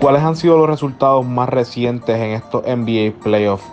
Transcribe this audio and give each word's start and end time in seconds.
¿Cuáles 0.00 0.22
han 0.22 0.36
sido 0.36 0.56
los 0.56 0.68
resultados 0.68 1.26
más 1.26 1.48
recientes 1.48 2.14
en 2.14 2.30
estos 2.30 2.62
NBA 2.62 3.20
Playoffs? 3.20 3.64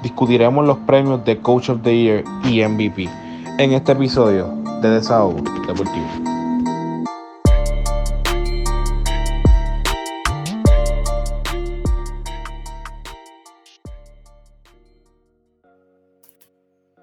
Discutiremos 0.00 0.64
los 0.64 0.78
premios 0.78 1.24
de 1.24 1.40
Coach 1.40 1.70
of 1.70 1.82
the 1.82 1.96
Year 1.96 2.24
y 2.44 2.64
MVP 2.64 3.08
en 3.58 3.72
este 3.72 3.90
episodio 3.90 4.46
de 4.80 4.90
Desahogo 4.90 5.42
Deportivo. 5.66 6.06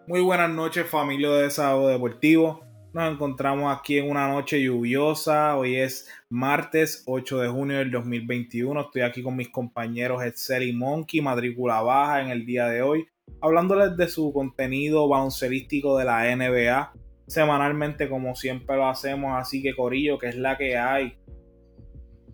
Muy 0.07 0.21
buenas 0.21 0.49
noches 0.51 0.89
familia 0.89 1.29
de 1.31 1.43
Desahogo 1.43 1.89
Deportivo. 1.89 2.68
Nos 2.91 3.13
encontramos 3.13 3.77
aquí 3.77 3.99
en 3.99 4.09
una 4.09 4.27
noche 4.27 4.59
lluviosa. 4.63 5.55
Hoy 5.55 5.75
es 5.75 6.09
martes 6.27 7.03
8 7.05 7.37
de 7.37 7.47
junio 7.47 7.77
del 7.77 7.91
2021. 7.91 8.81
Estoy 8.81 9.03
aquí 9.03 9.21
con 9.21 9.35
mis 9.35 9.49
compañeros 9.49 10.23
Excel 10.23 10.63
y 10.63 10.73
Monkey, 10.73 11.21
matrícula 11.21 11.81
baja 11.81 12.21
en 12.21 12.29
el 12.29 12.47
día 12.47 12.65
de 12.65 12.81
hoy, 12.81 13.07
hablándoles 13.41 13.95
de 13.95 14.07
su 14.07 14.33
contenido 14.33 15.07
baloncelístico 15.07 15.99
de 15.99 16.05
la 16.05 16.35
NBA 16.35 16.93
semanalmente, 17.27 18.09
como 18.09 18.33
siempre 18.33 18.75
lo 18.75 18.87
hacemos. 18.87 19.39
Así 19.39 19.61
que, 19.61 19.75
Corillo, 19.75 20.17
que 20.17 20.29
es 20.29 20.35
la 20.35 20.57
que 20.57 20.75
hay. 20.75 21.15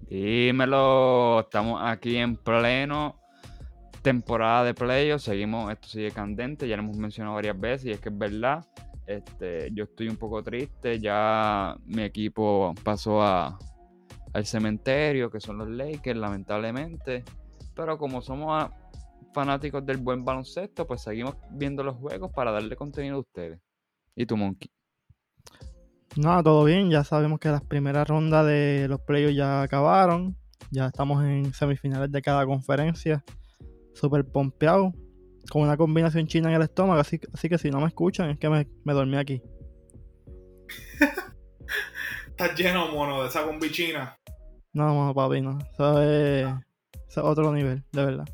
Dímelo, 0.09 1.41
estamos 1.41 1.81
aquí 1.83 2.15
en 2.15 2.37
pleno 2.37 3.19
temporada 4.05 4.63
de 4.63 4.73
playoffs. 4.73 5.23
Seguimos, 5.23 5.69
esto 5.73 5.89
sigue 5.89 6.11
candente, 6.11 6.67
ya 6.67 6.77
lo 6.77 6.83
hemos 6.83 6.95
mencionado 6.95 7.35
varias 7.35 7.59
veces 7.59 7.87
y 7.87 7.91
es 7.91 7.99
que 7.99 8.09
es 8.09 8.17
verdad 8.17 8.63
este, 9.05 9.69
yo 9.73 9.85
estoy 9.85 10.09
un 10.09 10.17
poco 10.17 10.41
triste, 10.43 10.99
ya 10.99 11.75
mi 11.85 12.03
equipo 12.03 12.73
pasó 12.83 13.21
a, 13.21 13.57
al 14.33 14.45
cementerio, 14.45 15.29
que 15.29 15.39
son 15.39 15.57
los 15.57 15.69
Lakers, 15.69 16.19
lamentablemente. 16.19 17.23
Pero 17.75 17.97
como 17.97 18.21
somos 18.21 18.69
fanáticos 19.33 19.85
del 19.85 19.97
buen 19.97 20.23
baloncesto, 20.23 20.87
pues 20.87 21.01
seguimos 21.01 21.35
viendo 21.51 21.83
los 21.83 21.95
juegos 21.97 22.31
para 22.31 22.51
darle 22.51 22.75
contenido 22.75 23.17
a 23.17 23.19
ustedes. 23.19 23.59
¿Y 24.15 24.25
tu 24.25 24.37
Monkey? 24.37 24.71
No, 26.15 26.41
todo 26.41 26.63
bien, 26.63 26.89
ya 26.89 27.03
sabemos 27.03 27.39
que 27.39 27.49
las 27.49 27.63
primeras 27.63 28.07
rondas 28.07 28.45
de 28.45 28.87
los 28.87 29.01
playoffs 29.01 29.35
ya 29.35 29.61
acabaron. 29.61 30.37
Ya 30.71 30.87
estamos 30.87 31.23
en 31.23 31.53
semifinales 31.53 32.11
de 32.11 32.21
cada 32.21 32.45
conferencia. 32.45 33.23
Súper 33.93 34.25
pompeado 34.25 34.93
con 35.49 35.61
una 35.61 35.77
combinación 35.77 36.27
china 36.27 36.49
en 36.49 36.55
el 36.55 36.61
estómago, 36.63 36.99
así, 36.99 37.19
así 37.33 37.49
que 37.49 37.57
si 37.57 37.69
no 37.69 37.79
me 37.79 37.87
escuchan 37.87 38.29
es 38.29 38.39
que 38.39 38.49
me, 38.49 38.93
dormí 38.93 39.17
aquí. 39.17 39.41
Estás 42.27 42.55
lleno, 42.57 42.89
mono, 42.91 43.21
de 43.21 43.29
esa 43.29 43.43
combi 43.43 43.71
china. 43.71 44.17
No, 44.73 44.93
mono, 44.93 45.13
papi, 45.13 45.41
no. 45.41 45.57
Eso 45.71 46.01
es, 46.01 47.17
otro 47.17 47.53
nivel, 47.53 47.83
de 47.93 48.05
verdad. 48.05 48.25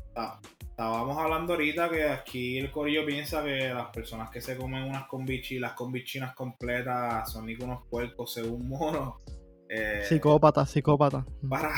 estábamos 0.60 1.16
hablando 1.18 1.52
ahorita 1.52 1.88
que 1.88 2.08
aquí 2.08 2.58
el 2.58 2.72
corillo 2.72 3.06
piensa 3.06 3.44
que 3.44 3.72
las 3.72 3.90
personas 3.90 4.28
que 4.30 4.40
se 4.40 4.56
comen 4.56 4.82
unas 4.82 5.06
combi 5.06 5.40
las 5.60 5.74
combi 5.74 6.02
chinas 6.02 6.34
completas 6.34 7.30
son 7.30 7.46
ni 7.46 7.54
unos 7.54 7.86
puercos 7.88 8.32
según 8.32 8.68
mono. 8.68 9.18
Eh, 9.68 10.02
psicópata, 10.06 10.66
psicópata. 10.66 11.24
Para, 11.48 11.72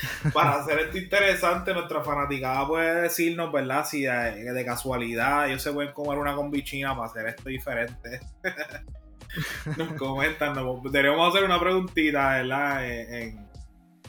para 0.32 0.56
hacer 0.56 0.78
esto 0.80 0.98
interesante, 0.98 1.72
nuestra 1.72 2.02
fanaticada 2.02 2.66
puede 2.66 3.02
decirnos, 3.02 3.52
¿verdad? 3.52 3.84
Si 3.84 4.02
de, 4.02 4.64
casualidad 4.64 5.48
ellos 5.48 5.62
se 5.62 5.72
pueden 5.72 5.92
comer 5.92 6.18
una 6.18 6.34
combichina 6.34 6.94
para 6.94 7.08
hacer 7.08 7.26
esto 7.26 7.48
diferente. 7.48 8.20
nos 9.76 9.92
comentan, 9.94 10.54
deberíamos 10.84 11.28
hacer 11.28 11.44
una 11.44 11.60
preguntita, 11.60 12.36
¿verdad? 12.36 12.86
En, 12.86 13.46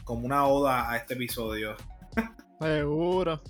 como 0.04 0.26
una 0.26 0.46
oda 0.46 0.90
a 0.90 0.98
este 0.98 1.16
episodio. 1.16 1.76
Seguro. 2.60 3.42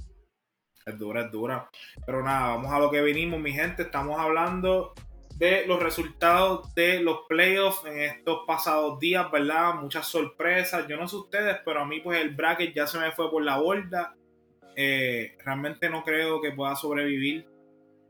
Es 0.85 0.97
dura, 0.97 1.21
es 1.25 1.31
dura. 1.31 1.69
Pero 2.05 2.23
nada, 2.23 2.55
vamos 2.55 2.71
a 2.71 2.80
lo 2.80 2.89
que 2.89 3.02
vinimos, 3.02 3.39
mi 3.39 3.52
gente. 3.52 3.83
Estamos 3.83 4.19
hablando 4.19 4.93
de 5.37 5.67
los 5.67 5.81
resultados 5.81 6.73
de 6.73 6.99
los 6.99 7.20
playoffs 7.30 7.86
en 7.86 7.99
estos 7.99 8.39
pasados 8.48 8.99
días, 8.99 9.30
¿verdad? 9.31 9.75
Muchas 9.75 10.08
sorpresas. 10.08 10.87
Yo 10.87 10.98
no 10.98 11.08
sé 11.08 11.15
ustedes, 11.15 11.58
pero 11.64 11.81
a 11.81 11.86
mí 11.86 11.99
pues 11.99 12.20
el 12.20 12.36
bracket 12.36 12.73
ya 12.73 12.87
se 12.87 12.98
me 12.99 13.11
fue 13.11 13.30
por 13.30 13.43
la 13.43 13.58
borda. 13.58 14.15
Eh, 14.75 15.37
realmente 15.45 15.89
no 15.89 16.03
creo 16.03 16.42
que 16.42 16.52
pueda 16.52 16.75
sobrevivir. 16.75 17.48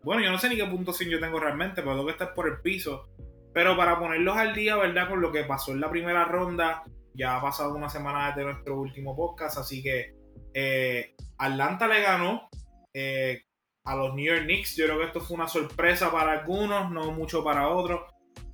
Bueno, 0.04 0.22
yo 0.24 0.32
no 0.32 0.38
sé 0.38 0.48
ni 0.48 0.56
qué 0.56 0.66
punto 0.66 0.94
sin 0.94 1.10
yo 1.10 1.20
tengo 1.20 1.40
realmente, 1.40 1.82
pero 1.82 1.96
tengo 1.96 2.06
que 2.06 2.14
estar 2.14 2.34
por 2.34 2.48
el 2.48 2.62
piso. 2.62 3.10
Pero 3.54 3.76
para 3.76 4.00
ponerlos 4.00 4.38
al 4.38 4.54
día, 4.54 4.78
¿verdad? 4.78 5.10
Con 5.10 5.20
lo 5.20 5.32
que 5.32 5.44
pasó 5.44 5.72
en 5.72 5.82
la 5.82 5.90
primera 5.90 6.24
ronda, 6.24 6.84
ya 7.14 7.36
ha 7.36 7.42
pasado 7.42 7.74
una 7.74 7.90
semana 7.90 8.28
desde 8.28 8.46
nuestro 8.46 8.80
último 8.80 9.16
podcast, 9.16 9.58
así 9.58 9.84
que 9.84 10.14
eh, 10.54 11.16
Atlanta 11.38 11.88
le 11.88 12.02
ganó 12.02 12.50
eh, 12.94 13.47
a 13.88 13.96
los 13.96 14.14
New 14.14 14.26
York 14.26 14.44
Knicks. 14.44 14.76
Yo 14.76 14.86
creo 14.86 15.00
que 15.00 15.06
esto 15.06 15.22
fue 15.22 15.36
una 15.36 15.48
sorpresa 15.48 16.12
para 16.12 16.34
algunos, 16.34 16.92
no 16.92 17.12
mucho 17.12 17.44
para 17.44 17.70
otros. 17.70 18.02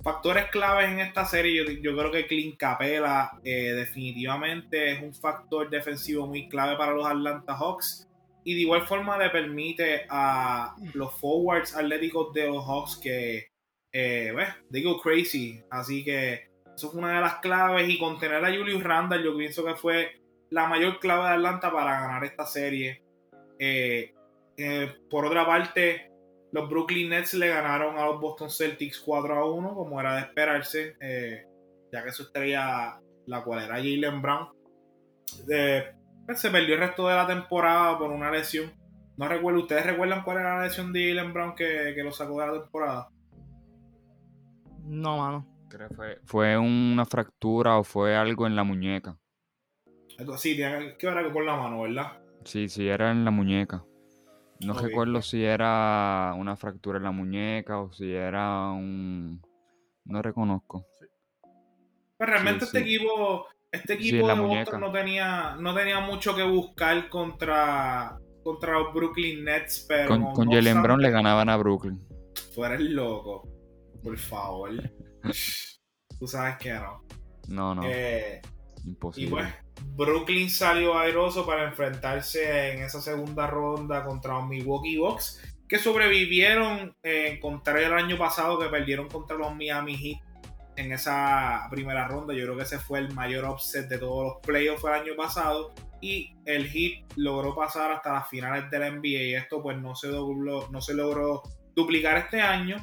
Factores 0.02 0.46
claves 0.50 0.90
en 0.90 1.00
esta 1.00 1.24
serie, 1.24 1.80
yo, 1.82 1.96
creo 1.96 2.10
que 2.10 2.26
Clint 2.26 2.56
Capela 2.56 3.38
eh, 3.42 3.72
definitivamente 3.72 4.92
es 4.92 5.02
un 5.02 5.14
factor 5.14 5.68
defensivo 5.70 6.26
muy 6.26 6.48
clave 6.48 6.76
para 6.76 6.92
los 6.92 7.06
Atlanta 7.06 7.56
Hawks. 7.56 8.08
Y 8.44 8.54
de 8.54 8.60
igual 8.60 8.86
forma 8.86 9.18
le 9.18 9.30
permite 9.30 10.06
a 10.08 10.76
los 10.92 11.18
forwards 11.18 11.74
atléticos 11.74 12.32
de 12.34 12.46
los 12.46 12.64
Hawks 12.64 12.98
que, 13.02 13.48
eh, 13.92 14.34
digo 14.68 15.00
crazy. 15.00 15.62
Así 15.70 16.04
que 16.04 16.48
eso 16.76 16.90
fue 16.90 17.00
una 17.00 17.14
de 17.14 17.20
las 17.22 17.36
claves. 17.36 17.88
Y 17.88 17.98
contener 17.98 18.44
a 18.44 18.54
Julius 18.54 18.84
Randall, 18.84 19.24
yo 19.24 19.36
pienso 19.36 19.64
que 19.64 19.74
fue 19.74 20.20
la 20.50 20.68
mayor 20.68 21.00
clave 21.00 21.24
de 21.24 21.34
Atlanta 21.34 21.72
para 21.72 22.00
ganar 22.00 22.24
esta 22.24 22.46
serie. 22.46 23.02
Eh, 23.58 24.13
eh, 24.56 24.94
por 25.10 25.24
otra 25.24 25.46
parte, 25.46 26.10
los 26.52 26.68
Brooklyn 26.68 27.10
Nets 27.10 27.34
le 27.34 27.48
ganaron 27.48 27.98
a 27.98 28.06
los 28.06 28.20
Boston 28.20 28.48
Celtics 28.48 29.00
4 29.00 29.34
a 29.34 29.52
1, 29.52 29.74
como 29.74 30.00
era 30.00 30.14
de 30.14 30.20
esperarse, 30.20 30.96
eh, 31.00 31.44
ya 31.92 32.04
que 32.04 32.12
su 32.12 32.22
estrella, 32.22 33.00
la 33.26 33.42
cual 33.42 33.64
era 33.64 33.76
Jalen 33.76 34.22
Brown, 34.22 34.48
eh, 35.50 35.94
pues, 36.26 36.40
se 36.40 36.50
perdió 36.50 36.74
el 36.74 36.80
resto 36.80 37.08
de 37.08 37.16
la 37.16 37.26
temporada 37.26 37.98
por 37.98 38.10
una 38.10 38.30
lesión. 38.30 38.72
No 39.16 39.28
recuerdo, 39.28 39.60
¿ustedes 39.60 39.86
recuerdan 39.86 40.22
cuál 40.22 40.38
era 40.38 40.58
la 40.58 40.64
lesión 40.64 40.92
de 40.92 41.08
Jalen 41.08 41.32
Brown 41.32 41.54
que, 41.54 41.94
lo 41.96 42.12
sacó 42.12 42.40
de 42.40 42.46
la 42.46 42.60
temporada? 42.62 43.08
No, 44.84 45.18
mano. 45.18 45.46
Creo 45.68 45.88
que 45.88 45.94
fue, 45.94 46.18
fue 46.24 46.58
una 46.58 47.04
fractura 47.04 47.78
o 47.78 47.84
fue 47.84 48.14
algo 48.14 48.46
en 48.46 48.54
la 48.54 48.62
muñeca. 48.62 49.18
Algo 50.18 50.34
así, 50.34 50.56
que 50.56 50.68
ver 50.68 51.32
con 51.32 51.46
la 51.46 51.56
mano, 51.56 51.82
¿verdad? 51.82 52.20
Sí, 52.44 52.68
sí, 52.68 52.86
era 52.86 53.10
en 53.10 53.24
la 53.24 53.32
muñeca. 53.32 53.84
No 54.60 54.74
recuerdo 54.74 55.20
si 55.20 55.44
era 55.44 56.34
una 56.36 56.56
fractura 56.56 56.98
en 56.98 57.04
la 57.04 57.10
muñeca 57.10 57.80
o 57.80 57.92
si 57.92 58.12
era 58.12 58.70
un... 58.70 59.42
No 60.04 60.22
reconozco. 60.22 60.86
Pero 61.40 61.48
pues 62.18 62.28
realmente 62.30 62.64
este 62.64 62.78
equipo, 62.78 63.46
este 63.72 63.94
equipo 63.94 64.28
de 64.28 64.34
Boston 64.34 64.80
no 64.80 64.92
tenía, 64.92 65.56
no 65.58 65.74
tenía 65.74 66.00
mucho 66.00 66.34
que 66.34 66.44
buscar 66.44 67.08
contra, 67.08 68.18
contra 68.42 68.78
los 68.78 68.94
Brooklyn 68.94 69.44
Nets, 69.44 69.84
pero... 69.88 70.08
Con, 70.08 70.32
con 70.32 70.50
Jalen 70.50 70.82
Brown 70.82 71.00
le 71.00 71.10
ganaban 71.10 71.48
a 71.48 71.56
Brooklyn. 71.56 72.00
Tú 72.54 72.64
eres 72.64 72.80
loco, 72.80 73.48
por 74.02 74.16
favor. 74.16 74.70
Tú 76.18 76.26
sabes 76.26 76.56
que 76.58 76.72
no. 76.72 77.02
No, 77.48 77.74
no. 77.74 77.82
Eh, 77.84 78.40
Imposible. 78.84 79.26
Y 79.26 79.30
pues, 79.30 79.63
Brooklyn 79.96 80.50
salió 80.50 80.98
airoso 80.98 81.46
para 81.46 81.64
enfrentarse 81.64 82.72
en 82.72 82.82
esa 82.82 83.00
segunda 83.00 83.46
ronda 83.46 84.04
contra 84.04 84.34
los 84.34 84.48
Milwaukee 84.48 84.96
Bucks, 84.96 85.40
que 85.68 85.78
sobrevivieron 85.78 86.96
eh, 87.02 87.38
contra 87.40 87.80
el 87.80 87.92
año 87.92 88.18
pasado 88.18 88.58
que 88.58 88.66
perdieron 88.66 89.08
contra 89.08 89.36
los 89.36 89.54
Miami 89.54 89.96
Heat 89.96 90.18
en 90.76 90.92
esa 90.92 91.66
primera 91.70 92.08
ronda. 92.08 92.34
Yo 92.34 92.44
creo 92.44 92.56
que 92.56 92.64
ese 92.64 92.78
fue 92.78 92.98
el 92.98 93.12
mayor 93.14 93.44
upset 93.48 93.88
de 93.88 93.98
todos 93.98 94.24
los 94.24 94.36
playoffs 94.42 94.84
el 94.84 94.92
año 94.92 95.16
pasado. 95.16 95.72
Y 96.00 96.36
el 96.44 96.68
Heat 96.68 97.04
logró 97.16 97.54
pasar 97.54 97.92
hasta 97.92 98.12
las 98.12 98.28
finales 98.28 98.70
de 98.70 98.78
la 98.78 98.90
NBA. 98.90 99.22
Y 99.22 99.34
esto 99.34 99.62
pues 99.62 99.78
no 99.78 99.94
se, 99.94 100.08
no 100.08 100.80
se 100.80 100.94
logró 100.94 101.42
duplicar 101.74 102.18
este 102.18 102.40
año. 102.40 102.76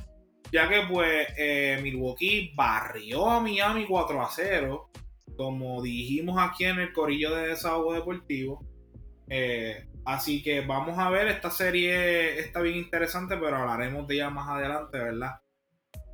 Ya 0.51 0.67
que 0.67 0.81
pues 0.89 1.27
eh, 1.37 1.79
Milwaukee 1.81 2.51
barrió 2.55 3.29
a 3.29 3.39
Miami 3.39 3.85
4 3.85 4.21
a 4.21 4.29
0 4.29 4.89
como 5.35 5.81
dijimos 5.81 6.37
aquí 6.39 6.65
en 6.65 6.79
el 6.79 6.93
corillo 6.93 7.35
de 7.35 7.47
desahogo 7.47 7.93
deportivo. 7.93 8.65
Eh, 9.29 9.87
así 10.05 10.43
que 10.43 10.61
vamos 10.61 10.97
a 10.99 11.09
ver, 11.09 11.27
esta 11.27 11.49
serie 11.49 12.39
está 12.39 12.61
bien 12.61 12.77
interesante, 12.77 13.37
pero 13.37 13.57
hablaremos 13.57 14.07
de 14.07 14.15
ella 14.15 14.29
más 14.29 14.49
adelante, 14.49 14.97
¿verdad? 14.97 15.41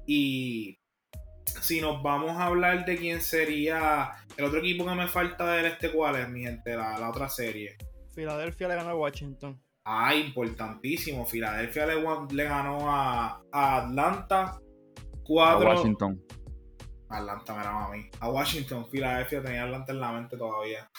Y 0.05 0.79
si 1.61 1.81
nos 1.81 2.01
vamos 2.01 2.31
a 2.31 2.45
hablar 2.45 2.85
de 2.85 2.97
quién 2.97 3.21
sería 3.21 4.11
el 4.37 4.45
otro 4.45 4.59
equipo 4.59 4.85
que 4.85 4.95
me 4.95 5.07
falta 5.07 5.45
ver 5.45 5.65
este 5.65 5.91
cuál 5.91 6.15
es, 6.15 6.29
mi 6.29 6.43
gente, 6.43 6.75
la, 6.75 7.09
otra 7.09 7.29
serie. 7.29 7.75
Filadelfia 8.13 8.67
le 8.67 8.75
ganó 8.75 8.89
a 8.91 8.95
Washington. 8.95 9.61
Ah, 9.83 10.13
importantísimo. 10.15 11.25
Filadelfia 11.25 11.85
le, 11.85 12.43
ganó 12.43 12.89
a, 12.89 13.41
Atlanta 13.51 14.59
4. 15.23 15.71
A 15.71 15.75
Washington. 15.75 16.21
Atlanta 17.09 17.54
me 17.54 17.62
a 17.65 17.88
mí. 17.89 18.09
A 18.19 18.30
Washington, 18.30 18.88
Filadelfia 18.89 19.42
tenía 19.42 19.63
Atlanta 19.63 19.92
en 19.94 20.00
la 20.00 20.12
mente 20.12 20.38
todavía. 20.38 20.89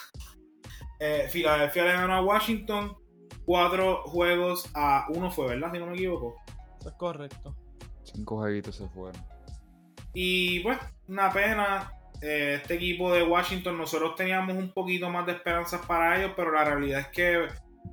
eh, 1.01 1.29
Filadelfia 1.31 1.85
le 1.85 1.93
ganó 1.93 2.15
a 2.15 2.23
Washington 2.23 2.97
cuatro 3.45 4.03
juegos 4.05 4.71
a 4.75 5.07
uno 5.11 5.31
fue, 5.31 5.49
¿verdad? 5.49 5.71
Si 5.73 5.79
no 5.79 5.87
me 5.87 5.95
equivoco. 5.95 6.37
Eso 6.81 6.89
es 6.91 6.95
correcto. 6.97 7.57
Cinco 8.03 8.37
jueguitos 8.39 8.77
se 8.77 8.89
fueron. 8.89 9.21
Y 10.15 10.61
pues, 10.61 10.79
una 11.09 11.31
pena. 11.33 11.93
eh, 12.21 12.55
este 12.61 12.75
equipo 12.75 13.13
de 13.13 13.23
Washington, 13.23 13.79
nosotros 13.79 14.17
teníamos 14.17 14.57
un 14.57 14.73
poquito 14.73 15.09
más 15.09 15.25
de 15.27 15.33
esperanzas 15.33 15.85
para 15.87 16.19
ellos, 16.19 16.33
pero 16.35 16.51
la 16.51 16.65
realidad 16.65 17.01
es 17.01 17.09
que 17.09 17.47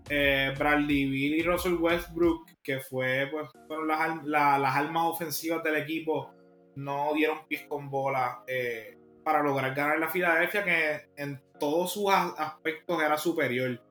eh, 0.10 0.52
Bradley 0.58 1.06
Bill 1.10 1.36
y 1.36 1.44
Russell 1.44 1.76
Westbrook, 1.76 2.48
que 2.64 2.80
fue 2.80 3.28
pues, 3.32 3.50
fueron 3.68 3.88
las, 3.88 4.24
la- 4.26 4.58
las 4.58 4.76
armas 4.76 5.04
ofensivas 5.06 5.64
del 5.64 5.76
equipo, 5.76 6.34
no 6.76 7.14
dieron 7.14 7.48
pies 7.48 7.64
con 7.68 7.90
bola 7.90 8.44
eh, 8.48 8.98
para 9.24 9.42
lograr 9.42 9.74
ganar 9.74 10.00
la 10.00 10.10
Filadelfia, 10.10 10.64
que 10.64 11.10
en 11.18 11.42
todos 11.60 11.94
sus 11.94 12.12
aspectos 12.12 13.02
era 13.02 13.18
superior. 13.18 13.82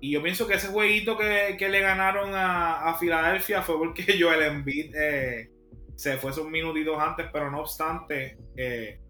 Y 0.00 0.12
yo 0.12 0.22
pienso 0.22 0.46
que 0.46 0.54
ese 0.54 0.68
jueguito 0.68 1.16
que, 1.16 1.56
que 1.58 1.68
le 1.68 1.80
ganaron 1.80 2.34
a, 2.34 2.88
a 2.88 2.98
Filadelfia 2.98 3.62
fue 3.62 3.78
porque 3.78 4.04
Joel 4.20 4.42
Embiid 4.42 4.94
eh, 4.94 5.50
se 5.96 6.18
fue 6.18 6.32
esos 6.32 6.48
minutitos 6.48 6.98
antes, 6.98 7.28
pero 7.32 7.50
no 7.50 7.60
obstante, 7.60 8.38
eh, 8.56 9.00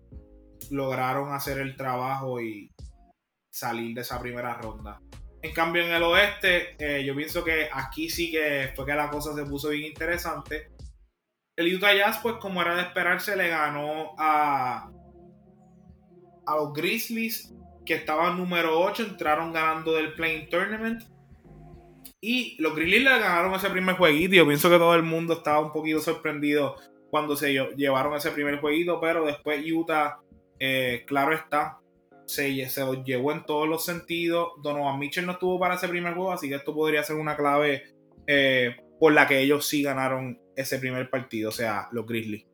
lograron 0.70 1.32
hacer 1.32 1.58
el 1.58 1.76
trabajo 1.76 2.40
y 2.40 2.70
salir 3.50 3.94
de 3.94 4.02
esa 4.02 4.20
primera 4.20 4.54
ronda. 4.54 5.00
En 5.40 5.52
cambio, 5.52 5.84
en 5.84 5.92
el 5.92 6.02
oeste, 6.04 6.76
yo 7.04 7.16
pienso 7.16 7.42
que 7.42 7.68
aquí 7.72 8.08
sí 8.08 8.30
que 8.30 8.70
fue 8.76 8.86
que 8.86 8.94
la 8.94 9.10
cosa 9.10 9.34
se 9.34 9.44
puso 9.44 9.70
bien 9.70 9.86
interesante. 9.86 10.70
El 11.56 11.74
Utah 11.74 11.94
Jazz, 11.94 12.18
pues 12.22 12.36
como 12.36 12.62
era 12.62 12.74
de 12.74 12.82
esperarse, 12.82 13.36
le 13.36 13.48
ganó 13.48 14.14
a, 14.18 14.90
a 16.46 16.56
los 16.56 16.72
Grizzlies, 16.72 17.54
que 17.84 17.94
estaban 17.94 18.38
número 18.38 18.80
8, 18.80 19.02
entraron 19.02 19.52
ganando 19.52 19.92
del 19.92 20.14
Playing 20.14 20.48
Tournament. 20.48 21.02
Y 22.20 22.56
los 22.62 22.74
Grizzlies 22.74 23.02
le 23.04 23.10
ganaron 23.18 23.54
ese 23.54 23.68
primer 23.70 23.96
jueguito. 23.96 24.34
Yo 24.34 24.46
pienso 24.46 24.70
que 24.70 24.78
todo 24.78 24.94
el 24.94 25.02
mundo 25.02 25.34
estaba 25.34 25.60
un 25.60 25.72
poquito 25.72 26.00
sorprendido 26.00 26.76
cuando 27.10 27.36
se 27.36 27.52
lle- 27.52 27.74
llevaron 27.76 28.14
ese 28.14 28.30
primer 28.30 28.60
jueguito, 28.60 29.00
pero 29.00 29.26
después 29.26 29.62
Utah, 29.70 30.20
eh, 30.58 31.04
claro 31.06 31.34
está, 31.34 31.80
se 32.24 32.54
los 32.78 33.04
llevó 33.04 33.32
en 33.32 33.44
todos 33.44 33.68
los 33.68 33.84
sentidos. 33.84 34.52
Donovan 34.62 34.98
Mitchell 34.98 35.26
no 35.26 35.32
estuvo 35.32 35.58
para 35.58 35.74
ese 35.74 35.88
primer 35.88 36.14
juego, 36.14 36.32
así 36.32 36.48
que 36.48 36.54
esto 36.54 36.72
podría 36.72 37.02
ser 37.02 37.16
una 37.16 37.36
clave 37.36 37.82
eh, 38.26 38.76
por 38.98 39.12
la 39.12 39.26
que 39.26 39.40
ellos 39.40 39.66
sí 39.66 39.82
ganaron 39.82 40.38
ese 40.56 40.78
primer 40.78 41.08
partido, 41.10 41.48
o 41.48 41.52
sea, 41.52 41.88
los 41.92 42.06
Grizzlies. 42.06 42.46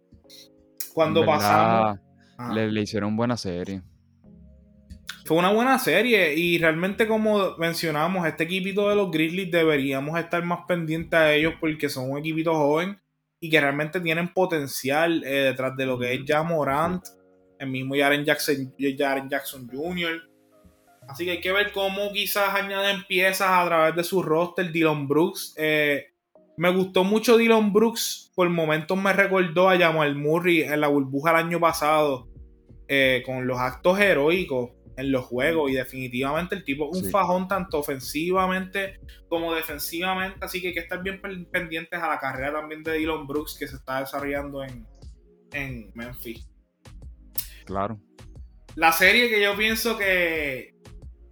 Cuando 0.92 1.24
pasamos. 1.24 1.98
Ajá. 2.36 2.54
Le, 2.54 2.70
le 2.70 2.82
hicieron 2.82 3.16
buena 3.16 3.36
serie. 3.36 3.82
Fue 5.24 5.36
una 5.36 5.52
buena 5.52 5.78
serie 5.78 6.34
y 6.34 6.56
realmente 6.56 7.06
como 7.06 7.56
mencionamos, 7.58 8.26
este 8.26 8.44
equipito 8.44 8.88
de 8.88 8.96
los 8.96 9.10
Grizzlies 9.10 9.50
deberíamos 9.50 10.18
estar 10.18 10.42
más 10.42 10.60
pendientes 10.66 11.18
a 11.18 11.34
ellos 11.34 11.54
porque 11.60 11.90
son 11.90 12.10
un 12.10 12.18
equipito 12.18 12.54
joven 12.54 12.98
y 13.40 13.50
que 13.50 13.60
realmente 13.60 14.00
tienen 14.00 14.32
potencial 14.32 15.22
eh, 15.24 15.50
detrás 15.50 15.76
de 15.76 15.84
lo 15.84 15.98
que 15.98 16.14
es 16.14 16.20
ya 16.24 16.42
Morant, 16.42 17.04
el 17.58 17.68
mismo 17.68 17.94
Jaren 17.94 18.24
Jackson, 18.24 18.74
Jaren 18.78 19.28
Jackson 19.28 19.68
Jr. 19.68 20.22
Así 21.08 21.24
que 21.24 21.32
hay 21.32 21.40
que 21.40 21.52
ver 21.52 21.72
cómo 21.72 22.10
quizás 22.12 22.54
añaden 22.54 23.04
piezas 23.06 23.48
a 23.50 23.64
través 23.66 23.96
de 23.96 24.04
su 24.04 24.22
roster. 24.22 24.70
Dylan 24.70 25.06
Brooks. 25.08 25.54
eh, 25.56 26.06
me 26.58 26.70
gustó 26.70 27.04
mucho 27.04 27.36
Dylan 27.38 27.72
Brooks. 27.72 28.32
Por 28.34 28.50
momentos 28.50 29.00
me 29.00 29.12
recordó 29.12 29.68
a 29.70 29.78
Jamal 29.78 30.14
Murray 30.14 30.62
en 30.62 30.80
la 30.80 30.88
burbuja 30.88 31.30
el 31.30 31.36
año 31.46 31.60
pasado. 31.60 32.28
eh, 32.90 33.22
con 33.26 33.46
los 33.46 33.58
actos 33.58 34.00
heroicos 34.00 34.70
en 34.96 35.12
los 35.12 35.26
juegos. 35.26 35.70
Y 35.70 35.74
definitivamente 35.74 36.54
el 36.54 36.64
tipo 36.64 36.88
es 36.90 36.96
un 36.98 37.04
Sí. 37.04 37.10
fajón 37.10 37.46
tanto 37.46 37.78
ofensivamente 37.78 38.98
como 39.28 39.52
defensivamente. 39.54 40.38
Así 40.40 40.62
que 40.62 40.68
hay 40.68 40.72
que 40.74 40.80
estar 40.80 41.02
bien 41.02 41.20
pen- 41.20 41.46
pendientes 41.52 42.00
a 42.00 42.08
la 42.08 42.18
carrera 42.18 42.54
también 42.54 42.82
de 42.82 42.94
Dylan 42.94 43.26
Brooks 43.26 43.56
que 43.58 43.68
se 43.68 43.76
está 43.76 44.00
desarrollando 44.00 44.64
en, 44.64 44.86
en 45.52 45.90
Memphis. 45.94 46.48
Claro. 47.66 48.00
La 48.74 48.92
serie 48.92 49.28
que 49.28 49.42
yo 49.42 49.54
pienso 49.54 49.98
que 49.98 50.74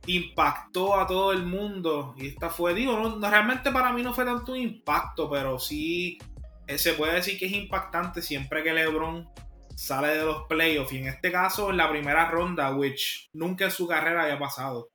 impactó 0.07 0.99
a 0.99 1.07
todo 1.07 1.33
el 1.33 1.45
mundo, 1.45 2.15
y 2.17 2.29
esta 2.29 2.51
fue, 2.51 2.75
digo, 2.75 2.99
no, 2.99 3.31
realmente 3.31 3.71
para 3.71 3.93
mí 3.93 4.03
no 4.03 4.15
fue 4.15 4.25
tanto 4.25 4.53
un 4.53 4.59
impacto, 4.59 5.31
pero 5.31 5.59
sí 5.59 6.19
eh, 6.67 6.79
se 6.79 6.95
puede 6.95 7.15
decir 7.15 7.39
que 7.39 7.47
es 7.47 7.53
impactante 7.53 8.23
siempre 8.23 8.63
que 8.63 8.73
LeBron 8.73 9.29
sale 9.75 10.09
de 10.09 10.25
los 10.25 10.45
playoffs, 10.49 10.93
y 10.93 10.99
en 10.99 11.09
este 11.09 11.31
caso 11.31 11.71
en 11.71 11.77
la 11.77 11.91
primera 11.91 12.31
ronda, 12.31 12.75
which 12.75 13.29
nunca 13.33 13.67
en 13.67 13.71
su 13.71 13.87
carrera 13.87 14.25
había 14.25 14.39
pasado. 14.39 14.91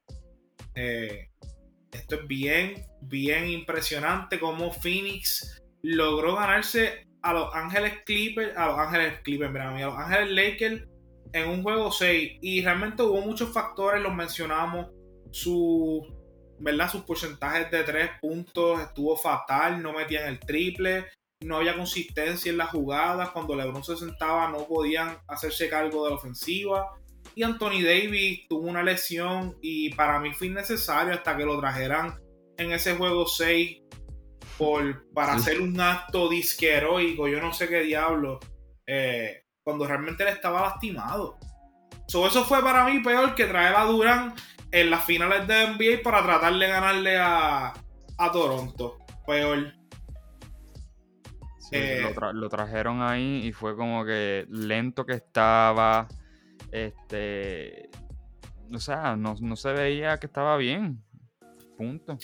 Eh, 0.75 1.30
esto 1.92 2.16
es 2.16 2.28
bien, 2.28 2.86
bien 3.02 3.50
impresionante 3.50 4.40
como 4.40 4.72
Phoenix 4.72 5.62
logró 5.81 6.36
ganarse 6.36 7.08
a 7.22 7.34
los 7.34 7.54
Ángeles 7.54 8.00
Clippers, 8.06 8.56
a 8.58 8.68
los 8.68 8.80
Ángeles 8.80 9.19
Clippers, 9.24 9.52
mira, 9.52 9.69
a 9.69 9.90
los 9.90 9.98
Ángeles 9.98 10.31
Lakers 10.31 10.88
en 11.34 11.50
un 11.50 11.63
juego 11.63 11.92
6 11.92 12.40
y 12.42 12.63
realmente 12.63 13.04
hubo 13.04 13.22
muchos 13.22 13.54
factores, 13.54 14.02
los 14.02 14.13
mencionamos, 14.13 14.88
su, 15.31 16.06
¿verdad? 16.60 16.92
sus 16.92 17.01
porcentajes 17.04 17.72
de 17.72 17.83
3 17.83 18.10
puntos 18.22 18.80
estuvo 18.81 19.16
fatal, 19.18 19.81
no 19.81 19.94
metían 19.94 20.28
el 20.28 20.39
triple, 20.39 21.06
no 21.42 21.57
había 21.57 21.75
consistencia 21.75 22.51
en 22.51 22.57
las 22.57 22.69
jugadas, 22.69 23.30
cuando 23.31 23.56
LeBron 23.56 23.83
se 23.83 23.98
sentaba 23.98 24.50
no 24.50 24.68
podían 24.68 25.18
hacerse 25.28 25.69
cargo 25.69 26.04
de 26.04 26.12
la 26.12 26.16
ofensiva 26.18 26.88
y 27.33 27.44
Anthony 27.44 27.81
Davis 27.83 28.48
tuvo 28.48 28.68
una 28.69 28.83
lesión 28.83 29.57
y 29.62 29.94
para 29.95 30.19
mí 30.19 30.33
fue 30.33 30.48
innecesario 30.48 31.13
hasta 31.13 31.36
que 31.38 31.45
lo 31.45 31.60
trajeran 31.60 32.19
en 32.57 32.72
ese 32.72 32.95
juego 32.95 33.25
6 33.25 33.80
por, 34.57 35.12
para 35.13 35.34
Sí. 35.34 35.39
hacer 35.39 35.62
un 35.62 35.80
acto 35.80 36.30
disqueroico, 36.30 37.27
yo 37.27 37.42
no 37.42 37.54
sé 37.54 37.68
qué 37.68 37.81
diablo. 37.81 38.39
Eh, 38.86 39.44
cuando 39.63 39.88
realmente 39.88 40.24
él 40.24 40.30
estaba 40.30 40.62
lastimado. 40.62 41.38
So, 42.07 42.27
eso 42.27 42.44
fue 42.44 42.62
para 42.62 42.84
mí 42.86 43.00
peor 43.00 43.34
que 43.36 43.45
traer 43.45 43.75
a 43.75 43.86
Durán 43.86 44.34
en 44.72 44.90
las 44.90 45.04
finales 45.06 45.48
de 45.48 45.68
NBA 45.68 46.04
para 46.04 46.24
tratar 46.24 46.54
de 46.54 46.68
ganarle 46.68 47.18
a, 47.18 47.74
a 48.18 48.32
Toronto. 48.32 48.98
Peor. 49.26 49.74
Sí, 51.60 51.70
Eh, 51.78 52.00
lo, 52.02 52.10
tra- 52.14 52.34
lo 52.34 52.50
trajeron 52.50 53.02
ahí 53.02 53.46
y 53.46 53.52
fue 53.54 53.76
como 53.76 54.04
que 54.06 54.46
lento 54.50 55.06
que 55.06 55.14
estaba. 55.14 56.08
Este. 56.72 57.90
O 58.74 58.80
sea, 58.80 59.16
no, 59.16 59.36
no 59.42 59.56
se 59.56 59.72
veía 59.74 60.18
que 60.18 60.28
estaba 60.28 60.58
bien. 60.58 61.04
Punto. 61.78 62.18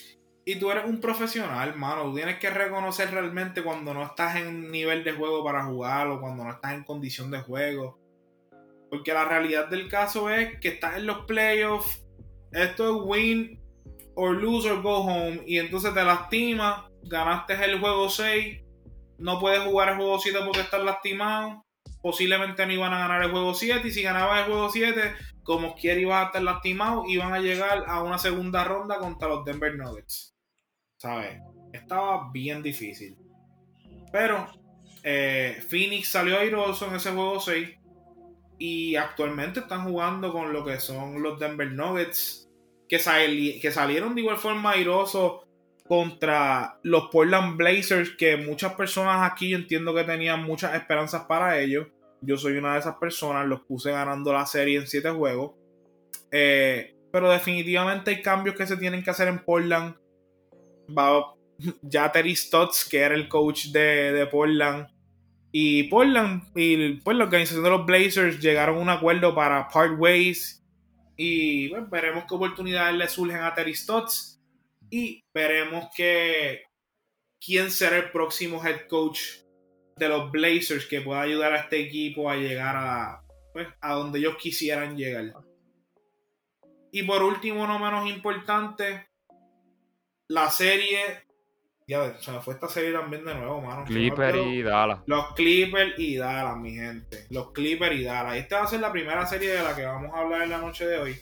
Y 0.44 0.58
tú 0.58 0.70
eres 0.70 0.86
un 0.86 0.98
profesional, 1.00 1.76
mano. 1.76 2.04
Tú 2.04 2.14
tienes 2.14 2.38
que 2.38 2.48
reconocer 2.48 3.10
realmente 3.10 3.62
cuando 3.62 3.92
no 3.92 4.02
estás 4.02 4.36
en 4.36 4.70
nivel 4.70 5.04
de 5.04 5.12
juego 5.12 5.44
para 5.44 5.64
jugar 5.64 6.06
o 6.08 6.20
cuando 6.20 6.44
no 6.44 6.50
estás 6.50 6.72
en 6.72 6.84
condición 6.84 7.30
de 7.30 7.40
juego. 7.40 7.98
Porque 8.88 9.12
la 9.12 9.26
realidad 9.26 9.68
del 9.68 9.88
caso 9.88 10.30
es 10.30 10.58
que 10.60 10.68
estás 10.68 10.96
en 10.96 11.04
los 11.06 11.26
playoffs. 11.26 12.02
Esto 12.52 12.96
es 12.96 13.02
win 13.04 13.60
or 14.14 14.32
lose 14.32 14.68
or 14.68 14.82
go 14.82 15.02
home. 15.02 15.42
Y 15.46 15.58
entonces 15.58 15.94
te 15.94 16.04
lastimas. 16.04 16.84
Ganaste 17.02 17.54
el 17.64 17.80
juego 17.80 18.08
6. 18.08 18.62
No 19.18 19.40
puedes 19.40 19.60
jugar 19.60 19.90
el 19.90 19.96
juego 19.96 20.18
7 20.18 20.38
porque 20.44 20.60
estás 20.60 20.82
lastimado. 20.82 21.64
Posiblemente 22.02 22.64
no 22.66 22.72
iban 22.72 22.92
a 22.94 22.98
ganar 22.98 23.22
el 23.22 23.30
juego 23.30 23.54
7. 23.54 23.86
Y 23.86 23.90
si 23.90 24.02
ganabas 24.02 24.40
el 24.40 24.46
juego 24.46 24.70
7, 24.70 25.14
como 25.42 25.74
quiera 25.74 26.00
ibas 26.00 26.22
a 26.22 26.26
estar 26.26 26.42
lastimado. 26.42 27.04
Iban 27.06 27.32
a 27.32 27.40
llegar 27.40 27.84
a 27.86 28.02
una 28.02 28.18
segunda 28.18 28.64
ronda 28.64 28.98
contra 28.98 29.28
los 29.28 29.44
Denver 29.44 29.76
Nuggets. 29.76 30.34
¿Sabes? 30.96 31.40
Estaba 31.72 32.30
bien 32.32 32.62
difícil. 32.62 33.16
Pero 34.10 34.48
eh, 35.02 35.62
Phoenix 35.68 36.08
salió 36.08 36.38
airoso 36.38 36.86
en 36.86 36.96
ese 36.96 37.12
juego 37.12 37.40
6. 37.40 37.77
Y 38.58 38.96
actualmente 38.96 39.60
están 39.60 39.84
jugando 39.84 40.32
con 40.32 40.52
lo 40.52 40.64
que 40.64 40.80
son 40.80 41.22
los 41.22 41.38
Denver 41.38 41.70
Nuggets. 41.70 42.48
Que, 42.88 42.98
que 43.60 43.70
salieron 43.70 44.14
de 44.14 44.22
igual 44.22 44.38
forma 44.38 44.72
airosos 44.72 45.42
contra 45.86 46.78
los 46.82 47.08
Portland 47.10 47.56
Blazers. 47.56 48.10
Que 48.16 48.36
muchas 48.36 48.74
personas 48.74 49.30
aquí 49.30 49.50
yo 49.50 49.58
entiendo 49.58 49.94
que 49.94 50.04
tenían 50.04 50.44
muchas 50.44 50.74
esperanzas 50.74 51.24
para 51.26 51.60
ellos. 51.60 51.86
Yo 52.20 52.36
soy 52.36 52.56
una 52.56 52.74
de 52.74 52.80
esas 52.80 52.96
personas. 52.96 53.46
Los 53.46 53.60
puse 53.60 53.92
ganando 53.92 54.32
la 54.32 54.46
serie 54.46 54.78
en 54.78 54.86
7 54.86 55.10
juegos. 55.10 55.52
Eh, 56.32 56.96
pero 57.12 57.30
definitivamente 57.30 58.10
hay 58.10 58.22
cambios 58.22 58.56
que 58.56 58.66
se 58.66 58.76
tienen 58.76 59.02
que 59.02 59.10
hacer 59.10 59.28
en 59.28 59.38
Portland. 59.38 59.94
Ya 61.82 62.10
Terry 62.10 62.34
Stotts, 62.34 62.88
que 62.88 62.98
era 62.98 63.14
el 63.14 63.28
coach 63.28 63.66
de, 63.66 64.12
de 64.12 64.26
Portland. 64.26 64.88
Y 65.50 65.84
Portland 65.84 66.44
y 66.54 66.94
pues, 66.94 67.16
la 67.16 67.24
organización 67.24 67.64
de 67.64 67.70
los 67.70 67.86
Blazers 67.86 68.40
llegaron 68.40 68.76
a 68.76 68.80
un 68.80 68.88
acuerdo 68.90 69.34
para 69.34 69.68
part 69.68 69.98
ways. 69.98 70.62
Y 71.16 71.68
bueno, 71.70 71.88
veremos 71.90 72.24
qué 72.28 72.34
oportunidades 72.34 72.96
le 72.96 73.08
surgen 73.08 73.40
a 73.42 73.54
Terry 73.54 73.74
Stotts. 73.74 74.40
Y 74.90 75.24
veremos 75.34 75.88
que 75.96 76.62
quién 77.40 77.70
será 77.70 77.96
el 77.96 78.10
próximo 78.10 78.64
head 78.64 78.86
coach 78.88 79.20
de 79.96 80.08
los 80.08 80.30
Blazers 80.30 80.86
que 80.86 81.00
pueda 81.00 81.22
ayudar 81.22 81.52
a 81.52 81.60
este 81.60 81.80
equipo 81.80 82.30
a 82.30 82.36
llegar 82.36 82.76
a, 82.76 83.22
pues, 83.52 83.68
a 83.80 83.94
donde 83.94 84.20
ellos 84.20 84.36
quisieran 84.36 84.96
llegar. 84.96 85.34
Y 86.92 87.02
por 87.02 87.22
último, 87.22 87.66
no 87.66 87.78
menos 87.78 88.08
importante, 88.08 89.08
la 90.28 90.50
serie. 90.50 91.27
Ya, 91.88 92.20
se 92.20 92.30
me 92.30 92.40
fue 92.42 92.52
esta 92.52 92.68
serie 92.68 92.92
también 92.92 93.24
de 93.24 93.34
nuevo, 93.34 93.62
mano. 93.62 93.86
Clipper 93.86 94.36
y 94.36 94.62
Dallas. 94.62 95.00
Los 95.06 95.32
Clippers 95.32 95.98
y 95.98 96.16
Dallas, 96.16 96.58
mi 96.58 96.74
gente. 96.74 97.26
Los 97.30 97.52
Clippers 97.52 97.96
y 97.96 98.04
Dallas. 98.04 98.36
Esta 98.36 98.58
va 98.58 98.64
a 98.64 98.68
ser 98.68 98.80
la 98.80 98.92
primera 98.92 99.26
serie 99.26 99.54
de 99.54 99.62
la 99.62 99.74
que 99.74 99.86
vamos 99.86 100.14
a 100.14 100.20
hablar 100.20 100.42
en 100.42 100.50
la 100.50 100.58
noche 100.58 100.86
de 100.86 100.98
hoy. 100.98 101.18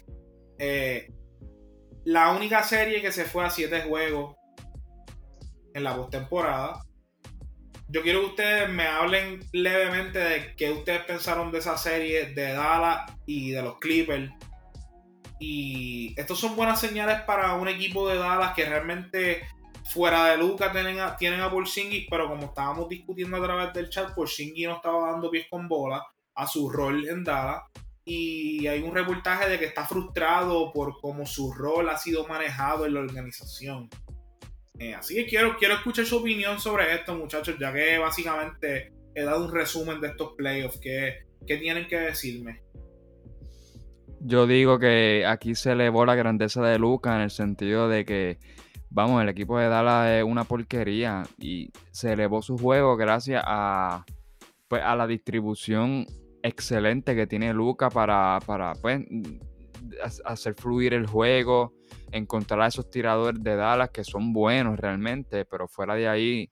Eh, 0.58 1.08
la 2.04 2.32
única 2.32 2.64
serie 2.64 3.00
que 3.00 3.12
se 3.12 3.26
fue 3.26 3.44
a 3.44 3.50
siete 3.50 3.82
juegos 3.82 4.34
en 5.72 5.84
la 5.84 5.94
postemporada. 5.94 6.82
Yo 7.86 8.02
quiero 8.02 8.22
que 8.22 8.26
ustedes 8.26 8.68
me 8.68 8.88
hablen 8.88 9.44
levemente 9.52 10.18
de 10.18 10.56
qué 10.56 10.72
ustedes 10.72 11.04
pensaron 11.04 11.52
de 11.52 11.60
esa 11.60 11.78
serie 11.78 12.34
de 12.34 12.54
Dallas 12.54 13.12
y 13.24 13.52
de 13.52 13.62
los 13.62 13.78
Clippers. 13.78 14.32
Y 15.38 16.12
estos 16.16 16.40
son 16.40 16.56
buenas 16.56 16.80
señales 16.80 17.20
para 17.20 17.54
un 17.54 17.68
equipo 17.68 18.08
de 18.08 18.18
Dallas 18.18 18.52
que 18.56 18.64
realmente 18.64 19.46
fuera 19.88 20.30
de 20.30 20.38
Luca 20.38 20.72
tienen 20.72 21.00
a, 21.00 21.16
tienen 21.16 21.40
a 21.40 21.50
Porzingis, 21.50 22.06
pero 22.10 22.28
como 22.28 22.46
estábamos 22.46 22.88
discutiendo 22.88 23.36
a 23.36 23.42
través 23.42 23.72
del 23.72 23.88
chat, 23.88 24.14
Porzingis 24.14 24.66
no 24.66 24.76
estaba 24.76 25.12
dando 25.12 25.30
pies 25.30 25.46
con 25.48 25.68
bola 25.68 26.04
a 26.34 26.46
su 26.46 26.68
rol 26.68 27.08
en 27.08 27.24
Dallas. 27.24 27.62
Y 28.04 28.66
hay 28.68 28.82
un 28.82 28.94
reportaje 28.94 29.48
de 29.48 29.58
que 29.58 29.64
está 29.64 29.84
frustrado 29.84 30.72
por 30.72 31.00
cómo 31.00 31.26
su 31.26 31.52
rol 31.52 31.88
ha 31.88 31.98
sido 31.98 32.26
manejado 32.26 32.86
en 32.86 32.94
la 32.94 33.00
organización. 33.00 33.88
Eh, 34.78 34.94
así 34.94 35.14
que 35.14 35.26
quiero, 35.26 35.56
quiero 35.56 35.74
escuchar 35.74 36.04
su 36.04 36.18
opinión 36.18 36.60
sobre 36.60 36.94
esto, 36.94 37.16
muchachos, 37.16 37.56
ya 37.58 37.72
que 37.72 37.98
básicamente 37.98 38.92
he 39.14 39.24
dado 39.24 39.46
un 39.46 39.52
resumen 39.52 40.00
de 40.00 40.08
estos 40.08 40.34
playoffs. 40.36 40.78
¿Qué, 40.80 41.26
qué 41.46 41.56
tienen 41.56 41.88
que 41.88 41.98
decirme? 41.98 42.62
Yo 44.20 44.46
digo 44.46 44.78
que 44.78 45.24
aquí 45.26 45.54
se 45.54 45.72
elevó 45.72 46.04
la 46.04 46.14
grandeza 46.14 46.62
de 46.62 46.78
Luca 46.78 47.16
en 47.16 47.22
el 47.22 47.30
sentido 47.30 47.88
de 47.88 48.04
que, 48.04 48.38
vamos, 48.90 49.22
el 49.22 49.28
equipo 49.28 49.58
de 49.58 49.68
Dallas 49.68 50.08
es 50.10 50.24
una 50.24 50.44
porquería 50.44 51.24
y 51.38 51.70
se 51.90 52.12
elevó 52.12 52.42
su 52.42 52.56
juego 52.56 52.96
gracias 52.96 53.42
a, 53.46 54.04
pues, 54.68 54.82
a 54.82 54.96
la 54.96 55.06
distribución 55.06 56.06
excelente 56.42 57.14
que 57.14 57.26
tiene 57.26 57.52
Luca 57.52 57.90
para, 57.90 58.38
para 58.46 58.72
pues, 58.74 59.04
hacer 60.24 60.54
fluir 60.54 60.94
el 60.94 61.06
juego, 61.06 61.74
encontrar 62.12 62.60
a 62.60 62.66
esos 62.66 62.90
tiradores 62.90 63.42
de 63.42 63.56
Dallas 63.56 63.90
que 63.90 64.04
son 64.04 64.32
buenos 64.32 64.78
realmente, 64.78 65.44
pero 65.44 65.68
fuera 65.68 65.94
de 65.94 66.08
ahí, 66.08 66.50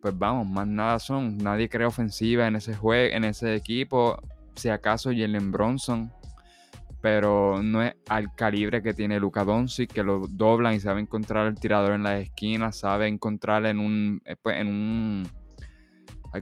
pues 0.00 0.16
vamos, 0.16 0.46
más 0.48 0.66
nada 0.66 0.98
son. 0.98 1.38
Nadie 1.38 1.68
crea 1.68 1.88
ofensiva 1.88 2.46
en 2.46 2.56
ese 2.56 2.74
juego, 2.74 3.14
en 3.14 3.24
ese 3.24 3.54
equipo. 3.54 4.20
Si 4.54 4.68
acaso 4.68 5.10
Jalen 5.10 5.52
Bronson, 5.52 6.12
pero 7.00 7.62
no 7.62 7.82
es 7.82 7.94
al 8.08 8.34
calibre 8.34 8.82
que 8.82 8.94
tiene 8.94 9.20
Luka 9.20 9.44
Doncic, 9.44 9.92
que 9.92 10.02
lo 10.02 10.26
doblan 10.28 10.74
y 10.74 10.80
sabe 10.80 11.00
encontrar 11.00 11.46
el 11.46 11.58
tirador 11.58 11.92
en 11.92 12.02
las 12.02 12.20
esquinas, 12.20 12.78
sabe 12.78 13.06
encontrar 13.06 13.66
en 13.66 13.78
un, 13.78 14.20
eh, 14.24 14.36
pues, 14.40 14.56
en 14.56 14.68
un, 14.68 15.28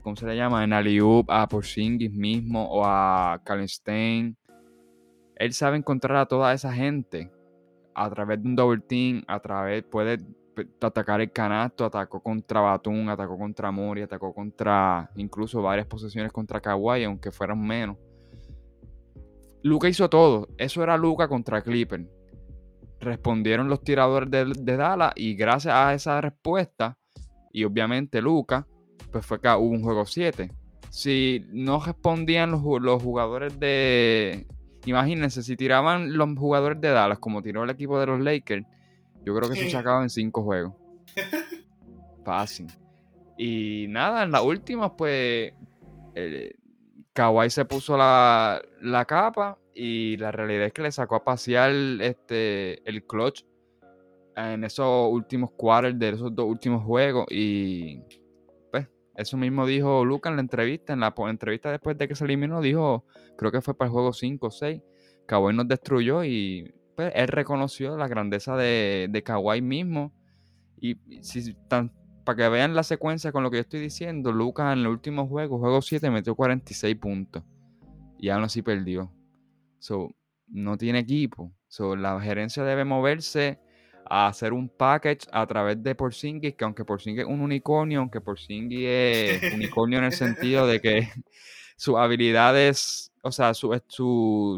¿cómo 0.01 0.15
se 0.15 0.25
le 0.25 0.35
llama? 0.35 0.63
En 0.63 0.73
Aliup 0.73 1.29
a 1.29 1.47
Porzingis 1.47 2.11
mismo 2.11 2.67
o 2.69 2.83
a 2.85 3.39
Kallenstein. 3.43 4.35
Él 5.35 5.53
sabe 5.53 5.77
encontrar 5.77 6.17
a 6.17 6.25
toda 6.25 6.53
esa 6.53 6.73
gente 6.73 7.31
a 7.93 8.09
través 8.09 8.41
de 8.41 8.49
un 8.49 8.55
double 8.55 8.81
team, 8.87 9.23
a 9.27 9.39
través, 9.39 9.83
puede 9.83 10.17
atacar 10.81 11.21
el 11.21 11.31
canasto, 11.31 11.85
atacó 11.85 12.21
contra 12.21 12.61
Batum, 12.61 13.09
atacó 13.09 13.37
contra 13.37 13.71
Mori, 13.71 14.01
atacó 14.01 14.33
contra 14.33 15.09
incluso 15.15 15.61
varias 15.61 15.85
posesiones 15.87 16.31
contra 16.31 16.59
Kawhi, 16.59 17.03
aunque 17.03 17.31
fueran 17.31 17.61
menos. 17.61 17.97
Luca 19.67 19.87
hizo 19.89 20.09
todo. 20.09 20.49
Eso 20.57 20.83
era 20.83 20.97
Luca 20.97 21.27
contra 21.27 21.61
Clipper. 21.61 22.05
Respondieron 22.99 23.69
los 23.69 23.83
tiradores 23.83 24.31
de, 24.31 24.45
de, 24.45 24.77
Dallas 24.77 25.13
y 25.15 25.35
gracias 25.35 25.73
a 25.73 25.93
esa 25.93 26.19
respuesta, 26.19 26.97
y 27.53 27.63
obviamente 27.63 28.21
Luca, 28.21 28.67
pues 29.11 29.25
fue 29.25 29.39
que 29.39 29.47
hubo 29.49 29.69
un 29.69 29.83
juego 29.83 30.05
7. 30.05 30.51
Si 30.89 31.45
no 31.51 31.79
respondían 31.79 32.51
los, 32.51 32.61
los 32.81 33.03
jugadores 33.03 33.59
de, 33.59 34.47
Imagínense, 34.87 35.43
si 35.43 35.57
tiraban 35.57 36.17
los 36.17 36.29
jugadores 36.37 36.79
de 36.79 36.89
Dallas 36.89 37.19
como 37.19 37.41
tiró 37.41 37.65
el 37.65 37.69
equipo 37.69 37.99
de 37.99 38.05
los 38.05 38.21
Lakers, 38.21 38.65
yo 39.25 39.35
creo 39.35 39.49
que 39.49 39.69
se 39.69 39.75
acaba 39.75 40.01
en 40.01 40.09
cinco 40.09 40.43
juegos. 40.43 40.73
Fácil. 42.23 42.67
Y 43.37 43.87
nada, 43.89 44.23
en 44.23 44.31
las 44.31 44.41
últimas, 44.43 44.91
pues. 44.97 45.53
Eh, 46.15 46.53
Kawhi 47.17 47.49
se 47.49 47.65
puso 47.65 47.97
la, 47.97 48.61
capa 49.07 49.57
y 49.73 50.17
la 50.17 50.31
realidad 50.31 50.67
es 50.67 50.73
que 50.73 50.83
le 50.83 50.91
sacó 50.91 51.15
a 51.15 51.23
pasear 51.23 51.71
este, 51.71 52.87
el 52.87 53.07
clutch 53.07 53.43
en 54.35 54.63
esos 54.63 55.11
últimos 55.11 55.49
quarters 55.57 55.97
de 55.97 56.09
esos 56.09 56.35
dos 56.35 56.45
últimos 56.45 56.83
juegos. 56.83 57.25
Y 57.31 58.03
pues, 58.69 58.87
eso 59.15 59.35
mismo 59.35 59.65
dijo 59.65 60.05
Luca 60.05 60.29
en 60.29 60.35
la 60.35 60.43
entrevista, 60.43 60.93
en 60.93 60.99
la 60.99 61.11
entrevista 61.27 61.71
después 61.71 61.97
de 61.97 62.07
que 62.07 62.13
se 62.13 62.23
eliminó, 62.23 62.61
dijo 62.61 63.03
creo 63.35 63.51
que 63.51 63.61
fue 63.61 63.75
para 63.75 63.87
el 63.87 63.93
juego 63.93 64.13
5 64.13 64.45
o 64.45 64.51
6, 64.51 64.79
Kawhi 65.25 65.55
nos 65.55 65.67
destruyó 65.67 66.23
y 66.23 66.71
pues, 66.95 67.11
él 67.15 67.29
reconoció 67.29 67.97
la 67.97 68.07
grandeza 68.07 68.55
de, 68.55 69.07
de 69.09 69.23
Kawhi 69.23 69.63
mismo. 69.63 70.13
Y 70.79 70.97
si 71.23 71.55
para 72.27 72.35
que 72.35 72.49
vean 72.49 72.75
la 72.75 72.83
secuencia 72.83 73.31
con 73.31 73.41
lo 73.41 73.49
que 73.49 73.55
yo 73.55 73.61
estoy 73.61 73.79
diciendo, 73.79 74.33
Lucas 74.33 74.73
en 74.73 74.79
el 74.79 74.87
último 74.87 75.29
juego, 75.29 75.59
juego 75.59 75.81
7, 75.81 76.09
metió 76.09 76.35
46 76.35 76.93
puntos. 76.97 77.41
Y 78.19 78.27
aún 78.27 78.43
así 78.43 78.61
perdió. 78.61 79.09
So, 79.79 80.13
no 80.49 80.77
tiene 80.77 80.99
equipo. 80.99 81.53
So, 81.69 81.95
la 81.95 82.19
gerencia 82.19 82.65
debe 82.65 82.83
moverse 82.83 83.61
a 84.03 84.27
hacer 84.27 84.51
un 84.51 84.67
package 84.67 85.29
a 85.31 85.47
través 85.47 85.81
de 85.81 85.95
Porzingis, 85.95 86.55
que 86.55 86.65
aunque 86.65 86.83
Porzingis 86.83 87.21
es 87.21 87.29
un 87.29 87.39
unicornio, 87.39 88.01
aunque 88.01 88.19
Porzingis 88.19 88.87
es 88.89 89.41
unicornio 89.53 89.99
en 89.99 90.05
el 90.05 90.11
sentido 90.11 90.67
de 90.67 90.81
que 90.81 91.07
sus 91.77 91.95
habilidades 91.95 93.13
o 93.21 93.31
sea, 93.31 93.53
su, 93.53 93.79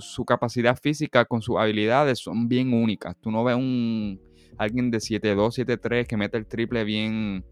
su, 0.01 0.25
capacidad 0.25 0.75
física 0.75 1.25
con 1.25 1.43
sus 1.43 1.57
habilidades 1.57 2.17
son 2.17 2.47
bien 2.47 2.73
únicas. 2.73 3.15
Tú 3.21 3.29
no 3.29 3.43
ves 3.43 3.55
un 3.55 4.19
alguien 4.57 4.89
de 4.89 4.97
7'2, 4.97 5.65
7'3 5.65 6.07
que 6.07 6.17
mete 6.17 6.37
el 6.37 6.47
triple 6.47 6.83
bien 6.83 7.45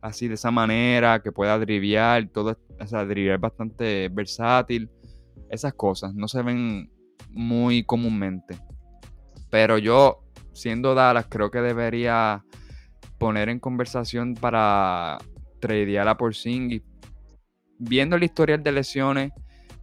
así 0.00 0.28
de 0.28 0.34
esa 0.34 0.50
manera, 0.50 1.22
que 1.22 1.32
pueda 1.32 1.58
driviar, 1.58 2.28
todo, 2.28 2.58
o 2.78 2.86
sea, 2.86 3.04
driviar 3.04 3.38
bastante 3.38 4.08
versátil. 4.08 4.90
Esas 5.50 5.74
cosas 5.74 6.14
no 6.14 6.28
se 6.28 6.42
ven 6.42 6.90
muy 7.30 7.84
comúnmente. 7.84 8.58
Pero 9.50 9.78
yo, 9.78 10.24
siendo 10.52 10.94
Dallas, 10.94 11.26
creo 11.28 11.50
que 11.50 11.60
debería 11.60 12.44
poner 13.18 13.48
en 13.48 13.58
conversación 13.58 14.34
para 14.34 15.18
tradear 15.60 16.08
a 16.08 16.16
Porzingis. 16.16 16.82
Viendo 17.78 18.16
el 18.16 18.24
historial 18.24 18.62
de 18.62 18.72
lesiones, 18.72 19.32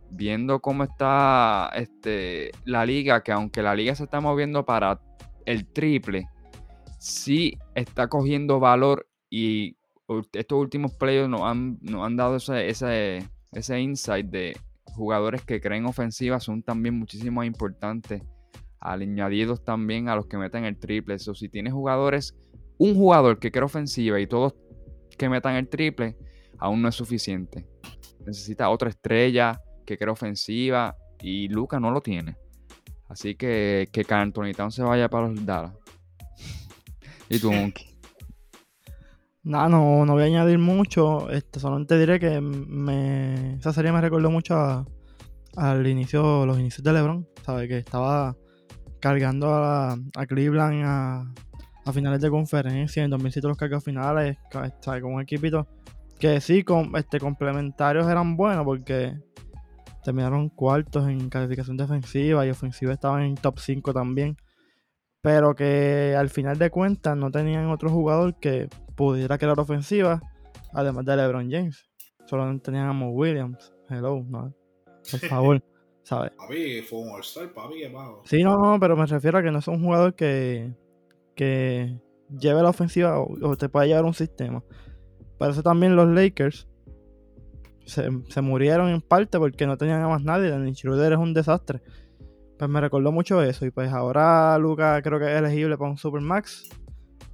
viendo 0.09 0.59
cómo 0.59 0.83
está 0.83 1.69
este, 1.75 2.51
la 2.65 2.86
liga, 2.86 3.24
que 3.24 3.31
aunque 3.31 3.62
la 3.62 3.75
liga 3.75 3.95
se 3.95 4.03
está 4.03 4.21
moviendo 4.21 4.65
para 4.65 5.00
el 5.45 5.65
triple, 5.65 6.27
sí 7.00 7.57
está 7.75 8.07
cogiendo 8.07 8.59
valor 8.59 9.07
y 9.29 9.77
estos 10.33 10.57
últimos 10.57 10.93
playoffs 10.93 11.29
nos 11.29 11.41
han, 11.41 11.79
han 11.93 12.15
dado 12.15 12.37
ese, 12.37 12.69
ese, 12.69 13.27
ese 13.51 13.79
insight 13.79 14.27
de 14.27 14.57
jugadores 14.85 15.43
que 15.43 15.61
creen 15.61 15.85
ofensivas 15.85 16.43
son 16.43 16.63
también 16.63 16.97
muchísimo 16.97 17.41
más 17.41 17.47
importantes, 17.47 18.23
añadidos 18.79 19.63
también 19.63 20.09
a 20.09 20.15
los 20.15 20.27
que 20.27 20.37
metan 20.37 20.65
el 20.65 20.77
triple. 20.77 21.15
Eso, 21.15 21.35
si 21.35 21.49
tienes 21.49 21.73
jugadores, 21.73 22.35
un 22.77 22.95
jugador 22.95 23.39
que 23.39 23.51
cree 23.51 23.65
ofensiva 23.65 24.19
y 24.19 24.27
todos 24.27 24.55
que 25.17 25.29
metan 25.29 25.55
el 25.55 25.67
triple, 25.67 26.17
aún 26.57 26.81
no 26.81 26.89
es 26.89 26.95
suficiente. 26.95 27.65
Necesita 28.25 28.69
otra 28.69 28.89
estrella, 28.89 29.59
que 29.87 29.97
crea 29.97 30.11
ofensiva 30.11 30.95
y 31.19 31.47
Luca 31.47 31.79
no 31.79 31.89
lo 31.89 32.01
tiene. 32.01 32.37
Así 33.07 33.35
que 33.35 33.87
que 33.91 34.05
Anthony 34.13 34.51
se 34.69 34.83
vaya 34.83 35.09
para 35.09 35.29
los 35.29 35.45
Dallas. 35.45 35.73
y 37.29 37.39
tú, 37.39 37.51
Monkey. 37.53 37.96
No, 39.47 39.69
no, 39.69 40.05
no 40.05 40.11
voy 40.11 40.23
a 40.23 40.25
añadir 40.25 40.59
mucho. 40.59 41.29
Este, 41.29 41.61
solamente 41.61 41.97
diré 41.97 42.19
que 42.19 42.41
me, 42.41 43.53
esa 43.53 43.71
serie 43.71 43.93
me 43.93 44.01
recordó 44.01 44.29
mucho 44.29 44.85
al 45.55 45.87
inicio, 45.87 46.45
los 46.45 46.59
inicios 46.59 46.83
de 46.83 46.91
LeBron. 46.91 47.25
¿Sabes? 47.45 47.69
Que 47.69 47.77
estaba 47.77 48.35
cargando 48.99 49.53
a, 49.53 49.97
Cleveland 50.27 50.83
a, 50.83 51.33
a, 51.85 51.93
finales 51.93 52.19
de 52.19 52.29
conferencia. 52.29 53.05
En 53.05 53.09
2007 53.09 53.47
los 53.47 53.55
cargos 53.55 53.85
finales. 53.85 54.37
Con 54.51 55.13
un 55.13 55.21
equipito 55.21 55.65
que 56.19 56.41
sí, 56.41 56.63
con, 56.63 56.93
este, 56.97 57.17
complementarios 57.17 58.05
eran 58.09 58.35
buenos 58.35 58.65
porque 58.65 59.17
terminaron 60.03 60.49
cuartos 60.49 61.07
en 61.07 61.29
calificación 61.29 61.77
defensiva 61.77 62.45
y 62.45 62.49
ofensiva 62.49 62.91
estaban 62.91 63.23
en 63.23 63.35
top 63.35 63.59
5 63.59 63.93
también. 63.93 64.35
Pero 65.21 65.55
que 65.55 66.15
al 66.17 66.29
final 66.29 66.57
de 66.57 66.69
cuentas 66.69 67.15
no 67.15 67.31
tenían 67.31 67.67
otro 67.69 67.89
jugador 67.89 68.37
que 68.41 68.67
pudiera 68.97 69.37
crear 69.37 69.57
ofensiva, 69.57 70.21
además 70.73 71.05
de 71.05 71.15
LeBron 71.15 71.49
James. 71.49 71.87
Solo 72.25 72.59
tenían 72.59 72.87
a 72.87 72.93
Mo 72.93 73.11
Williams. 73.11 73.73
Hello, 73.89 74.25
no, 74.27 74.53
por 75.09 75.19
favor. 75.29 75.63
¿sabes? 76.03 76.31
Papi, 76.37 76.81
fue 76.83 76.99
un 76.99 77.09
All-Star, 77.09 77.53
papi, 77.53 77.79
qué 77.79 77.89
pago. 77.89 78.21
Sí, 78.25 78.41
no, 78.41 78.57
no, 78.57 78.79
pero 78.79 78.95
me 78.95 79.05
refiero 79.05 79.37
a 79.37 79.43
que 79.43 79.51
no 79.51 79.59
es 79.59 79.67
un 79.67 79.83
jugador 79.83 80.15
que, 80.15 80.73
que 81.35 81.99
lleve 82.29 82.63
la 82.63 82.69
ofensiva 82.69 83.19
o, 83.19 83.33
o 83.41 83.55
te 83.57 83.67
pueda 83.67 83.85
llevar 83.85 84.05
un 84.05 84.13
sistema. 84.13 84.63
Por 85.37 85.49
eso 85.49 85.61
también 85.61 85.97
los 85.97 86.07
Lakers 86.07 86.67
se, 87.85 88.09
se 88.29 88.41
murieron 88.41 88.89
en 88.89 89.01
parte 89.01 89.37
porque 89.37 89.67
no 89.67 89.77
tenían 89.77 90.01
a 90.01 90.07
más 90.07 90.23
nadie. 90.23 90.49
Dennis 90.49 90.77
Schroeder 90.77 91.13
es 91.13 91.19
un 91.19 91.33
desastre. 91.33 91.81
Pues 92.57 92.69
me 92.69 92.79
recordó 92.79 93.11
mucho 93.11 93.41
eso. 93.43 93.65
Y 93.65 93.71
pues 93.71 93.91
ahora 93.91 94.57
Luca 94.57 95.01
creo 95.01 95.19
que 95.19 95.25
es 95.25 95.39
elegible 95.39 95.77
para 95.77 95.91
un 95.91 95.97
Supermax. 95.97 96.69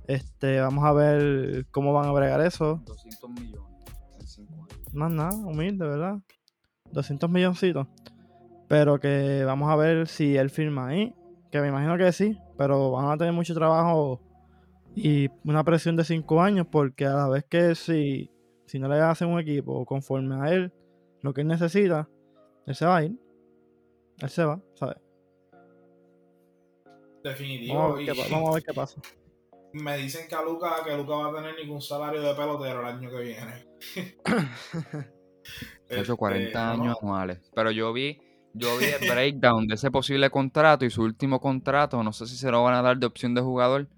Este, 0.07 0.59
vamos 0.59 0.83
a 0.83 0.91
ver 0.93 1.65
cómo 1.71 1.93
van 1.93 2.05
a 2.07 2.11
bregar 2.11 2.41
eso. 2.41 2.81
200 2.85 3.29
millones 3.29 3.69
en 4.19 4.27
5 4.27 4.53
años. 4.53 4.93
Más 4.93 5.11
nada, 5.11 5.35
humilde, 5.35 5.87
¿verdad? 5.87 6.19
200 6.91 7.29
milloncitos. 7.29 7.87
Pero 8.67 8.99
que 8.99 9.43
vamos 9.45 9.69
a 9.71 9.75
ver 9.75 10.07
si 10.07 10.35
él 10.35 10.49
firma 10.49 10.87
ahí. 10.87 11.13
Que 11.51 11.61
me 11.61 11.67
imagino 11.69 11.97
que 11.97 12.11
sí. 12.11 12.37
Pero 12.57 12.91
van 12.91 13.05
a 13.11 13.17
tener 13.17 13.33
mucho 13.33 13.53
trabajo 13.53 14.21
y 14.95 15.29
una 15.45 15.63
presión 15.63 15.95
de 15.95 16.03
5 16.03 16.41
años. 16.41 16.67
Porque 16.71 17.05
a 17.05 17.13
la 17.13 17.27
vez 17.29 17.45
que 17.45 17.75
si, 17.75 18.29
si 18.65 18.79
no 18.79 18.87
le 18.87 18.99
hacen 18.99 19.29
un 19.29 19.39
equipo 19.39 19.85
conforme 19.85 20.35
a 20.35 20.51
él, 20.51 20.73
lo 21.21 21.33
que 21.33 21.41
él 21.41 21.47
necesita, 21.47 22.09
él 22.65 22.75
se 22.75 22.85
va 22.85 22.97
a 22.97 23.03
ir. 23.05 23.17
Él 24.19 24.29
se 24.29 24.43
va, 24.43 24.61
¿sabes? 24.75 24.97
Definitivo. 27.23 27.75
Vamos 27.75 27.91
a, 27.91 27.93
ver 27.95 28.03
y 28.03 28.05
qué, 28.05 28.15
pa- 28.15 28.27
vamos 28.29 28.49
a 28.49 28.53
ver 28.53 28.63
qué 28.63 28.73
pasa. 28.73 29.01
Me 29.73 29.97
dicen 29.97 30.27
que 30.27 30.35
a 30.35 30.41
Luca, 30.43 30.83
que 30.85 30.95
Luca 30.95 31.15
va 31.15 31.29
a 31.29 31.35
tener 31.35 31.55
ningún 31.55 31.81
salario 31.81 32.21
de 32.21 32.33
pelotero 32.35 32.81
el 32.81 32.85
año 32.87 33.09
que 33.09 33.21
viene. 33.21 33.65
De 35.89 35.99
hecho, 36.01 36.15
Este, 36.15 36.15
40 36.15 36.65
no, 36.65 36.71
años 36.71 36.97
no. 37.01 37.09
anuales. 37.09 37.51
Pero 37.53 37.71
yo 37.71 37.93
vi, 37.93 38.19
yo 38.53 38.77
vi 38.77 38.85
el 38.85 39.07
breakdown 39.09 39.67
de 39.67 39.75
ese 39.75 39.91
posible 39.91 40.29
contrato 40.29 40.85
y 40.85 40.89
su 40.89 41.03
último 41.03 41.39
contrato, 41.39 42.01
no 42.03 42.13
sé 42.13 42.25
si 42.27 42.35
se 42.37 42.51
lo 42.51 42.63
van 42.63 42.75
a 42.75 42.81
dar 42.81 42.97
de 42.97 43.05
opción 43.07 43.33
de 43.35 43.41
jugador, 43.41 43.89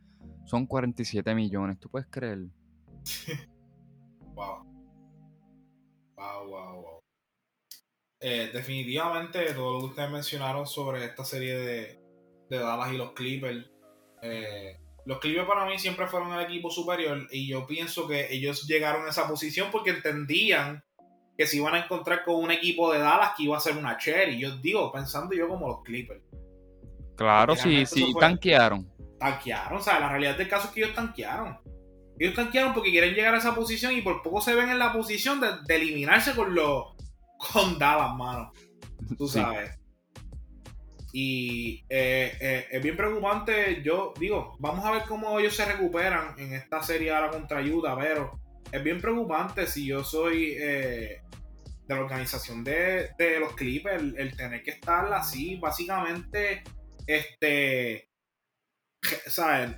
son 0.45 0.65
47 0.67 1.33
millones. 1.35 1.79
¿Tú 1.79 1.89
puedes 1.89 2.07
creerlo? 2.09 2.49
Wow. 4.35 4.65
Wow, 6.17 6.47
wow, 6.47 6.81
wow. 6.81 6.99
Eh, 8.19 8.49
definitivamente 8.53 9.53
todo 9.53 9.73
lo 9.73 9.79
que 9.79 9.85
ustedes 9.87 10.11
mencionaron 10.11 10.65
sobre 10.65 11.05
esta 11.05 11.23
serie 11.25 11.57
de, 11.57 11.99
de 12.49 12.57
Dallas 12.59 12.93
y 12.93 12.97
los 12.97 13.11
Clippers. 13.13 13.69
eh, 14.21 14.77
los 15.05 15.19
Clippers 15.19 15.47
para 15.47 15.65
mí 15.65 15.77
siempre 15.77 16.07
fueron 16.07 16.33
el 16.33 16.45
equipo 16.45 16.69
superior 16.71 17.27
y 17.31 17.47
yo 17.47 17.65
pienso 17.67 18.07
que 18.07 18.33
ellos 18.33 18.65
llegaron 18.67 19.05
a 19.05 19.09
esa 19.09 19.27
posición 19.27 19.69
porque 19.71 19.91
entendían 19.91 20.83
que 21.37 21.45
se 21.45 21.57
iban 21.57 21.75
a 21.75 21.79
encontrar 21.83 22.23
con 22.23 22.35
un 22.35 22.49
equipo 22.51 22.91
de 22.91 22.99
Dallas 22.99 23.31
que 23.37 23.43
iba 23.43 23.57
a 23.57 23.59
ser 23.59 23.75
una 23.77 23.97
cherry. 23.97 24.39
Yo 24.39 24.57
digo, 24.57 24.91
pensando 24.91 25.35
yo 25.35 25.47
como 25.47 25.67
los 25.67 25.83
Clippers. 25.83 26.21
Claro, 27.17 27.55
sí, 27.55 27.85
sí, 27.85 28.11
fue- 28.11 28.19
tanquearon. 28.21 28.89
tanquearon. 29.19 29.77
O 29.79 29.81
sea, 29.81 29.99
la 29.99 30.09
realidad 30.09 30.37
del 30.37 30.49
caso 30.49 30.67
es 30.67 30.73
que 30.73 30.81
ellos 30.83 30.95
tanquearon. 30.95 31.59
Ellos 32.17 32.33
tanquearon 32.33 32.73
porque 32.73 32.91
quieren 32.91 33.13
llegar 33.13 33.35
a 33.35 33.39
esa 33.39 33.53
posición 33.53 33.93
y 33.93 34.01
por 34.01 34.21
poco 34.23 34.39
se 34.41 34.55
ven 34.55 34.69
en 34.69 34.79
la 34.79 34.93
posición 34.93 35.39
de, 35.41 35.49
de 35.67 35.75
eliminarse 35.75 36.33
con 36.33 36.55
los 36.55 36.95
con 37.53 37.77
Dallas, 37.77 38.15
mano. 38.15 38.51
Tú 39.17 39.27
Sí. 39.27 39.39
Y 41.17 41.85
eh, 41.87 42.37
eh, 42.41 42.67
es 42.69 42.83
bien 42.83 42.97
preocupante. 42.97 43.81
Yo 43.81 44.13
digo, 44.19 44.57
vamos 44.59 44.83
a 44.83 44.91
ver 44.91 45.03
cómo 45.07 45.39
ellos 45.39 45.55
se 45.55 45.63
recuperan 45.63 46.37
en 46.37 46.51
esta 46.51 46.83
serie 46.83 47.13
ahora 47.13 47.29
contra 47.29 47.61
Utah, 47.61 47.97
pero 47.97 48.37
es 48.69 48.83
bien 48.83 48.99
preocupante 48.99 49.65
si 49.65 49.85
yo 49.85 50.03
soy 50.03 50.57
eh, 50.59 51.21
de 51.87 51.95
la 51.95 52.01
organización 52.01 52.65
de, 52.65 53.11
de 53.17 53.39
los 53.39 53.53
Clippers, 53.53 54.03
el, 54.03 54.17
el 54.17 54.35
tener 54.35 54.61
que 54.61 54.71
estar 54.71 55.13
así, 55.13 55.55
básicamente, 55.55 56.63
este, 57.07 58.09
¿sabes? 59.25 59.71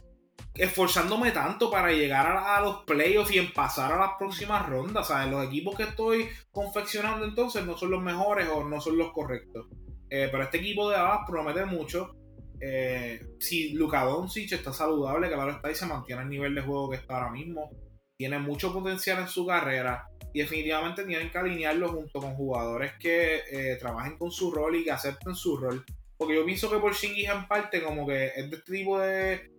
Esforzándome 0.56 1.30
tanto 1.30 1.70
para 1.70 1.92
llegar 1.92 2.26
a, 2.26 2.56
a 2.56 2.62
los 2.62 2.84
playoffs 2.84 3.30
y 3.36 3.38
en 3.38 3.54
pasar 3.54 3.92
a 3.92 4.00
las 4.00 4.12
próximas 4.18 4.68
rondas, 4.68 5.10
¿sabes? 5.10 5.30
Los 5.30 5.46
equipos 5.46 5.76
que 5.76 5.84
estoy 5.84 6.30
confeccionando 6.50 7.26
entonces 7.26 7.64
no 7.64 7.78
son 7.78 7.92
los 7.92 8.02
mejores 8.02 8.48
o 8.52 8.64
no 8.64 8.82
son 8.82 8.98
los 8.98 9.12
correctos. 9.12 9.68
Eh, 10.10 10.30
pero 10.32 10.44
este 10.44 10.58
equipo 10.58 10.90
de 10.90 10.98
Dallas 10.98 11.22
promete 11.28 11.66
mucho. 11.66 12.16
Eh, 12.60 13.22
si 13.40 13.74
Luka 13.74 14.04
Doncic 14.04 14.52
está 14.52 14.74
saludable, 14.74 15.28
claro 15.28 15.52
está, 15.52 15.72
y 15.72 15.76
se 15.76 15.86
mantiene 15.86 16.24
el 16.24 16.30
nivel 16.30 16.56
de 16.56 16.62
juego 16.62 16.90
que 16.90 16.98
está 16.98 17.16
ahora 17.16 17.32
mismo, 17.32 17.70
tiene 18.18 18.40
mucho 18.40 18.74
potencial 18.74 19.20
en 19.20 19.28
su 19.28 19.46
carrera 19.46 20.08
y 20.34 20.40
definitivamente 20.40 21.04
tienen 21.04 21.30
que 21.30 21.38
alinearlo 21.38 21.90
junto 21.90 22.20
con 22.20 22.36
jugadores 22.36 22.94
que 23.00 23.42
eh, 23.52 23.78
trabajen 23.80 24.18
con 24.18 24.32
su 24.32 24.52
rol 24.52 24.76
y 24.76 24.84
que 24.84 24.92
acepten 24.92 25.36
su 25.36 25.58
rol. 25.58 25.86
Porque 26.18 26.36
yo 26.36 26.46
pienso 26.46 26.68
que 26.68 26.76
por 26.76 26.92
Porzingis 26.92 27.30
en 27.30 27.48
parte 27.48 27.84
como 27.84 28.08
que 28.08 28.28
es 28.36 28.50
de 28.50 28.58
este 28.58 28.72
tipo 28.72 29.00
de... 29.00 29.52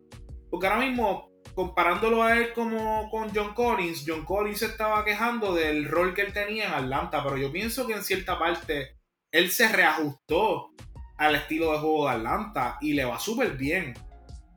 Porque 0.50 0.66
ahora 0.66 0.80
mismo, 0.80 1.30
comparándolo 1.54 2.22
a 2.22 2.36
él 2.36 2.52
como 2.52 3.08
con 3.10 3.30
John 3.32 3.54
Collins, 3.54 4.04
John 4.06 4.24
Collins 4.24 4.62
estaba 4.62 5.04
quejando 5.04 5.54
del 5.54 5.86
rol 5.86 6.14
que 6.14 6.22
él 6.22 6.32
tenía 6.32 6.66
en 6.66 6.72
Atlanta, 6.72 7.22
pero 7.22 7.36
yo 7.36 7.52
pienso 7.52 7.86
que 7.86 7.92
en 7.92 8.02
cierta 8.02 8.38
parte 8.38 8.97
él 9.32 9.50
se 9.50 9.68
reajustó 9.68 10.70
al 11.16 11.34
estilo 11.34 11.72
de 11.72 11.78
juego 11.78 12.08
de 12.08 12.16
Atlanta 12.16 12.78
y 12.80 12.92
le 12.94 13.04
va 13.04 13.18
súper 13.18 13.56
bien. 13.56 13.94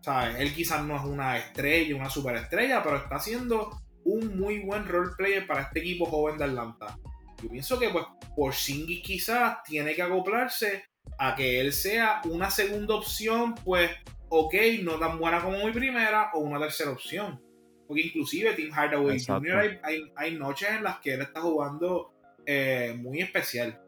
¿Sabes? 0.01 0.35
Él 0.39 0.53
quizás 0.53 0.83
no 0.83 0.95
es 0.95 1.03
una 1.03 1.37
estrella, 1.37 1.95
una 1.95 2.09
superestrella, 2.09 2.81
pero 2.83 2.97
está 2.97 3.15
haciendo 3.17 3.79
un 4.03 4.39
muy 4.39 4.59
buen 4.63 4.87
role 4.87 5.11
player 5.15 5.45
para 5.45 5.61
este 5.61 5.79
equipo 5.79 6.05
joven 6.05 6.37
de 6.37 6.45
Atlanta. 6.45 6.97
Yo 7.43 7.49
pienso 7.49 7.77
que 7.79 7.89
pues 7.89 8.05
Porzingis 8.35 9.03
quizás 9.03 9.61
tiene 9.63 9.93
que 9.93 10.01
acoplarse 10.01 10.85
a 11.19 11.35
que 11.35 11.59
él 11.59 11.71
sea 11.71 12.21
una 12.25 12.49
segunda 12.49 12.95
opción, 12.95 13.53
pues 13.63 13.91
ok, 14.29 14.53
no 14.81 14.93
tan 14.97 15.19
buena 15.19 15.41
como 15.41 15.63
mi 15.65 15.71
primera 15.71 16.31
o 16.33 16.39
una 16.39 16.59
tercera 16.59 16.91
opción. 16.91 17.39
Porque 17.87 18.03
inclusive 18.03 18.53
Tim 18.53 18.71
Hardaway 18.71 19.17
Exacto. 19.17 19.41
Jr. 19.41 19.57
Hay, 19.59 19.79
hay- 19.83 20.11
hay 20.15 20.35
noches 20.35 20.69
en 20.69 20.83
las 20.83 20.99
que 20.99 21.13
él 21.13 21.21
está 21.21 21.41
jugando 21.41 22.13
eh, 22.45 22.95
muy 22.97 23.21
especial. 23.21 23.79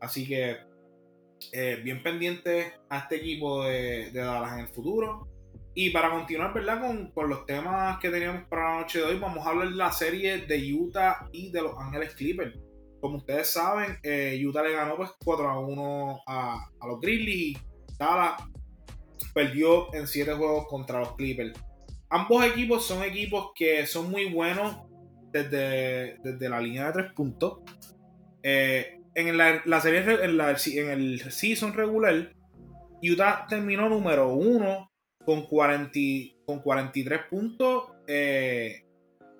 Así 0.00 0.26
que 0.26 0.56
eh, 1.52 1.80
bien 1.82 2.02
pendiente 2.02 2.74
a 2.88 2.98
este 2.98 3.16
equipo 3.16 3.64
de, 3.64 4.10
de 4.10 4.20
Dallas 4.20 4.52
en 4.54 4.58
el 4.60 4.68
futuro. 4.68 5.28
Y 5.74 5.90
para 5.90 6.10
continuar, 6.10 6.52
¿verdad? 6.52 6.80
Con, 6.80 7.10
con 7.12 7.30
los 7.30 7.46
temas 7.46 7.98
que 8.00 8.10
teníamos 8.10 8.44
para 8.48 8.74
la 8.74 8.80
noche 8.80 8.98
de 8.98 9.04
hoy, 9.04 9.18
vamos 9.18 9.46
a 9.46 9.50
hablar 9.50 9.68
de 9.68 9.76
la 9.76 9.92
serie 9.92 10.38
de 10.38 10.74
Utah 10.74 11.28
y 11.32 11.50
de 11.50 11.62
Los 11.62 11.78
Ángeles 11.78 12.14
Clippers. 12.14 12.58
Como 13.00 13.18
ustedes 13.18 13.48
saben, 13.48 13.96
eh, 14.02 14.40
Utah 14.44 14.62
le 14.62 14.72
ganó 14.72 14.96
pues 14.96 15.10
4 15.24 15.48
a 15.48 15.58
1 15.60 16.20
a, 16.26 16.68
a 16.80 16.86
los 16.86 17.00
Grizzlies 17.00 17.56
y 17.56 17.96
Dallas 17.98 18.42
perdió 19.32 19.92
en 19.94 20.06
7 20.06 20.34
juegos 20.34 20.66
contra 20.66 21.00
los 21.00 21.14
Clippers. 21.14 21.58
Ambos 22.10 22.44
equipos 22.44 22.84
son 22.84 23.02
equipos 23.04 23.52
que 23.54 23.86
son 23.86 24.10
muy 24.10 24.32
buenos 24.32 24.76
desde, 25.32 26.18
desde 26.22 26.48
la 26.48 26.60
línea 26.60 26.86
de 26.86 26.92
3 27.04 27.12
puntos. 27.14 27.60
Eh, 28.42 28.99
en 29.14 29.36
la, 29.36 29.62
la 29.64 29.80
serie, 29.80 30.24
en, 30.24 30.36
la- 30.36 30.50
en 30.66 30.90
el 30.90 31.20
season 31.32 31.72
regular, 31.72 32.32
Utah 33.02 33.46
terminó 33.48 33.88
número 33.88 34.32
1 34.34 34.90
con, 35.24 35.46
40, 35.46 35.90
y- 35.98 36.36
con 36.46 36.60
43 36.60 37.20
puntos 37.30 37.84
eh, 38.06 38.84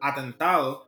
atentados. 0.00 0.86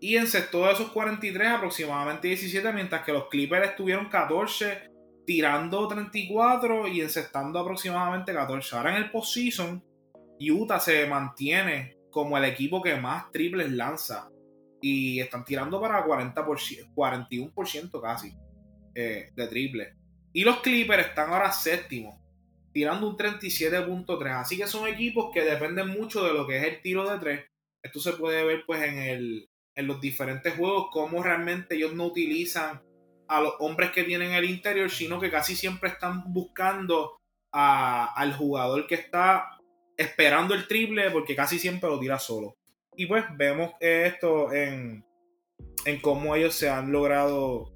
Y 0.00 0.16
encestó 0.16 0.66
de 0.66 0.72
esos 0.72 0.90
43 0.90 1.48
aproximadamente 1.48 2.28
17, 2.28 2.72
mientras 2.72 3.04
que 3.04 3.12
los 3.12 3.28
Clippers 3.28 3.70
estuvieron 3.70 4.08
14, 4.10 4.90
tirando 5.24 5.88
34 5.88 6.86
y 6.88 7.00
encestando 7.00 7.58
aproximadamente 7.58 8.34
14. 8.34 8.76
Ahora 8.76 8.96
en 8.96 9.04
el 9.04 9.10
postseason, 9.10 9.82
Utah 10.40 10.80
se 10.80 11.06
mantiene 11.06 11.96
como 12.10 12.36
el 12.36 12.44
equipo 12.44 12.82
que 12.82 12.96
más 12.96 13.30
triples 13.32 13.72
lanza. 13.72 14.28
Y 14.86 15.18
están 15.18 15.46
tirando 15.46 15.80
para 15.80 16.04
40%, 16.04 16.92
41% 16.94 18.02
casi 18.02 18.34
eh, 18.94 19.30
de 19.34 19.46
triple. 19.48 19.94
Y 20.34 20.44
los 20.44 20.58
Clippers 20.60 21.06
están 21.06 21.30
ahora 21.30 21.50
séptimos, 21.52 22.20
tirando 22.70 23.08
un 23.08 23.16
37.3. 23.16 24.40
Así 24.40 24.58
que 24.58 24.66
son 24.66 24.86
equipos 24.86 25.30
que 25.32 25.40
dependen 25.42 25.88
mucho 25.88 26.22
de 26.22 26.34
lo 26.34 26.46
que 26.46 26.58
es 26.58 26.64
el 26.64 26.82
tiro 26.82 27.08
de 27.08 27.18
tres. 27.18 27.46
Esto 27.82 27.98
se 27.98 28.12
puede 28.12 28.44
ver 28.44 28.64
pues 28.66 28.82
en, 28.82 28.98
el, 28.98 29.48
en 29.74 29.86
los 29.86 30.02
diferentes 30.02 30.54
juegos, 30.54 30.88
cómo 30.92 31.22
realmente 31.22 31.76
ellos 31.76 31.94
no 31.94 32.04
utilizan 32.04 32.82
a 33.28 33.40
los 33.40 33.54
hombres 33.60 33.90
que 33.90 34.04
tienen 34.04 34.32
el 34.32 34.44
interior, 34.44 34.90
sino 34.90 35.18
que 35.18 35.30
casi 35.30 35.56
siempre 35.56 35.88
están 35.88 36.24
buscando 36.32 37.16
a- 37.52 38.12
al 38.14 38.34
jugador 38.34 38.86
que 38.86 38.96
está 38.96 39.58
esperando 39.96 40.52
el 40.52 40.68
triple 40.68 41.10
porque 41.10 41.34
casi 41.34 41.58
siempre 41.58 41.88
lo 41.88 41.98
tira 41.98 42.18
solo. 42.18 42.56
Y 42.96 43.06
pues 43.06 43.24
vemos 43.36 43.72
esto 43.80 44.52
en, 44.52 45.04
en 45.84 46.00
cómo 46.00 46.34
ellos 46.36 46.54
se 46.54 46.68
han 46.68 46.92
logrado 46.92 47.72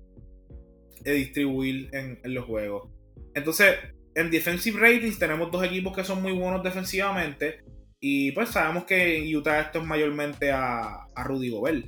eh, 1.05 1.13
distribuir 1.13 1.91
en, 1.93 2.21
los 2.35 2.45
juegos. 2.45 2.91
Entonces, 3.35 3.77
en 4.15 4.31
defensive 4.31 4.81
ratings 4.81 5.19
tenemos 5.19 5.51
dos 5.51 5.65
equipos 5.65 5.95
que 5.97 6.05
son 6.05 6.23
muy 6.23 6.33
buenos 6.33 6.63
defensivamente. 6.63 7.65
Y 8.01 8.33
pues 8.33 8.51
sabemos 8.51 8.85
que 8.85 9.19
en 9.19 9.37
Utah 9.37 9.61
esto 9.61 9.81
es 9.81 9.85
mayormente 9.85 10.53
a, 10.53 11.07
a 11.15 11.25
Rudy 11.25 11.51
Gobert. 11.51 11.87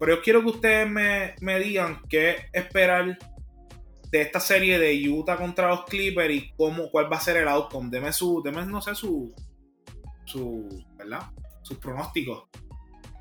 Pero 0.00 0.16
yo 0.16 0.22
quiero 0.22 0.40
que 0.40 0.48
ustedes 0.48 0.90
me, 0.90 1.34
me 1.40 1.60
digan 1.60 2.00
qué 2.08 2.36
esperar 2.52 3.18
de 4.10 4.20
esta 4.20 4.40
serie 4.40 4.78
de 4.78 5.08
Utah 5.08 5.36
contra 5.36 5.68
los 5.68 5.84
Clippers 5.86 6.34
y 6.34 6.52
cómo, 6.56 6.90
cuál 6.90 7.10
va 7.10 7.16
a 7.16 7.20
ser 7.20 7.38
el 7.38 7.48
outcome. 7.48 7.88
Deme 7.90 8.12
su, 8.12 8.42
deme, 8.42 8.64
no 8.66 8.82
sé, 8.82 8.94
su, 8.94 9.34
su, 10.26 10.68
¿verdad? 10.96 11.30
Sus 11.72 11.80
pronósticos. 11.80 12.44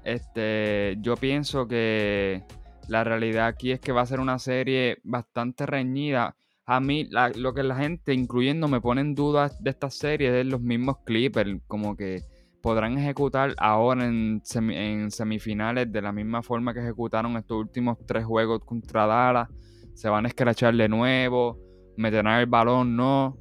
Este, 0.03 0.97
yo 0.99 1.15
pienso 1.15 1.67
que 1.67 2.43
la 2.89 3.05
realidad 3.05 3.47
aquí 3.47 3.71
es 3.71 3.79
que 3.79 3.93
va 3.93 4.01
a 4.01 4.05
ser 4.05 4.19
una 4.19 4.39
serie 4.39 4.97
bastante 5.03 5.65
reñida. 5.65 6.35
A 6.65 6.81
mí, 6.81 7.07
lo 7.35 7.53
que 7.53 7.63
la 7.63 7.77
gente, 7.77 8.13
incluyendo, 8.13 8.67
me 8.67 8.81
pone 8.81 8.99
en 8.99 9.15
duda 9.15 9.51
de 9.61 9.69
esta 9.69 9.89
serie 9.89 10.41
es 10.41 10.45
los 10.45 10.59
mismos 10.59 10.97
Clippers, 11.05 11.61
como 11.67 11.95
que 11.95 12.23
podrán 12.61 12.97
ejecutar 12.97 13.55
ahora 13.57 14.05
en, 14.05 14.41
en, 14.55 15.11
semifinales 15.11 15.89
de 15.89 16.01
la 16.01 16.11
misma 16.11 16.43
forma 16.43 16.73
que 16.73 16.81
ejecutaron 16.81 17.37
estos 17.37 17.57
últimos 17.57 17.97
tres 18.05 18.25
juegos 18.25 18.65
contra 18.65 19.05
Dallas. 19.05 19.47
Se 19.93 20.09
van 20.09 20.25
a 20.25 20.27
escrachar 20.27 20.75
de 20.75 20.89
nuevo, 20.89 21.57
meterán 21.95 22.41
el 22.41 22.47
balón, 22.47 22.97
no, 22.97 23.37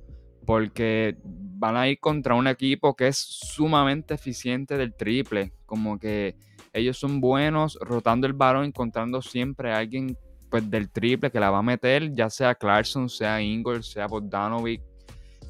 porque 0.51 1.17
van 1.23 1.77
a 1.77 1.89
ir 1.89 2.01
contra 2.01 2.35
un 2.35 2.49
equipo 2.49 2.97
que 2.97 3.07
es 3.07 3.17
sumamente 3.17 4.15
eficiente 4.15 4.77
del 4.77 4.93
triple. 4.95 5.53
Como 5.65 5.97
que 5.97 6.35
ellos 6.73 6.99
son 6.99 7.21
buenos 7.21 7.79
rotando 7.81 8.27
el 8.27 8.33
balón, 8.33 8.65
encontrando 8.65 9.23
siempre 9.23 9.73
a 9.73 9.79
alguien 9.79 10.19
pues, 10.51 10.69
del 10.69 10.91
triple 10.91 11.31
que 11.31 11.39
la 11.39 11.53
va 11.53 11.59
a 11.59 11.63
meter, 11.63 12.11
ya 12.11 12.29
sea 12.29 12.57
Clarkson, 12.57 13.09
sea 13.09 13.41
Ingles, 13.41 13.93
sea 13.93 14.09
Bogdanovic. 14.09 14.83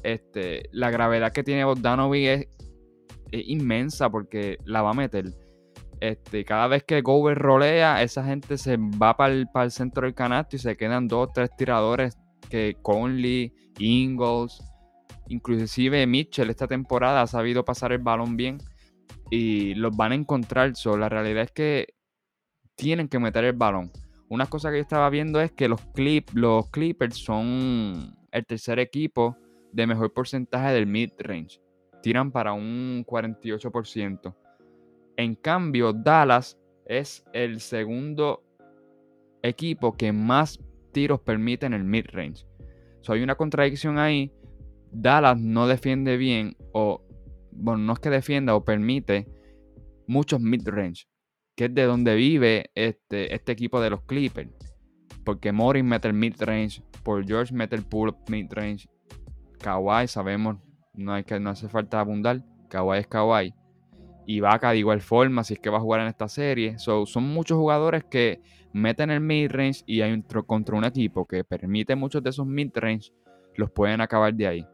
Este, 0.03 0.69
la 0.71 0.91
gravedad 0.91 1.31
que 1.31 1.43
tiene 1.43 1.65
Bogdanovic 1.65 2.27
es, 2.27 2.47
inmensa 3.31 4.07
porque 4.07 4.59
la 4.65 4.83
va 4.83 4.91
a 4.91 4.93
meter. 4.93 5.33
Este, 5.99 6.45
cada 6.45 6.67
vez 6.67 6.83
que 6.83 7.01
Gober 7.01 7.39
rolea, 7.39 8.03
esa 8.03 8.23
gente 8.23 8.55
se 8.55 8.77
va 8.77 9.17
para 9.17 9.33
el, 9.33 9.47
para 9.47 9.65
el 9.65 9.71
centro 9.71 10.05
del 10.05 10.13
canasto 10.13 10.57
y 10.57 10.59
se 10.59 10.77
quedan 10.77 11.07
dos 11.07 11.29
tres 11.33 11.49
tiradores 11.57 12.15
que 12.51 12.77
Conley, 12.83 13.51
Ingles, 13.79 14.61
inclusive 15.31 16.05
Mitchell 16.07 16.49
esta 16.49 16.67
temporada 16.67 17.21
ha 17.21 17.27
sabido 17.27 17.65
pasar 17.65 17.91
el 17.91 17.99
balón 17.99 18.37
bien 18.37 18.57
y 19.29 19.73
los 19.75 19.95
van 19.95 20.11
a 20.11 20.15
encontrar. 20.15 20.75
So, 20.75 20.97
la 20.97 21.09
realidad 21.09 21.43
es 21.43 21.51
que 21.51 21.87
tienen 22.75 23.07
que 23.07 23.19
meter 23.19 23.45
el 23.45 23.53
balón. 23.53 23.91
Una 24.29 24.45
cosa 24.45 24.69
que 24.69 24.77
yo 24.77 24.81
estaba 24.81 25.09
viendo 25.09 25.41
es 25.41 25.51
que 25.51 25.67
los, 25.67 25.81
los 26.33 26.69
Clippers 26.69 27.17
son 27.17 28.15
el 28.31 28.45
tercer 28.45 28.79
equipo 28.79 29.37
de 29.71 29.87
mejor 29.87 30.13
porcentaje 30.13 30.73
del 30.73 30.87
mid-range. 30.87 31.61
Tiran 32.01 32.31
para 32.31 32.53
un 32.53 33.05
48%. 33.05 34.35
En 35.17 35.35
cambio, 35.35 35.93
Dallas 35.93 36.57
es 36.85 37.23
el 37.33 37.59
segundo 37.59 38.43
equipo 39.43 39.95
que 39.95 40.11
más 40.11 40.59
tiros 40.91 41.21
permite 41.21 41.65
en 41.65 41.73
el 41.73 41.83
mid-range. 41.83 42.45
Hay 43.07 43.23
una 43.23 43.35
contradicción 43.35 43.97
ahí. 43.97 44.31
Dallas 44.91 45.39
no 45.39 45.67
defiende 45.67 46.17
bien 46.17 46.55
o 46.73 47.05
bueno, 47.51 47.79
no 47.83 47.93
es 47.93 47.99
que 47.99 48.09
defienda 48.09 48.55
o 48.55 48.63
permite 48.63 49.27
muchos 50.07 50.41
mid-range, 50.41 51.07
que 51.55 51.65
es 51.65 51.75
de 51.75 51.83
donde 51.83 52.15
vive 52.15 52.71
este, 52.75 53.33
este 53.33 53.51
equipo 53.51 53.81
de 53.81 53.89
los 53.89 54.01
Clippers. 54.03 54.51
Porque 55.23 55.51
Morris 55.51 55.83
mete 55.83 56.07
el 56.07 56.13
mid-range, 56.13 56.83
Paul 57.03 57.25
George 57.25 57.53
mete 57.53 57.75
el 57.75 57.83
pull-up 57.83 58.17
mid-range, 58.29 58.89
Kawhi, 59.59 60.07
sabemos, 60.07 60.57
no, 60.95 61.13
hay 61.13 61.23
que, 61.23 61.39
no 61.39 61.51
hace 61.51 61.69
falta 61.69 61.99
abundar, 61.99 62.43
Kawhi 62.69 62.99
es 62.99 63.07
Kawhi. 63.07 63.53
Y 64.25 64.39
Vaca 64.39 64.71
de 64.71 64.77
igual 64.77 65.01
forma, 65.01 65.43
si 65.43 65.55
es 65.55 65.59
que 65.59 65.69
va 65.69 65.77
a 65.77 65.81
jugar 65.81 66.01
en 66.01 66.07
esta 66.07 66.27
serie. 66.27 66.77
So, 66.77 67.05
son 67.05 67.23
muchos 67.23 67.57
jugadores 67.57 68.03
que 68.03 68.39
meten 68.71 69.09
el 69.11 69.19
mid-range 69.19 69.83
y 69.85 70.01
hay 70.01 70.11
un, 70.13 70.21
contra 70.21 70.77
un 70.77 70.85
equipo 70.85 71.25
que 71.25 71.43
permite 71.43 71.95
muchos 71.95 72.23
de 72.23 72.29
esos 72.29 72.45
mid-range, 72.47 73.11
los 73.55 73.69
pueden 73.71 74.01
acabar 74.01 74.33
de 74.33 74.47
ahí. 74.47 74.67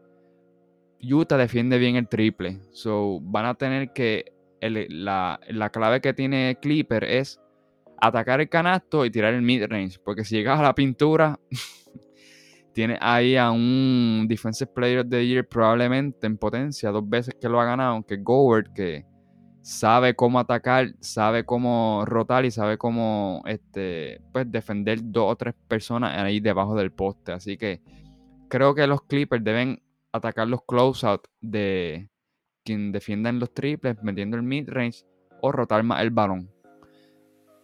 Utah 1.02 1.36
defiende 1.36 1.78
bien 1.78 1.96
el 1.96 2.08
triple. 2.08 2.60
So, 2.72 3.20
van 3.22 3.46
a 3.46 3.54
tener 3.54 3.92
que. 3.92 4.32
la, 4.60 5.70
clave 5.72 6.00
que 6.00 6.14
tiene 6.14 6.58
Clipper 6.60 7.04
es 7.04 7.40
atacar 8.00 8.40
el 8.40 8.48
canasto 8.48 9.04
y 9.04 9.10
tirar 9.10 9.34
el 9.34 9.42
mid-range. 9.42 9.98
Porque 10.04 10.24
si 10.24 10.36
llegas 10.36 10.58
a 10.58 10.62
la 10.62 10.74
pintura, 10.74 11.38
tiene 12.72 12.98
ahí 13.00 13.36
a 13.36 13.50
un 13.50 14.26
Defensive 14.28 14.70
Player 14.74 15.00
of 15.00 15.08
the 15.08 15.26
Year 15.26 15.46
probablemente 15.46 16.26
en 16.26 16.38
potencia, 16.38 16.90
dos 16.90 17.08
veces 17.08 17.34
que 17.40 17.48
lo 17.48 17.60
ha 17.60 17.64
ganado, 17.64 17.92
aunque 17.92 18.16
Goward, 18.18 18.72
que 18.72 19.04
sabe 19.62 20.14
cómo 20.14 20.38
atacar, 20.38 20.94
sabe 21.00 21.44
cómo 21.44 22.04
rotar 22.06 22.44
y 22.44 22.50
sabe 22.50 22.78
cómo 22.78 23.42
este, 23.46 24.20
pues, 24.32 24.50
defender 24.50 25.00
dos 25.02 25.32
o 25.32 25.36
tres 25.36 25.54
personas 25.68 26.16
ahí 26.16 26.40
debajo 26.40 26.74
del 26.74 26.92
poste. 26.92 27.32
Así 27.32 27.56
que 27.58 27.82
creo 28.48 28.74
que 28.74 28.86
los 28.86 29.02
Clippers 29.02 29.44
deben 29.44 29.82
atacar 30.12 30.48
los 30.48 30.64
closeout 30.64 31.26
de 31.40 32.10
quien 32.64 32.92
defienda 32.92 33.30
en 33.30 33.38
los 33.38 33.52
triples, 33.52 33.96
metiendo 34.02 34.36
el 34.36 34.42
mid-range 34.42 35.04
o 35.40 35.52
rotar 35.52 35.82
más 35.82 36.02
el 36.02 36.10
balón. 36.10 36.50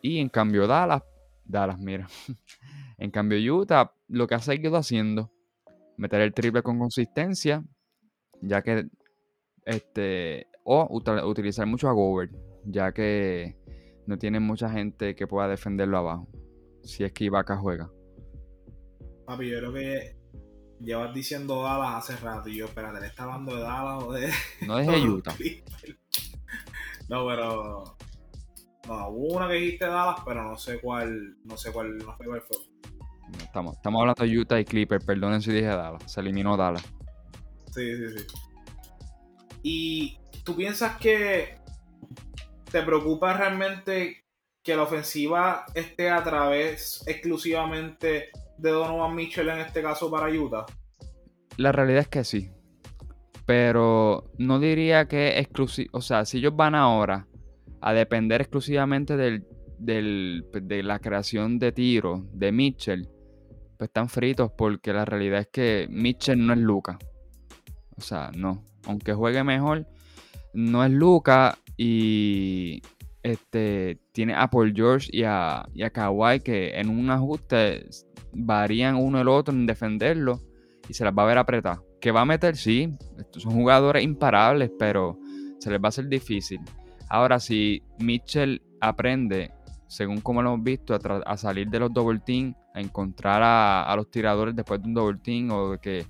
Y 0.03 0.19
en 0.19 0.29
cambio 0.29 0.67
Dallas, 0.67 1.03
Dallas, 1.45 1.79
mira. 1.79 2.09
en 2.99 3.11
cambio 3.11 3.57
Utah 3.57 3.93
lo 4.09 4.27
que 4.27 4.35
ha 4.35 4.41
seguido 4.41 4.77
haciendo, 4.77 5.31
meter 5.97 6.21
el 6.21 6.33
triple 6.33 6.63
con 6.63 6.79
consistencia, 6.79 7.65
ya 8.41 8.63
que 8.63 8.87
este 9.65 10.47
o 10.65 10.89
utilizar 11.27 11.67
mucho 11.67 11.89
a 11.89 11.93
Gobert, 11.93 12.33
ya 12.65 12.93
que 12.93 13.57
no 14.07 14.19
tiene 14.19 14.41
mucha 14.41 14.71
gente 14.71 15.15
que 15.15 15.27
pueda 15.27 15.49
defenderlo 15.49 15.99
abajo. 15.99 16.29
Si 16.83 17.05
es 17.05 17.13
que 17.13 17.25
Ibaka 17.25 17.57
juega. 17.57 17.91
Papi, 19.27 19.51
yo 19.51 19.59
creo 19.59 19.73
que 19.73 20.14
llevas 20.85 21.15
diciendo 21.15 21.63
Dallas 21.63 22.11
hace 22.11 22.17
rato 22.17 22.49
y 22.49 22.57
yo, 22.57 22.67
espérate, 22.67 23.01
¿le 23.01 23.07
está 23.07 23.25
hablando 23.25 23.57
de 23.57 23.63
Dallas 23.63 24.05
o 24.05 24.13
de.? 24.13 24.33
No 24.67 24.79
es 24.79 24.87
de 24.87 25.01
Utah. 25.01 25.35
no, 27.09 27.27
pero. 27.27 27.97
No, 28.87 29.09
hubo 29.09 29.37
una 29.37 29.49
que 29.49 29.55
dijiste 29.55 29.87
Dallas, 29.87 30.21
pero 30.25 30.45
no 30.45 30.57
sé 30.57 30.81
cuál. 30.81 31.37
No 31.45 31.57
sé 31.57 31.73
cuál, 31.73 31.97
no 31.99 32.17
sé 32.17 32.25
cuál 32.25 32.43
fue. 32.43 32.57
estamos, 33.39 33.77
estamos 33.77 34.01
hablando 34.01 34.25
de 34.25 34.39
Utah 34.39 34.61
y 34.61 34.65
Clippers, 34.65 35.05
perdonen 35.05 35.41
si 35.41 35.53
dije 35.53 35.67
Dallas. 35.67 36.03
Se 36.11 36.21
eliminó 36.21 36.57
Dallas. 36.57 36.85
Sí, 37.73 37.97
sí, 37.97 38.19
sí. 38.19 38.27
Y 39.63 40.19
tú 40.45 40.55
piensas 40.55 40.97
que 40.99 41.59
te 42.71 42.83
preocupa 42.83 43.33
realmente 43.35 44.25
que 44.63 44.77
la 44.77 44.83
ofensiva 44.83 45.67
esté 45.75 46.11
a 46.11 46.23
través 46.23 47.03
exclusivamente 47.07 48.31
de 48.59 48.71
Donovan 48.71 49.15
Mitchell 49.15 49.49
en 49.49 49.59
este 49.59 49.83
caso 49.83 50.11
para 50.11 50.29
Utah? 50.29 50.67
La 51.57 51.73
realidad 51.73 52.01
es 52.01 52.09
que 52.09 52.25
sí. 52.25 52.51
Pero 53.47 54.31
no 54.39 54.59
diría 54.59 55.07
que 55.07 55.39
exclusivo. 55.39 55.91
O 55.93 56.01
sea, 56.01 56.25
si 56.25 56.39
ellos 56.39 56.57
van 56.57 56.75
ahora 56.75 57.27
a 57.81 57.93
depender 57.93 58.41
exclusivamente 58.41 59.17
del, 59.17 59.45
de 59.79 60.83
la 60.83 60.99
creación 60.99 61.59
de 61.59 61.73
tiro 61.73 62.27
de 62.33 62.53
Mitchell, 62.53 63.09
pues 63.77 63.89
están 63.89 64.09
fritos 64.09 64.51
porque 64.57 64.93
la 64.93 65.05
realidad 65.05 65.41
es 65.41 65.49
que 65.49 65.87
Mitchell 65.91 66.45
no 66.45 66.55
es 66.55 66.59
Luca. 66.59 66.99
O 67.97 68.01
sea, 68.01 68.31
no. 68.35 68.65
Aunque 68.87 69.13
juegue 69.13 69.45
mejor, 69.45 69.87
no 70.55 70.85
es 70.85 70.91
Luca 70.91 71.59
y 71.77 72.83
este, 73.25 73.99
tiene 74.13 74.35
a 74.35 74.49
Paul 74.49 74.73
George 74.77 75.09
y 75.11 75.25
a, 75.25 75.67
y 75.75 75.83
a 75.83 75.91
Kawhi 75.91 76.41
que 76.41 76.79
en 76.79 76.91
un 76.91 77.11
ajuste 77.11 77.87
varían 78.33 78.97
uno 78.97 79.21
el 79.21 79.29
otro 79.29 79.55
en 79.55 79.67
defenderlo 79.67 80.41
y 80.89 80.95
se 80.95 81.05
las 81.05 81.15
va 81.15 81.25
a 81.25 81.27
ver 81.27 81.39
apretadas. 81.39 81.81
Que 82.01 82.13
va 82.13 82.21
a 82.21 82.27
meter, 82.27 82.55
sí, 82.55 82.95
son 83.33 83.55
jugadores 83.55 84.05
imparables, 84.05 84.71
pero 84.79 85.19
se 85.59 85.71
les 85.71 85.81
va 85.81 85.87
a 85.87 85.89
hacer 85.89 86.07
difícil. 86.07 86.61
Ahora, 87.09 87.41
si 87.41 87.83
Mitchell 87.99 88.61
aprende, 88.79 89.53
según 89.87 90.21
como 90.21 90.43
lo 90.43 90.53
hemos 90.53 90.65
visto, 90.65 90.95
a, 90.95 91.37
salir 91.39 91.69
de 91.71 91.81
los 91.81 91.95
double 91.95 92.21
team, 92.21 92.55
a 92.75 92.81
encontrar 92.83 93.41
a, 93.43 93.95
los 93.97 94.11
tiradores 94.11 94.55
después 94.55 94.83
de 94.83 94.89
un 94.89 94.95
double 94.95 95.19
team 95.23 95.51
o 95.51 95.71
de 95.71 95.79
que 95.79 96.07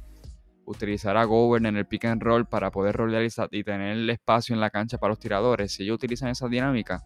utilizar 0.67 1.17
a 1.17 1.25
Govern 1.25 1.67
en 1.67 1.77
el 1.77 1.87
pick 1.87 2.05
and 2.07 2.23
roll 2.23 2.47
para 2.47 2.71
poder 2.71 2.97
rolear 2.97 3.25
y, 3.51 3.65
tener 3.65 3.97
el 3.97 4.11
espacio 4.11 4.55
en 4.55 4.61
la 4.61 4.71
cancha 4.71 4.99
para 4.99 5.13
los 5.13 5.19
tiradores, 5.19 5.73
si 5.73 5.83
ellos 5.85 5.97
utilizan 5.97 6.31
esa 6.31 6.49
dinámica, 6.49 7.05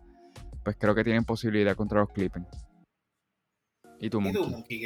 pues 0.65 0.77
creo 0.79 0.95
que 0.95 1.05
tienen 1.05 1.25
posibilidad 1.25 1.75
contra 1.77 2.01
los 2.01 2.11
Clippers. 2.11 2.47
¿Y 4.01 4.11
tú, 4.11 4.21
Monkey? 4.21 4.81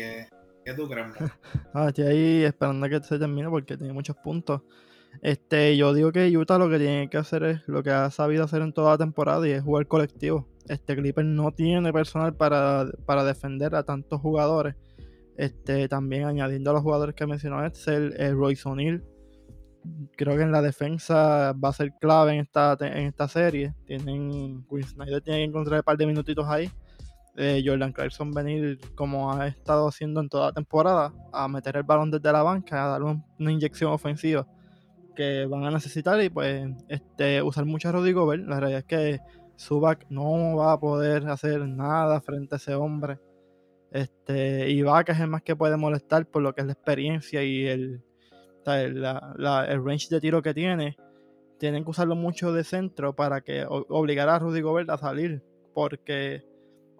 ¿Qué, 0.64 0.74
tú 0.74 0.88
crees? 0.88 1.08
ah, 1.74 1.88
estoy 1.88 2.04
ahí 2.04 2.44
esperando 2.44 2.86
a 2.86 2.88
que 2.88 3.02
se 3.02 3.18
termine 3.18 3.48
porque 3.50 3.76
tiene 3.76 3.92
muchos 3.92 4.16
puntos. 4.16 4.62
Este, 5.20 5.76
yo 5.76 5.92
digo 5.92 6.10
que 6.12 6.34
Utah 6.36 6.58
lo 6.58 6.70
que 6.70 6.78
tiene 6.78 7.10
que 7.10 7.18
hacer 7.18 7.42
es 7.42 7.68
lo 7.68 7.82
que 7.82 7.90
ha 7.90 8.10
sabido 8.10 8.44
hacer 8.44 8.62
en 8.62 8.72
toda 8.72 8.92
la 8.92 8.98
temporada 8.98 9.46
y 9.46 9.50
es 9.50 9.62
jugar 9.62 9.86
colectivo. 9.86 10.48
Este 10.68 10.96
Clipper 10.96 11.24
no 11.24 11.52
tiene 11.52 11.92
personal 11.92 12.34
para, 12.34 12.84
defender 13.24 13.74
a 13.74 13.82
tantos 13.82 14.20
jugadores. 14.20 14.76
Este, 15.36 15.88
también 15.88 16.24
añadiendo 16.24 16.70
a 16.70 16.74
los 16.74 16.82
jugadores 16.82 17.14
que 17.14 17.26
mencionó 17.26 17.64
Excel, 17.64 18.14
el 18.18 18.36
Royce 18.36 18.68
O'Neill. 18.68 19.02
Creo 20.16 20.36
que 20.36 20.42
en 20.42 20.52
la 20.52 20.62
defensa 20.62 21.52
va 21.54 21.70
a 21.70 21.72
ser 21.72 21.92
clave 22.00 22.34
en 22.34 22.40
esta, 22.40 22.76
en 22.80 23.06
esta 23.06 23.26
serie. 23.28 23.74
Tienen, 23.86 24.64
Quinn 24.68 24.84
Snyder 24.84 25.22
tiene 25.22 25.40
que 25.40 25.44
encontrar 25.44 25.80
un 25.80 25.84
par 25.84 25.96
de 25.96 26.06
minutitos 26.06 26.46
ahí. 26.48 26.70
eh, 27.36 27.62
Jordan 27.64 27.92
Clarkson 27.92 28.30
venir 28.30 28.78
como 28.94 29.32
ha 29.32 29.46
estado 29.46 29.88
haciendo 29.88 30.20
en 30.20 30.28
toda 30.28 30.48
la 30.48 30.52
temporada, 30.52 31.12
a 31.32 31.48
meter 31.48 31.76
el 31.76 31.82
balón 31.82 32.10
desde 32.10 32.30
la 32.32 32.42
banca, 32.42 32.84
a 32.84 32.88
darle 32.88 33.22
una 33.38 33.52
inyección 33.52 33.92
ofensiva 33.92 34.46
que 35.14 35.46
van 35.46 35.64
a 35.64 35.70
necesitar 35.70 36.22
y 36.22 36.30
pues 36.30 36.70
este 36.88 37.42
usar 37.42 37.64
mucho 37.66 37.88
a 37.88 37.92
Rudy 37.92 38.12
Gobert. 38.12 38.46
La 38.46 38.60
realidad 38.60 38.80
es 38.80 38.86
que 38.86 39.20
Zubac 39.58 40.06
no 40.10 40.56
va 40.56 40.72
a 40.72 40.80
poder 40.80 41.28
hacer 41.28 41.66
nada 41.66 42.20
frente 42.20 42.54
a 42.54 42.58
ese 42.58 42.74
hombre. 42.74 43.18
Este, 43.92 44.70
y 44.70 44.82
Vaca 44.82 45.12
es 45.12 45.20
el 45.20 45.28
más 45.28 45.42
que 45.42 45.54
puede 45.54 45.76
molestar 45.76 46.26
por 46.26 46.42
lo 46.42 46.54
que 46.54 46.62
es 46.62 46.66
la 46.66 46.72
experiencia 46.72 47.42
y 47.42 47.66
el, 47.66 48.02
el 48.66 49.84
range 49.84 50.08
de 50.10 50.20
tiro 50.20 50.42
que 50.42 50.54
tiene. 50.54 50.96
Tienen 51.58 51.84
que 51.84 51.90
usarlo 51.90 52.16
mucho 52.16 52.52
de 52.52 52.64
centro 52.64 53.14
para 53.14 53.42
que 53.42 53.64
obligar 53.68 54.28
a 54.28 54.38
Rudy 54.38 54.62
Gobert 54.62 54.90
a 54.90 54.98
salir. 54.98 55.42
Porque 55.74 56.42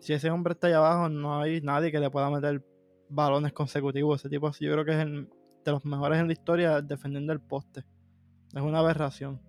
si 0.01 0.13
ese 0.13 0.31
hombre 0.31 0.53
está 0.53 0.69
ahí 0.69 0.73
abajo, 0.75 1.09
no 1.09 1.41
hay 1.41 1.61
nadie 1.61 1.91
que 1.91 1.99
le 1.99 2.11
pueda 2.11 2.31
meter 2.31 2.65
balones 3.09 3.53
consecutivos. 3.53 4.21
Ese 4.21 4.29
tipo 4.29 4.51
yo 4.61 4.73
creo 4.73 4.85
que 4.85 4.93
es 4.93 4.99
de 5.65 5.71
los 5.71 5.85
mejores 5.85 6.21
en 6.21 6.27
la 6.27 6.33
historia 6.33 6.81
defendiendo 6.81 7.33
el 7.33 7.41
poste. 7.41 7.85
Es 8.55 8.63
una 8.63 8.81
aberración. 8.81 9.41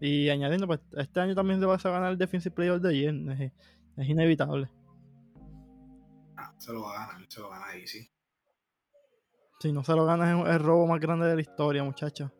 Y 0.00 0.28
añadiendo, 0.28 0.66
pues 0.66 0.80
este 0.96 1.20
año 1.20 1.34
también 1.34 1.60
se 1.60 1.66
va 1.66 1.74
a 1.74 1.78
ganar 1.78 2.12
el 2.12 2.18
Defensive 2.18 2.54
Player 2.54 2.80
de 2.80 2.98
Year. 2.98 3.14
Es, 3.40 3.52
es, 3.96 4.08
inevitable. 4.08 4.68
Se 6.58 6.72
lo 6.72 6.82
va 6.82 7.04
a 7.04 7.06
ganar, 7.06 7.26
se 7.28 7.40
lo 7.40 7.50
gana 7.50 7.66
ahí, 7.66 7.86
sí. 7.86 8.10
Si 9.60 9.72
no 9.72 9.82
se 9.82 9.94
lo 9.94 10.04
gana 10.04 10.42
es 10.42 10.54
el 10.54 10.60
robo 10.60 10.86
más 10.86 11.00
grande 11.00 11.26
de 11.26 11.34
la 11.34 11.40
historia, 11.40 11.82
muchachos. 11.82 12.30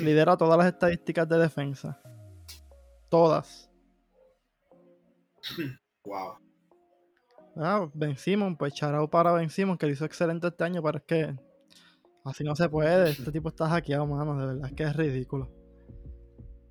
Lidera 0.00 0.36
todas 0.36 0.56
las 0.56 0.68
estadísticas 0.68 1.28
de 1.28 1.38
defensa. 1.38 2.00
Todas. 3.08 3.70
wow. 6.04 6.38
Ah, 7.56 7.88
vencimos, 7.94 8.54
pues 8.58 8.74
charao 8.74 9.08
para 9.08 9.32
vencimos, 9.32 9.78
que 9.78 9.86
lo 9.86 9.92
hizo 9.92 10.04
excelente 10.04 10.48
este 10.48 10.64
año, 10.64 10.82
pero 10.82 10.98
es 10.98 11.04
que 11.04 11.36
así 12.24 12.44
no 12.44 12.56
se 12.56 12.68
puede. 12.68 13.10
Este 13.10 13.30
tipo 13.30 13.48
está 13.48 13.68
hackeado, 13.68 14.06
mano, 14.06 14.38
de 14.38 14.46
verdad 14.46 14.70
es 14.70 14.76
que 14.76 14.82
es 14.84 14.96
ridículo. 14.96 15.50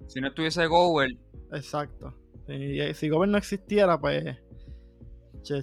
Si 0.07 0.19
no 0.19 0.27
estuviese 0.27 0.65
Gower. 0.67 1.09
Exacto. 1.51 2.13
Si, 2.47 2.93
si 2.93 3.09
Gower 3.09 3.29
no 3.29 3.37
existiera, 3.37 3.99
pues. 3.99 4.37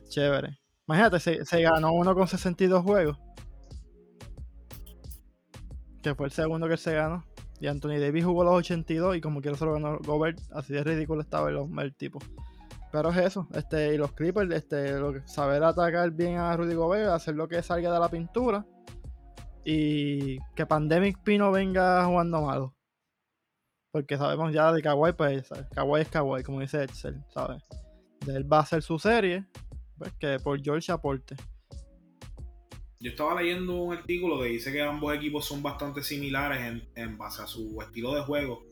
chévere. 0.09 0.60
Imagínate, 0.90 1.20
se, 1.20 1.62
ganó 1.62 1.92
uno 1.92 2.16
con 2.16 2.26
62 2.26 2.83
juegos. 2.83 3.16
Que 6.03 6.16
fue 6.16 6.26
el 6.26 6.33
segundo 6.33 6.68
que 6.68 6.76
se 6.76 6.92
ganó. 6.92 7.24
Y 7.61 7.68
Anthony 7.68 8.00
Davis 8.00 8.24
jugó 8.24 8.42
los 8.42 8.55
82 8.55 9.16
y 9.16 9.20
como 9.20 9.40
quiera 9.40 9.57
se 9.57 9.66
lo 9.66 9.74
ganó 9.74 9.98
Gobert. 10.00 10.40
Así 10.50 10.72
de 10.72 10.83
ridículo 10.83 11.20
estaba 11.20 11.48
el, 11.48 11.59
el 11.79 11.94
tipo. 11.94 12.18
Pero 12.90 13.11
es 13.11 13.18
eso, 13.18 13.46
este, 13.55 13.94
y 13.94 13.98
los 13.98 14.11
Clippers, 14.14 14.53
este, 14.53 14.98
saber 15.26 15.62
atacar 15.62 16.11
bien 16.11 16.38
a 16.38 16.57
Rudy 16.57 16.74
Gobert, 16.74 17.11
hacer 17.11 17.37
lo 17.37 17.46
que 17.46 17.62
salga 17.62 17.92
de 17.92 18.00
la 18.00 18.09
pintura. 18.09 18.66
Y 19.64 20.38
que 20.57 20.66
Pandemic 20.66 21.22
Pino 21.22 21.53
venga 21.53 22.05
jugando 22.05 22.42
malo. 22.42 22.74
Porque 23.92 24.16
sabemos 24.16 24.53
ya 24.53 24.72
de 24.72 24.83
Kawhi, 24.83 25.12
pues 25.12 25.50
Kawhi 25.72 26.00
es 26.00 26.09
Kawhi, 26.09 26.42
como 26.42 26.59
dice 26.59 26.83
Excel, 26.83 27.22
¿sabes? 27.33 27.62
De 28.26 28.35
él 28.35 28.53
va 28.53 28.57
a 28.57 28.62
hacer 28.62 28.83
su 28.83 28.98
serie, 28.98 29.46
que 30.18 30.38
por 30.38 30.62
George 30.62 30.92
aporte. 30.92 31.36
Yo 33.00 33.10
estaba 33.10 33.40
leyendo 33.40 33.76
un 33.76 33.96
artículo 33.96 34.40
que 34.40 34.48
dice 34.48 34.72
que 34.72 34.82
ambos 34.82 35.14
equipos 35.14 35.46
son 35.46 35.62
bastante 35.62 36.02
similares 36.02 36.82
en, 36.94 37.16
base 37.16 37.42
a 37.42 37.46
su 37.46 37.80
estilo 37.80 38.14
de 38.14 38.20
juego. 38.22 38.62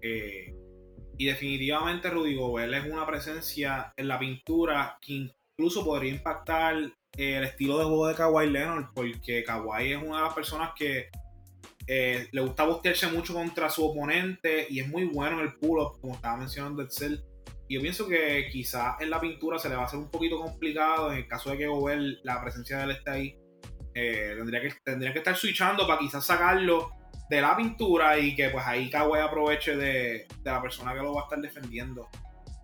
Eh, 0.00 0.54
y 1.18 1.26
definitivamente 1.26 2.10
Rudy 2.10 2.36
Gobert 2.36 2.72
es 2.72 2.90
una 2.90 3.06
presencia 3.06 3.92
en 3.96 4.08
la 4.08 4.18
pintura 4.18 4.98
que 5.00 5.30
incluso 5.58 5.84
podría 5.84 6.12
impactar 6.12 6.74
el 6.74 7.44
estilo 7.44 7.78
de 7.78 7.84
juego 7.84 8.08
de 8.08 8.14
Kawhi 8.14 8.50
Leonard, 8.50 8.92
porque 8.94 9.44
Kawhi 9.44 9.92
es 9.92 10.02
una 10.02 10.18
de 10.18 10.24
las 10.24 10.34
personas 10.34 10.70
que 10.76 11.08
eh, 11.86 12.28
le 12.32 12.40
gusta 12.40 12.64
bostearse 12.64 13.06
mucho 13.08 13.32
contra 13.32 13.70
su 13.70 13.84
oponente 13.84 14.66
y 14.68 14.80
es 14.80 14.88
muy 14.88 15.04
bueno 15.04 15.40
en 15.40 15.46
el 15.46 15.54
pull-up, 15.54 16.00
como 16.00 16.14
estaba 16.14 16.36
mencionando 16.36 16.82
Excel. 16.82 17.22
Yo 17.68 17.80
pienso 17.80 18.06
que 18.06 18.48
quizás 18.52 19.00
en 19.00 19.10
la 19.10 19.20
pintura 19.20 19.58
se 19.58 19.68
le 19.68 19.74
va 19.74 19.82
a 19.82 19.84
hacer 19.86 19.98
un 19.98 20.10
poquito 20.10 20.38
complicado 20.40 21.10
en 21.10 21.18
el 21.18 21.28
caso 21.28 21.50
de 21.50 21.58
que 21.58 21.66
Gobert, 21.66 22.20
la 22.22 22.40
presencia 22.40 22.78
de 22.78 22.84
él 22.84 22.90
esté 22.92 23.10
ahí. 23.10 23.36
Eh, 23.94 24.34
tendría, 24.36 24.60
que, 24.60 24.72
tendría 24.84 25.12
que 25.12 25.18
estar 25.18 25.34
switchando 25.36 25.86
para 25.86 25.98
quizás 25.98 26.24
sacarlo 26.24 26.90
de 27.30 27.40
la 27.40 27.56
pintura 27.56 28.18
y 28.18 28.36
que 28.36 28.50
pues 28.50 28.64
ahí 28.66 28.90
Kawhi 28.90 29.20
aproveche 29.20 29.74
de, 29.74 30.26
la 30.44 30.60
persona 30.60 30.92
que 30.92 31.00
lo 31.00 31.14
va 31.14 31.22
a 31.22 31.24
estar 31.24 31.40
defendiendo. 31.40 32.08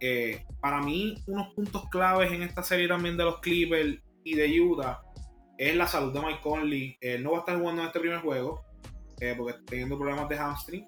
Eh, 0.01 0.45
para 0.61 0.81
mí, 0.81 1.17
unos 1.27 1.55
puntos 1.55 1.89
claves 1.89 2.31
en 2.33 2.43
esta 2.43 2.63
serie 2.63 2.87
también 2.87 3.17
de 3.17 3.25
los 3.25 3.41
Clippers 3.41 3.99
y 4.25 4.35
de 4.35 4.61
Utah 4.61 5.01
es 5.59 5.77
la 5.77 5.87
salud 5.87 6.13
de 6.13 6.21
Mike 6.21 6.41
Conley. 6.43 6.97
Él 7.01 7.23
no 7.23 7.33
va 7.33 7.39
a 7.39 7.41
estar 7.41 7.59
jugando 7.59 7.83
en 7.83 7.89
este 7.89 8.01
primer 8.01 8.21
juego 8.21 8.65
eh, 9.21 9.35
porque 9.37 9.53
está 9.53 9.65
teniendo 9.67 9.97
problemas 9.97 10.29
de 10.29 10.37
hamstring. 10.37 10.87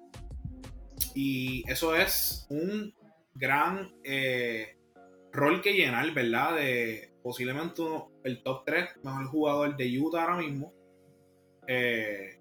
Y 1.13 1.63
eso 1.69 1.95
es 1.95 2.45
un 2.49 2.93
gran 3.35 3.93
eh, 4.03 4.77
rol 5.31 5.61
que 5.61 5.73
llenar, 5.73 6.11
¿verdad? 6.13 6.55
De 6.55 7.13
posiblemente 7.21 7.81
el 8.23 8.43
top 8.43 8.63
3 8.65 9.03
mejor 9.03 9.25
jugador 9.27 9.77
de 9.77 9.99
Utah 9.99 10.23
ahora 10.23 10.37
mismo. 10.37 10.73
Eh, 11.67 12.39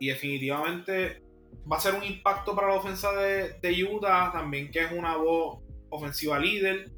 y 0.00 0.08
definitivamente 0.08 1.22
va 1.70 1.76
a 1.76 1.80
ser 1.80 1.94
un 1.94 2.04
impacto 2.04 2.54
para 2.54 2.68
la 2.68 2.74
ofensa 2.74 3.12
de, 3.12 3.58
de 3.60 3.84
Utah, 3.84 4.30
también 4.32 4.70
que 4.70 4.80
es 4.80 4.92
una 4.92 5.16
voz 5.16 5.60
ofensiva 5.90 6.38
líder. 6.38 6.90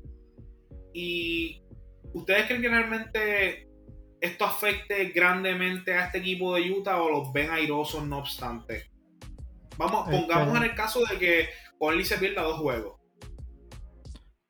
Y 0.92 1.62
ustedes 2.12 2.46
creen 2.46 2.62
que 2.62 2.68
realmente 2.68 3.70
esto 4.20 4.44
afecte 4.44 5.06
grandemente 5.06 5.94
a 5.94 6.06
este 6.06 6.18
equipo 6.18 6.54
de 6.54 6.70
Utah 6.70 7.00
o 7.00 7.10
los 7.10 7.32
ven 7.32 7.50
airosos 7.50 8.06
no 8.06 8.18
obstante? 8.18 8.90
Vamos, 9.78 10.08
pongamos 10.10 10.56
en 10.58 10.64
el 10.64 10.74
caso 10.74 11.00
de 11.06 11.18
que 11.18 11.48
Conley 11.78 12.04
se 12.04 12.18
pierda 12.18 12.42
dos 12.42 12.60
juegos. 12.60 12.99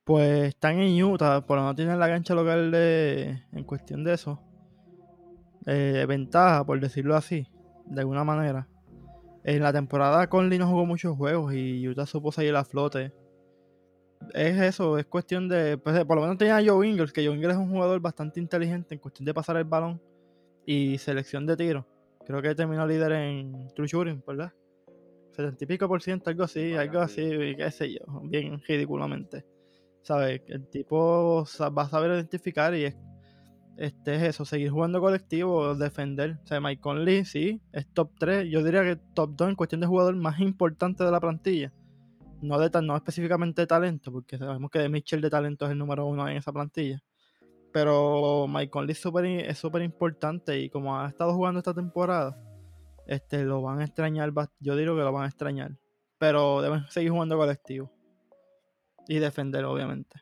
Pues 0.04 0.48
están 0.48 0.80
en 0.80 1.02
Utah, 1.02 1.46
por 1.46 1.56
lo 1.56 1.62
menos 1.62 1.76
tienen 1.76 1.98
la 1.98 2.08
cancha 2.08 2.34
local 2.34 2.70
de, 2.70 3.42
en 3.52 3.64
cuestión 3.64 4.02
de 4.04 4.14
eso. 4.14 4.40
Eh, 5.66 6.04
ventaja, 6.08 6.64
por 6.64 6.80
decirlo 6.80 7.16
así, 7.16 7.46
de 7.86 8.00
alguna 8.00 8.24
manera. 8.24 8.66
En 9.44 9.62
la 9.62 9.72
temporada 9.72 10.28
Conley 10.28 10.58
no 10.58 10.68
jugó 10.68 10.84
muchos 10.86 11.16
juegos 11.16 11.54
y 11.54 11.86
Utah 11.88 12.06
supo 12.06 12.32
salir 12.32 12.54
a 12.56 12.64
flote 12.64 13.12
es 14.34 14.60
eso, 14.60 14.98
es 14.98 15.06
cuestión 15.06 15.48
de, 15.48 15.78
pues, 15.78 16.04
por 16.04 16.16
lo 16.16 16.22
menos 16.22 16.38
tenía 16.38 16.58
a 16.58 16.64
Joe 16.64 16.86
Ingles, 16.86 17.12
que 17.12 17.24
Joe 17.24 17.34
Ingles 17.34 17.52
es 17.52 17.58
un 17.58 17.70
jugador 17.70 18.00
bastante 18.00 18.40
inteligente 18.40 18.94
en 18.94 19.00
cuestión 19.00 19.24
de 19.24 19.34
pasar 19.34 19.56
el 19.56 19.64
balón 19.64 20.00
y 20.66 20.98
selección 20.98 21.46
de 21.46 21.56
tiro. 21.56 21.86
Creo 22.26 22.42
que 22.42 22.54
terminó 22.54 22.86
líder 22.86 23.12
en 23.12 23.68
true 23.74 23.88
shooting, 23.88 24.22
¿verdad? 24.26 24.52
70 25.32 25.64
y 25.64 25.66
pico 25.66 25.88
por 25.88 26.02
ciento, 26.02 26.30
algo 26.30 26.44
así, 26.44 26.74
algo 26.74 27.00
así, 27.00 27.22
qué 27.56 27.70
sé 27.70 27.92
yo, 27.92 28.20
bien 28.24 28.60
ridículamente. 28.66 29.44
¿Sabes? 30.02 30.42
El 30.48 30.68
tipo 30.68 31.44
va 31.76 31.82
a 31.82 31.88
saber 31.88 32.10
identificar 32.12 32.74
y 32.74 32.84
es, 32.84 32.96
este, 33.76 34.16
es 34.16 34.22
eso, 34.22 34.44
seguir 34.44 34.70
jugando 34.70 35.00
colectivo, 35.00 35.74
defender. 35.74 36.38
O 36.42 36.46
sea, 36.46 36.60
Mike 36.60 36.80
Conley, 36.80 37.24
sí, 37.24 37.60
es 37.72 37.86
top 37.92 38.12
3, 38.18 38.48
yo 38.50 38.62
diría 38.64 38.82
que 38.82 38.96
top 39.14 39.32
2 39.36 39.50
en 39.50 39.54
cuestión 39.56 39.80
de 39.80 39.86
jugador 39.86 40.16
más 40.16 40.40
importante 40.40 41.04
de 41.04 41.10
la 41.10 41.20
plantilla 41.20 41.72
no, 42.42 42.58
de, 42.58 42.82
no 42.82 42.96
específicamente 42.96 43.62
de 43.62 43.66
talento, 43.66 44.12
porque 44.12 44.38
sabemos 44.38 44.70
que 44.70 44.78
de 44.78 44.88
Mitchell 44.88 45.20
de 45.20 45.30
talento 45.30 45.66
es 45.66 45.72
el 45.72 45.78
número 45.78 46.06
uno 46.06 46.28
en 46.28 46.36
esa 46.36 46.52
plantilla. 46.52 47.02
Pero 47.72 48.46
Mike 48.48 48.70
Conley 48.70 48.96
es 49.46 49.58
súper 49.58 49.82
importante 49.82 50.58
y 50.58 50.70
como 50.70 50.98
ha 50.98 51.08
estado 51.08 51.34
jugando 51.34 51.58
esta 51.60 51.74
temporada, 51.74 52.36
este, 53.06 53.44
lo 53.44 53.62
van 53.62 53.80
a 53.80 53.84
extrañar. 53.84 54.32
Yo 54.58 54.74
digo 54.74 54.96
que 54.96 55.02
lo 55.02 55.12
van 55.12 55.24
a 55.24 55.28
extrañar. 55.28 55.76
Pero 56.18 56.60
deben 56.62 56.84
seguir 56.88 57.12
jugando 57.12 57.36
colectivo. 57.36 57.92
Y 59.10 59.18
defender, 59.18 59.64
obviamente. 59.64 60.20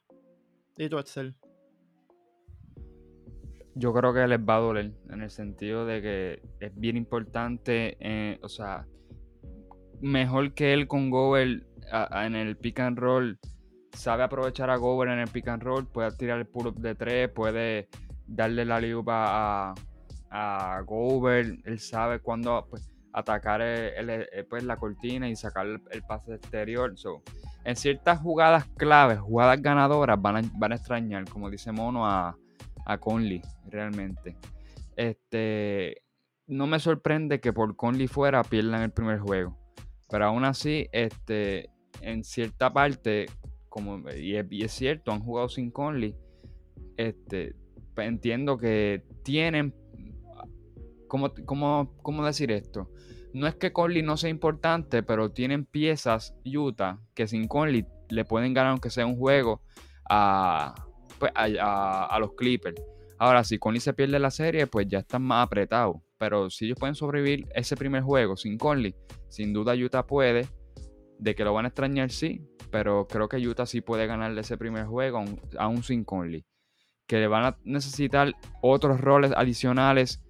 ¿Y 0.78 0.88
tú, 0.88 0.98
Excel? 0.98 1.34
Yo 3.74 3.92
creo 3.92 4.14
que 4.14 4.26
les 4.26 4.40
va 4.40 4.56
a 4.56 4.60
doler 4.60 4.94
en 5.10 5.20
el 5.20 5.30
sentido 5.30 5.84
de 5.84 6.00
que 6.00 6.42
es 6.58 6.74
bien 6.74 6.96
importante, 6.96 7.98
eh, 8.00 8.38
o 8.42 8.48
sea, 8.48 8.86
mejor 10.00 10.54
que 10.54 10.72
él 10.72 10.88
con 10.88 11.10
Gober 11.10 11.66
en 12.12 12.34
el 12.34 12.56
pick 12.56 12.80
and 12.80 12.98
roll 12.98 13.38
sabe 13.92 14.22
aprovechar 14.22 14.70
a 14.70 14.76
Gober 14.76 15.10
en 15.10 15.18
el 15.18 15.28
pick 15.28 15.48
and 15.48 15.62
roll, 15.62 15.86
puede 15.86 16.10
tirar 16.12 16.38
el 16.38 16.46
pull-up 16.46 16.80
de 16.80 16.94
tres, 16.94 17.28
puede 17.28 17.90
darle 18.26 18.64
la 18.64 18.80
liuba 18.80 19.70
a, 19.70 19.74
a 20.30 20.80
Gober, 20.80 21.58
él 21.62 21.78
sabe 21.78 22.20
cuándo 22.20 22.66
pues, 22.70 22.90
atacar 23.12 23.60
pues, 24.48 24.64
la 24.64 24.78
cortina 24.78 25.28
y 25.28 25.36
sacar 25.36 25.66
el, 25.66 26.02
pase 26.04 26.36
exterior. 26.36 26.94
En 27.68 27.76
ciertas 27.76 28.18
jugadas 28.18 28.64
claves, 28.78 29.18
jugadas 29.18 29.60
ganadoras, 29.60 30.20
van 30.22 30.36
a, 30.36 30.42
van 30.54 30.72
a 30.72 30.76
extrañar, 30.76 31.28
como 31.28 31.50
dice 31.50 31.70
Mono, 31.70 32.06
a, 32.06 32.34
a 32.86 32.98
Conley, 32.98 33.42
realmente. 33.66 34.38
Este, 34.96 36.00
no 36.46 36.66
me 36.66 36.80
sorprende 36.80 37.40
que 37.40 37.52
por 37.52 37.76
Conley 37.76 38.06
fuera 38.06 38.42
pierdan 38.42 38.80
el 38.80 38.90
primer 38.90 39.18
juego. 39.18 39.58
Pero 40.08 40.24
aún 40.24 40.46
así, 40.46 40.88
este, 40.92 41.68
en 42.00 42.24
cierta 42.24 42.72
parte, 42.72 43.26
como, 43.68 44.02
y 44.12 44.36
es, 44.36 44.72
cierto, 44.72 45.12
han 45.12 45.20
jugado 45.20 45.50
sin 45.50 45.70
Conley, 45.70 46.16
este, 46.96 47.54
entiendo 47.98 48.56
que 48.56 49.04
tienen, 49.24 49.74
¿cómo, 51.06 51.34
cómo, 51.44 51.94
cómo 52.00 52.24
decir 52.24 52.50
esto? 52.50 52.90
No 53.38 53.46
es 53.46 53.54
que 53.54 53.72
Conley 53.72 54.02
no 54.02 54.16
sea 54.16 54.30
importante, 54.30 55.04
pero 55.04 55.30
tienen 55.30 55.64
piezas 55.64 56.34
Utah 56.44 56.98
que 57.14 57.28
sin 57.28 57.46
Conley 57.46 57.86
le 58.08 58.24
pueden 58.24 58.52
ganar 58.52 58.72
aunque 58.72 58.90
sea 58.90 59.06
un 59.06 59.16
juego 59.16 59.62
a, 60.10 60.74
pues, 61.20 61.30
a, 61.36 62.18
los 62.18 62.32
Clippers. 62.34 62.82
Ahora, 63.16 63.44
si 63.44 63.60
Conley 63.60 63.80
se 63.80 63.92
pierde 63.92 64.18
la 64.18 64.32
serie, 64.32 64.66
pues 64.66 64.88
ya 64.88 64.98
están 64.98 65.22
más 65.22 65.46
apretados. 65.46 65.98
Pero 66.18 66.50
si 66.50 66.64
ellos 66.64 66.78
pueden 66.80 66.96
sobrevivir 66.96 67.46
ese 67.54 67.76
primer 67.76 68.02
juego 68.02 68.36
sin 68.36 68.58
Conley, 68.58 68.96
sin 69.28 69.52
duda 69.52 69.76
Utah 69.76 70.04
puede. 70.04 70.48
De 71.20 71.36
que 71.36 71.44
lo 71.44 71.54
van 71.54 71.66
a 71.66 71.68
extrañar, 71.68 72.10
sí. 72.10 72.42
Pero 72.72 73.06
creo 73.06 73.28
que 73.28 73.36
Utah 73.36 73.66
sí 73.66 73.80
puede 73.80 74.08
ganarle 74.08 74.40
ese 74.40 74.58
primer 74.58 74.86
juego 74.86 75.24
aún 75.56 75.84
sin 75.84 76.02
Conley. 76.02 76.44
Que 77.06 77.18
le 77.18 77.28
van 77.28 77.44
a 77.44 77.56
necesitar 77.62 78.32
otros 78.62 79.00
roles 79.00 79.30
adicionales 79.36 80.24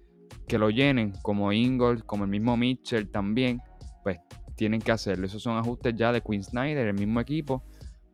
que 0.49 0.57
lo 0.57 0.69
llenen, 0.69 1.13
como 1.21 1.53
Ingold, 1.53 2.05
como 2.05 2.25
el 2.25 2.29
mismo 2.29 2.57
Mitchell 2.57 3.09
también. 3.09 3.61
Pues 4.03 4.19
tienen 4.55 4.81
que 4.81 4.91
hacerlo. 4.91 5.25
Esos 5.25 5.41
son 5.41 5.55
ajustes 5.55 5.95
ya 5.95 6.11
de 6.11 6.19
Quinn 6.19 6.43
Snyder, 6.43 6.87
el 6.87 6.93
mismo 6.93 7.21
equipo, 7.21 7.63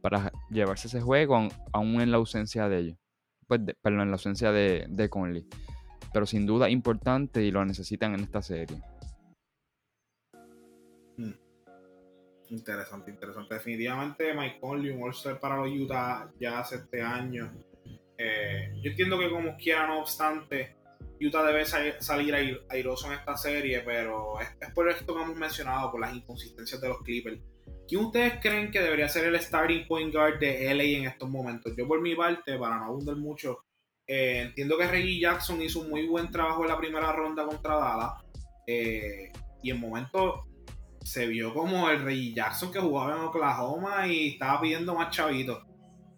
para 0.01 0.31
llevarse 0.51 0.87
ese 0.87 1.01
juego 1.01 1.47
aún 1.73 2.01
en 2.01 2.11
la 2.11 2.17
ausencia 2.17 2.69
de 2.69 2.77
ellos. 2.77 2.97
Pues, 3.47 3.61
perdón, 3.81 4.01
en 4.01 4.09
la 4.09 4.15
ausencia 4.15 4.51
de, 4.51 4.85
de 4.87 5.09
Conley 5.09 5.47
pero 6.15 6.25
sin 6.25 6.45
duda 6.45 6.69
importante 6.69 7.43
y 7.43 7.51
lo 7.51 7.65
necesitan 7.65 8.13
en 8.13 8.21
esta 8.21 8.41
serie. 8.41 8.77
Hmm. 11.17 11.33
Interesante, 12.51 13.11
interesante. 13.11 13.55
Definitivamente 13.55 14.33
Mike 14.33 14.61
Conley, 14.61 14.91
un 14.91 15.03
all 15.03 15.39
para 15.41 15.57
los 15.57 15.69
Utah 15.69 16.31
ya 16.39 16.59
hace 16.59 16.77
este 16.77 17.01
año. 17.01 17.51
Eh, 18.17 18.79
yo 18.81 18.91
entiendo 18.91 19.19
que 19.19 19.29
como 19.29 19.57
quiera, 19.57 19.87
no 19.87 19.99
obstante, 19.99 20.74
Utah 21.19 21.43
debe 21.43 21.65
salir 21.65 22.63
airoso 22.69 23.07
en 23.07 23.13
esta 23.13 23.37
serie, 23.37 23.81
pero 23.81 24.39
es, 24.39 24.49
por 24.73 24.89
esto 24.89 25.15
que 25.15 25.21
hemos 25.21 25.35
mencionado, 25.35 25.91
por 25.91 26.01
las 26.01 26.13
inconsistencias 26.13 26.79
de 26.81 26.89
los 26.89 27.01
Clippers. 27.01 27.39
¿Quién 27.87 28.05
ustedes 28.05 28.39
creen 28.41 28.71
que 28.71 28.81
debería 28.81 29.07
ser 29.07 29.25
el 29.25 29.39
starting 29.39 29.87
point 29.87 30.13
guard 30.13 30.39
de 30.39 30.73
LA 30.73 30.83
en 30.83 31.05
estos 31.05 31.29
momentos? 31.29 31.73
Yo 31.77 31.87
por 31.87 32.01
mi 32.01 32.15
parte, 32.15 32.57
para 32.57 32.77
no 32.77 32.85
abundar 32.85 33.15
mucho, 33.15 33.63
eh, 34.07 34.41
entiendo 34.41 34.77
que 34.77 34.87
Reggie 34.87 35.19
Jackson 35.19 35.61
hizo 35.61 35.81
un 35.81 35.89
muy 35.89 36.07
buen 36.07 36.29
trabajo 36.31 36.63
en 36.63 36.69
la 36.69 36.77
primera 36.77 37.11
ronda 37.11 37.45
contra 37.45 37.75
Dallas. 37.75 38.13
Eh, 38.67 39.31
y 39.61 39.71
en 39.71 39.79
momento 39.79 40.45
se 41.03 41.27
vio 41.27 41.53
como 41.53 41.89
el 41.89 42.01
Reggie 42.01 42.33
Jackson 42.33 42.71
que 42.71 42.79
jugaba 42.79 43.15
en 43.15 43.21
Oklahoma 43.21 44.07
y 44.07 44.33
estaba 44.33 44.61
pidiendo 44.61 44.95
más 44.95 45.15
chavitos. 45.15 45.63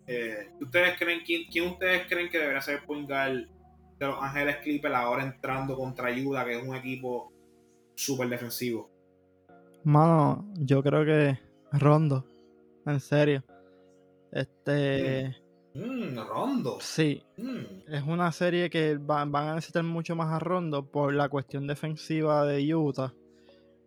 Eh, 0.08 0.50
¿ustedes 0.62 0.98
creen, 0.98 1.22
quién, 1.26 1.70
ustedes 1.70 2.08
creen 2.08 2.30
que 2.30 2.40
debería 2.40 2.62
ser 2.62 2.86
point 2.86 3.08
guard 3.08 3.46
de 4.00 4.06
los 4.06 4.22
Ángeles 4.22 4.58
Clippers 4.58 4.96
ahora 4.96 5.24
entrando 5.24 5.76
contra 5.76 6.08
Ayuda, 6.08 6.46
que 6.46 6.58
es 6.58 6.68
un 6.68 6.76
equipo 6.76 7.32
súper 7.96 8.30
defensivo? 8.30 8.90
Mano, 9.84 10.46
yo 10.56 10.84
creo 10.84 11.06
que 11.06 11.40
Rondo, 11.72 12.26
en 12.86 13.00
serio. 13.00 13.44
Este. 14.32 15.36
Mm. 15.74 16.14
Mm, 16.14 16.28
Rondo. 16.28 16.78
Sí. 16.82 17.24
Mm. 17.38 17.92
Es 17.92 18.04
una 18.04 18.32
serie 18.32 18.70
que 18.70 18.98
van 18.98 19.34
a 19.36 19.56
necesitar 19.56 19.84
mucho 19.84 20.16
más 20.16 20.34
a 20.34 20.40
Rondo 20.40 20.86
por 20.86 21.14
la 21.14 21.30
cuestión 21.30 21.68
defensiva 21.68 22.46
de 22.46 22.74
Utah. 22.76 23.14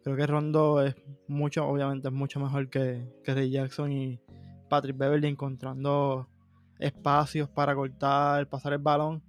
Creo 0.03 0.17
que 0.17 0.27
Rondo 0.27 0.83
es 0.83 0.95
mucho, 1.29 1.67
obviamente 1.67 2.09
es 2.09 2.15
mucho 2.15 2.41
mejor 2.41 2.71
que, 2.71 3.07
que 3.23 3.35
Ray 3.35 3.51
Jackson 3.51 3.93
y 3.93 4.19
Patrick 4.69 4.97
Beverly 4.97 5.29
encontrando 5.29 6.29
espacios 6.79 7.49
para 7.51 7.75
cortar, 7.75 8.49
pasar 8.49 8.73
el 8.73 8.79
balón. 8.79 9.23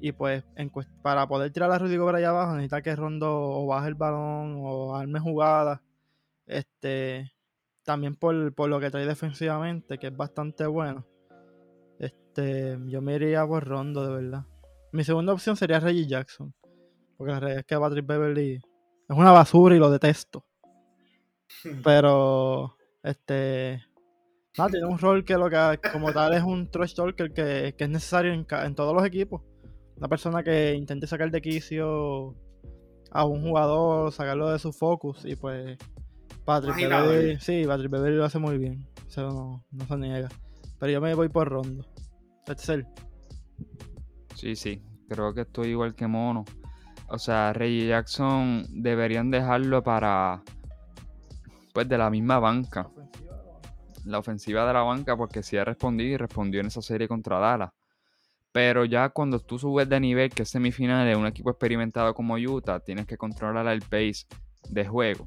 Y 0.00 0.12
pues 0.12 0.44
para 1.02 1.26
poder 1.26 1.52
tirar 1.52 1.70
a 1.70 1.78
Rudy 1.78 1.96
por 1.96 2.14
allá 2.14 2.30
abajo 2.30 2.54
necesita 2.54 2.82
que 2.82 2.94
Rondo 2.94 3.30
o 3.32 3.66
baje 3.66 3.88
el 3.88 3.94
balón 3.94 4.56
o 4.58 4.94
arme 4.94 5.20
jugadas. 5.20 5.80
Este, 6.46 7.32
también 7.84 8.14
por, 8.14 8.54
por 8.54 8.68
lo 8.68 8.80
que 8.80 8.90
trae 8.90 9.06
defensivamente, 9.06 9.98
que 9.98 10.08
es 10.08 10.16
bastante 10.16 10.66
bueno. 10.66 11.06
Este, 11.98 12.78
yo 12.86 13.00
me 13.00 13.14
iría 13.14 13.46
por 13.46 13.64
Rondo, 13.64 14.06
de 14.06 14.22
verdad. 14.22 14.46
Mi 14.92 15.04
segunda 15.04 15.32
opción 15.32 15.56
sería 15.56 15.80
Reggie 15.80 16.06
Jackson. 16.06 16.54
Porque 17.16 17.32
la 17.32 17.40
realidad 17.40 17.60
es 17.60 17.66
que 17.66 17.78
Patrick 17.78 18.06
Beverly 18.06 18.54
es 19.08 19.16
una 19.16 19.32
basura 19.32 19.76
y 19.76 19.78
lo 19.78 19.90
detesto. 19.90 20.44
Pero, 21.84 22.76
este. 23.02 23.84
tiene 24.52 24.86
un 24.86 24.98
rol 24.98 25.24
que 25.24 25.36
lo 25.36 25.48
que 25.48 25.80
como 25.92 26.12
tal 26.12 26.34
es 26.34 26.42
un 26.42 26.70
trash 26.70 26.94
talker 26.94 27.32
que, 27.32 27.74
que 27.76 27.84
es 27.84 27.90
necesario 27.90 28.32
en, 28.32 28.46
en, 28.50 28.74
todos 28.74 28.94
los 28.94 29.04
equipos. 29.04 29.42
Una 29.96 30.08
persona 30.08 30.42
que 30.42 30.74
intente 30.74 31.06
sacar 31.06 31.30
de 31.30 31.40
quicio 31.40 32.34
a 33.10 33.24
un 33.24 33.42
jugador, 33.42 34.12
sacarlo 34.12 34.50
de 34.50 34.58
su 34.58 34.72
focus 34.72 35.24
y 35.24 35.36
pues 35.36 35.78
Patrick 36.44 36.76
Beverly, 36.76 37.38
sí, 37.40 37.64
Patrick 37.66 37.90
Beverly 37.90 38.16
lo 38.16 38.24
hace 38.24 38.38
muy 38.38 38.58
bien. 38.58 38.86
Eso 39.08 39.28
no, 39.28 39.64
no 39.70 39.86
se 39.86 39.96
niega. 39.96 40.28
Pero 40.78 40.92
yo 40.92 41.00
me 41.00 41.14
voy 41.14 41.28
por 41.28 41.48
Rondo. 41.48 41.86
Sí, 44.34 44.56
sí, 44.56 44.82
creo 45.08 45.32
que 45.32 45.42
estoy 45.42 45.68
igual 45.68 45.94
que 45.94 46.06
Mono. 46.06 46.44
O 47.08 47.18
sea, 47.18 47.52
Reggie 47.52 47.86
Jackson 47.86 48.66
deberían 48.70 49.30
dejarlo 49.30 49.82
para, 49.82 50.42
pues, 51.72 51.88
de 51.88 51.96
la 51.96 52.10
misma 52.10 52.38
banca. 52.38 52.90
La 54.04 54.18
ofensiva 54.18 54.66
de 54.66 54.72
la 54.72 54.82
banca, 54.82 55.16
porque 55.16 55.42
sí 55.42 55.56
ha 55.56 55.64
respondido 55.64 56.14
y 56.14 56.16
respondió 56.16 56.60
en 56.60 56.66
esa 56.66 56.82
serie 56.82 57.08
contra 57.08 57.38
Dallas. 57.38 57.70
Pero 58.54 58.84
ya 58.84 59.08
cuando 59.08 59.40
tú 59.40 59.58
subes 59.58 59.88
de 59.88 59.98
nivel, 59.98 60.30
que 60.30 60.44
es 60.44 60.48
semifinal 60.48 61.04
de 61.08 61.16
un 61.16 61.26
equipo 61.26 61.50
experimentado 61.50 62.14
como 62.14 62.36
Utah, 62.36 62.78
tienes 62.78 63.04
que 63.04 63.16
controlar 63.16 63.66
el 63.66 63.80
pace 63.80 64.26
de 64.70 64.86
juego. 64.86 65.26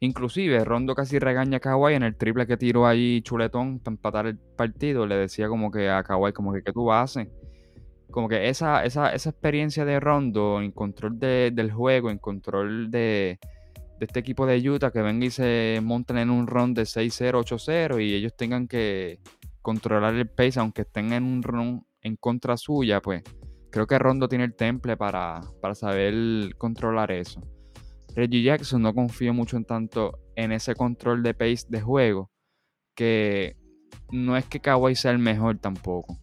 Inclusive 0.00 0.64
Rondo 0.64 0.96
casi 0.96 1.20
regaña 1.20 1.58
a 1.58 1.60
Kawhi 1.60 1.94
en 1.94 2.02
el 2.02 2.16
triple 2.16 2.44
que 2.44 2.56
tiró 2.56 2.84
ahí 2.84 3.22
Chuletón 3.22 3.78
para 3.78 3.94
empatar 3.94 4.26
el 4.26 4.38
partido. 4.38 5.06
Le 5.06 5.14
decía 5.14 5.46
como 5.46 5.70
que 5.70 5.88
a 5.88 6.02
Kawhi 6.02 6.32
como 6.32 6.52
que 6.52 6.64
¿qué 6.64 6.72
tú 6.72 6.90
haces? 6.90 7.28
Como 8.10 8.28
que 8.28 8.48
esa, 8.48 8.84
esa, 8.84 9.14
experiencia 9.14 9.84
de 9.84 10.00
Rondo 10.00 10.60
en 10.60 10.72
control 10.72 11.20
del 11.20 11.70
juego, 11.70 12.10
en 12.10 12.18
control 12.18 12.90
de, 12.90 13.38
este 14.00 14.18
equipo 14.18 14.44
de 14.44 14.68
Utah 14.68 14.90
que 14.90 15.02
venga 15.02 15.24
y 15.24 15.30
se 15.30 15.78
monten 15.84 16.18
en 16.18 16.30
un 16.30 16.48
run 16.48 16.74
de 16.74 16.82
6-0, 16.82 17.44
8-0 17.44 18.04
y 18.04 18.12
ellos 18.12 18.36
tengan 18.36 18.66
que 18.66 19.20
controlar 19.62 20.14
el 20.14 20.28
pace 20.28 20.58
aunque 20.58 20.82
estén 20.82 21.12
en 21.12 21.22
un 21.22 21.44
run 21.44 21.86
en 22.06 22.16
contra 22.16 22.56
suya, 22.56 23.00
pues 23.00 23.22
creo 23.70 23.86
que 23.86 23.98
Rondo 23.98 24.28
tiene 24.28 24.44
el 24.44 24.54
temple 24.54 24.96
para, 24.96 25.40
para 25.60 25.74
saber 25.74 26.54
controlar 26.56 27.10
eso. 27.10 27.40
Reggie 28.14 28.42
Jackson 28.42 28.80
no 28.80 28.94
confío 28.94 29.34
mucho 29.34 29.56
en 29.56 29.64
tanto 29.64 30.18
en 30.36 30.52
ese 30.52 30.74
control 30.74 31.22
de 31.22 31.34
pace 31.34 31.66
de 31.68 31.80
juego 31.80 32.30
que 32.94 33.56
no 34.10 34.36
es 34.36 34.46
que 34.46 34.60
Kawhi 34.60 34.94
sea 34.94 35.10
el 35.10 35.18
mejor 35.18 35.58
tampoco. 35.58 36.16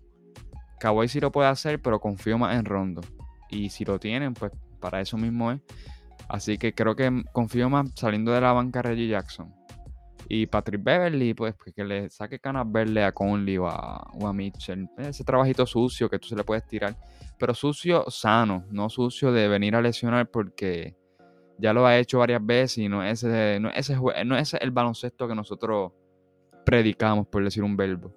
Kawhi 0.80 1.08
sí 1.08 1.20
lo 1.20 1.32
puede 1.32 1.50
hacer, 1.50 1.82
pero 1.82 2.00
confío 2.00 2.38
más 2.38 2.58
en 2.58 2.66
Rondo. 2.66 3.02
Y 3.50 3.70
si 3.70 3.86
lo 3.86 4.00
tienen, 4.00 4.34
pues 4.34 4.52
para 4.80 5.02
eso 5.02 5.18
mismo 5.18 5.52
es. 5.52 5.62
Así 6.30 6.58
que 6.58 6.74
creo 6.74 6.96
que 6.96 7.24
confío 7.34 7.70
más 7.70 7.92
saliendo 7.96 8.32
de 8.32 8.42
la 8.42 8.54
banca 8.54 8.82
Reggie 8.82 9.10
Jackson. 9.10 9.54
Y 10.30 10.48
Patrick 10.48 10.84
Beverly, 10.84 11.34
pues, 11.34 11.54
pues 11.56 11.76
que 11.76 11.84
le 11.84 12.10
saque 12.10 12.40
canas 12.40 12.66
verle 12.68 13.04
a 13.04 13.12
Conley 13.12 13.58
o 13.58 13.68
a, 13.68 14.10
o 14.14 14.28
a 14.28 14.34
Mitchell. 14.34 14.88
Ese 14.98 15.24
trabajito 15.24 15.66
sucio 15.66 16.10
que 16.10 16.20
tú 16.20 16.28
se 16.28 16.36
le 16.36 16.44
puedes 16.44 16.66
tirar. 16.66 16.96
Pero 17.38 17.54
sucio 17.54 18.10
sano, 18.10 18.66
no 18.70 18.90
sucio 18.90 19.32
de 19.32 19.48
venir 19.48 19.76
a 19.76 19.82
lesionar 19.82 20.30
porque 20.30 20.96
ya 21.58 21.74
lo 21.74 21.86
ha 21.86 21.98
hecho 21.98 22.20
varias 22.20 22.46
veces 22.46 22.80
y 22.80 22.90
no 22.90 23.04
es 23.04 23.24
ese, 23.24 23.60
no 23.60 23.70
es 23.70 23.90
no 24.26 24.38
es 24.38 24.54
el 24.54 24.72
baloncesto 24.72 25.28
que 25.28 25.36
nosotros 25.36 25.92
predicamos, 26.66 27.28
por 27.28 27.44
decir 27.44 27.64
un 27.64 27.76
verbo. 27.78 28.14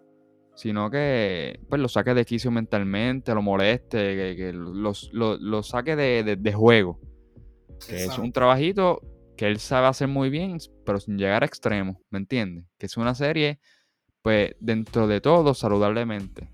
Sino 0.54 0.90
que 0.90 1.60
pues 1.68 1.80
lo 1.80 1.88
saque 1.88 2.14
de 2.14 2.24
quicio 2.24 2.50
mentalmente, 2.50 3.34
lo 3.34 3.42
moleste, 3.42 4.36
que, 4.36 4.52
lo, 4.54 5.62
saque 5.62 5.96
de, 5.96 6.52
juego. 6.52 6.98
Que 7.86 8.04
es 8.04 8.18
un 8.18 8.32
trabajito 8.32 9.02
que 9.36 9.46
él 9.46 9.58
sabe 9.58 9.86
hacer 9.86 10.08
muy 10.08 10.30
bien, 10.30 10.58
pero 10.84 10.98
sin 10.98 11.18
llegar 11.18 11.42
a 11.42 11.46
extremos, 11.46 11.96
¿me 12.10 12.18
entiendes? 12.18 12.64
Que 12.78 12.86
es 12.86 12.96
una 12.96 13.14
serie, 13.14 13.60
pues, 14.22 14.56
dentro 14.60 15.06
de 15.06 15.20
todo, 15.20 15.54
saludablemente. 15.54 16.50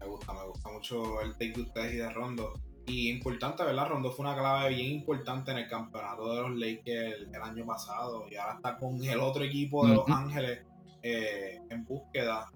Me 0.00 0.06
gusta, 0.06 0.32
me 0.32 0.44
gusta 0.46 0.70
mucho 0.70 1.20
el 1.20 1.32
take 1.32 1.52
de 1.52 1.62
ustedes 1.62 1.94
y 1.94 1.96
de 1.96 2.10
Rondo. 2.10 2.52
Y 2.86 3.10
importante, 3.10 3.64
¿verdad? 3.64 3.88
Rondo 3.88 4.10
fue 4.12 4.26
una 4.26 4.36
clave 4.36 4.74
bien 4.74 4.90
importante 4.92 5.52
en 5.52 5.58
el 5.58 5.68
campeonato 5.68 6.34
de 6.34 6.42
los 6.42 6.58
Lakers 6.58 7.28
el, 7.32 7.42
año 7.42 7.64
pasado. 7.64 8.26
Y 8.30 8.36
ahora 8.36 8.56
está 8.56 8.76
con 8.76 9.02
el 9.02 9.20
otro 9.20 9.42
equipo 9.44 9.86
de 9.86 9.94
Los 9.94 10.08
Ángeles 10.08 10.66
eh, 11.02 11.60
en 11.70 11.84
búsqueda 11.84 12.50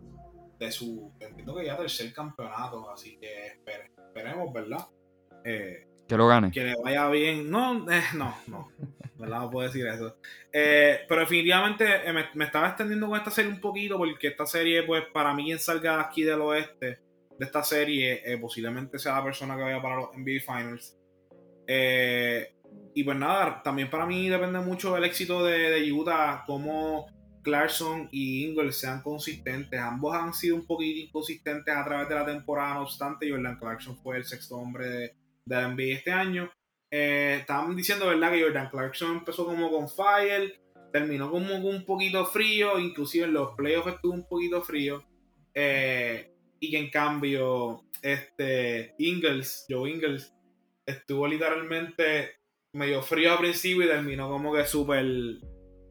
de 0.59 0.73
su, 0.73 1.13
entiendo 1.21 1.55
que 1.55 1.65
ya 1.65 1.77
tercer 1.79 2.13
campeonato. 2.13 2.91
Así 2.91 3.17
que 3.19 3.47
esperemos, 3.47 4.53
¿verdad? 4.53 4.87
Eh, 5.45 5.87
que 6.09 6.17
lo 6.17 6.27
gane. 6.27 6.51
Que 6.51 6.65
le 6.65 6.77
vaya 6.83 7.09
bien. 7.09 7.51
No, 7.51 7.91
eh, 7.91 8.03
no, 8.15 8.35
no. 8.47 8.73
¿Verdad? 9.17 9.41
No 9.41 9.51
puedo 9.51 9.67
decir 9.67 9.87
eso. 9.87 10.17
pero 10.51 11.21
definitivamente 11.21 11.85
me, 12.13 12.27
me, 12.35 12.45
estaba 12.45 12.69
extendiendo 12.69 13.09
con 13.09 13.19
esta 13.19 13.31
serie 13.31 13.51
un 13.51 13.61
poquito 13.61 13.99
porque 13.99 14.29
esta 14.29 14.47
serie, 14.47 14.85
pues 14.85 15.05
para 15.13 15.35
mí, 15.35 15.45
quien 15.45 15.59
salga 15.59 16.01
aquí 16.01 16.23
del 16.23 16.41
oeste 16.41 17.01
de 17.39 17.47
esta 17.47 17.63
serie 17.63 18.21
eh, 18.25 18.37
posiblemente 18.39 18.99
sea 18.99 19.15
la 19.15 19.25
persona 19.25 19.57
que 19.57 19.63
vaya 19.63 19.81
para 19.81 19.97
los 19.97 20.09
NBA 20.17 20.41
Finals. 20.45 20.97
Eh, 21.67 22.55
y 22.95 23.05
pues 23.05 23.17
nada, 23.17 23.63
también 23.63 23.89
para 23.89 24.07
mí 24.07 24.29
depende 24.29 24.59
mucho 24.61 24.95
del 24.95 25.05
éxito 25.05 25.45
de, 25.45 25.71
de 25.71 25.93
Utah, 25.93 26.43
cómo 26.47 27.07
Clarkson 27.43 28.09
y 28.11 28.45
Ingles 28.45 28.79
sean 28.79 29.03
consistentes. 29.03 29.81
Ambos 29.81 30.15
han 30.15 30.35
sido 30.35 30.57
un 30.57 30.67
poquito 30.67 31.07
inconsistentes 31.07 31.75
a 31.75 31.85
través 31.85 32.09
de 32.09 32.15
la 32.15 32.27
temporada, 32.27 32.75
no 32.75 32.83
obstante, 32.83 33.31
Jordan 33.31 33.59
Clarkson 33.59 33.97
fue 34.03 34.17
el 34.17 34.25
sexto 34.25 34.57
hombre 34.57 34.89
de, 34.89 35.15
de 35.49 35.57
la 35.57 35.69
NBA 35.69 35.97
este 35.97 36.13
año. 36.13 36.51
Eh, 36.91 37.39
estaban 37.41 37.77
diciendo, 37.77 38.07
¿verdad? 38.07 38.33
Que 38.33 38.43
Jordan 38.43 38.71
Clarkson 38.71 39.19
empezó 39.19 39.45
como 39.45 39.71
con 39.71 39.89
fire, 39.89 40.61
terminó 40.93 41.31
como 41.31 41.57
un 41.57 41.85
poquito 41.85 42.25
frío, 42.27 42.79
inclusive 42.79 43.27
en 43.27 43.35
los 43.35 43.55
playoffs 43.55 43.95
estuvo 43.95 44.15
un 44.15 44.27
poquito 44.27 44.63
frío. 44.63 45.05
Eh, 45.55 46.33
y 46.61 46.71
que 46.71 46.79
en 46.79 46.91
cambio, 46.91 47.85
este 48.03 48.95
Ingles, 48.99 49.67
Joe 49.69 49.91
Ingles, 49.91 50.35
estuvo 50.87 51.27
literalmente 51.27 52.39
medio 52.73 53.03
frío 53.03 53.33
al 53.33 53.39
principio 53.39 53.85
y 53.85 53.89
terminó 53.89 54.29
como 54.29 54.55
que 54.55 54.65
súper 54.65 55.05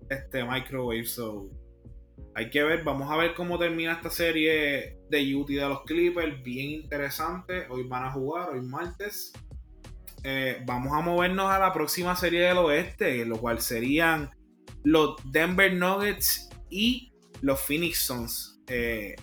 este 0.09 0.43
microwave. 0.43 1.05
So, 1.05 1.49
hay 2.35 2.49
que 2.49 2.63
ver, 2.63 2.83
vamos 2.83 3.09
a 3.11 3.17
ver 3.17 3.33
cómo 3.33 3.57
termina 3.57 3.93
esta 3.93 4.09
serie 4.09 4.99
de 5.09 5.35
UT 5.35 5.47
de 5.47 5.67
los 5.67 5.83
Clippers. 5.83 6.41
Bien 6.43 6.69
interesante. 6.69 7.67
Hoy 7.69 7.83
van 7.83 8.05
a 8.05 8.11
jugar, 8.11 8.49
hoy 8.49 8.61
martes. 8.61 9.33
Eh, 10.23 10.61
vamos 10.65 10.93
a 10.93 11.01
movernos 11.01 11.49
a 11.49 11.59
la 11.59 11.73
próxima 11.73 12.15
serie 12.15 12.41
del 12.41 12.57
oeste, 12.57 13.25
lo 13.25 13.37
cual 13.37 13.61
serían 13.61 14.31
los 14.83 15.15
Denver 15.31 15.73
Nuggets 15.73 16.49
y 16.69 17.11
los 17.41 17.59
Phoenix 17.61 17.99
Suns. 17.99 18.61
Eh, 18.67 19.15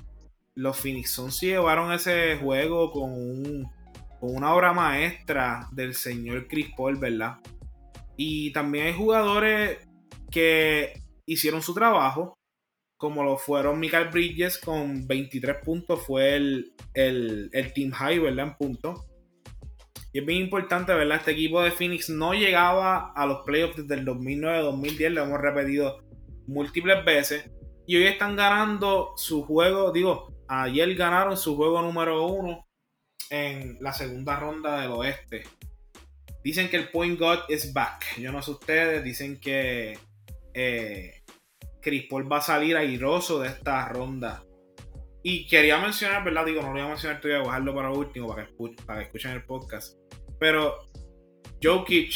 los 0.54 0.76
Phoenix 0.78 1.10
Suns 1.10 1.40
llevaron 1.40 1.92
ese 1.92 2.36
juego 2.36 2.90
con, 2.92 3.64
con 4.20 4.36
una 4.36 4.54
obra 4.54 4.72
maestra 4.72 5.68
del 5.72 5.94
señor 5.94 6.46
Chris 6.48 6.68
Paul, 6.76 6.96
¿verdad? 6.96 7.38
Y 8.16 8.52
también 8.52 8.86
hay 8.86 8.94
jugadores 8.94 9.78
que 10.30 11.02
hicieron 11.26 11.62
su 11.62 11.74
trabajo, 11.74 12.38
como 12.96 13.24
lo 13.24 13.36
fueron 13.36 13.80
Michael 13.80 14.08
Bridges 14.08 14.58
con 14.58 15.06
23 15.06 15.58
puntos, 15.64 16.06
fue 16.06 16.36
el, 16.36 16.72
el, 16.94 17.50
el 17.52 17.72
team 17.72 17.90
high, 17.90 18.18
¿verdad? 18.18 18.46
En 18.46 18.56
puntos. 18.56 19.06
Y 20.14 20.20
es 20.20 20.26
bien 20.26 20.42
importante, 20.42 20.94
¿verdad? 20.94 21.18
Este 21.18 21.32
equipo 21.32 21.60
de 21.60 21.72
Phoenix 21.72 22.08
no 22.08 22.34
llegaba 22.34 23.12
a 23.16 23.26
los 23.26 23.40
playoffs 23.40 23.76
desde 23.78 23.96
el 23.96 24.06
2009-2010, 24.06 25.08
lo 25.10 25.24
hemos 25.24 25.40
repetido 25.40 26.04
múltiples 26.46 27.04
veces. 27.04 27.50
Y 27.84 27.96
hoy 27.96 28.04
están 28.04 28.36
ganando 28.36 29.14
su 29.16 29.42
juego, 29.42 29.90
digo, 29.90 30.32
ayer 30.46 30.94
ganaron 30.94 31.36
su 31.36 31.56
juego 31.56 31.82
número 31.82 32.28
uno 32.28 32.64
en 33.28 33.76
la 33.80 33.92
segunda 33.92 34.38
ronda 34.38 34.82
del 34.82 34.92
oeste. 34.92 35.42
Dicen 36.44 36.70
que 36.70 36.76
el 36.76 36.90
point 36.90 37.18
God 37.18 37.40
is 37.48 37.72
back. 37.72 38.16
Yo 38.16 38.30
no 38.30 38.40
sé 38.40 38.52
ustedes, 38.52 39.02
dicen 39.02 39.40
que 39.40 39.98
eh, 40.54 41.24
Chris 41.82 42.04
Paul 42.08 42.30
va 42.30 42.36
a 42.36 42.42
salir 42.42 42.76
airoso 42.76 43.40
de 43.40 43.48
esta 43.48 43.88
ronda. 43.88 44.44
Y 45.26 45.46
quería 45.46 45.78
mencionar, 45.78 46.22
¿verdad? 46.22 46.44
Digo, 46.44 46.60
no 46.60 46.68
lo 46.68 46.74
voy 46.74 46.82
a 46.82 46.88
mencionar 46.88 47.18
todavía, 47.18 47.38
voy 47.38 47.48
a 47.48 47.52
dejarlo 47.52 47.74
para 47.74 47.90
último, 47.90 48.28
para 48.28 48.46
que, 48.46 48.52
para 48.84 48.98
que 48.98 49.06
escuchen 49.06 49.30
el 49.30 49.44
podcast. 49.44 49.96
Pero 50.38 50.90
Jokic 51.62 52.12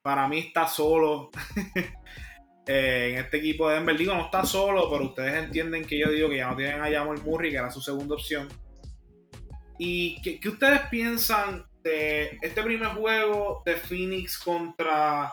para 0.00 0.28
mí 0.28 0.38
está 0.38 0.68
solo 0.68 1.30
eh, 2.68 3.08
en 3.10 3.18
este 3.18 3.38
equipo 3.38 3.68
de 3.68 3.74
Denver. 3.74 3.98
Digo, 3.98 4.14
no 4.14 4.26
está 4.26 4.44
solo, 4.44 4.88
pero 4.88 5.06
ustedes 5.06 5.42
entienden 5.42 5.84
que 5.84 5.98
yo 5.98 6.08
digo 6.08 6.28
que 6.28 6.36
ya 6.36 6.48
no 6.48 6.56
tienen 6.56 6.80
a 6.80 6.88
Jamal 6.88 7.20
Murray, 7.24 7.50
que 7.50 7.56
era 7.56 7.72
su 7.72 7.80
segunda 7.80 8.14
opción. 8.14 8.46
¿Y 9.76 10.22
qué, 10.22 10.48
ustedes 10.48 10.82
piensan 10.88 11.66
de 11.82 12.38
este 12.40 12.62
primer 12.62 12.90
juego 12.90 13.64
de 13.66 13.74
Phoenix 13.74 14.38
contra 14.38 15.32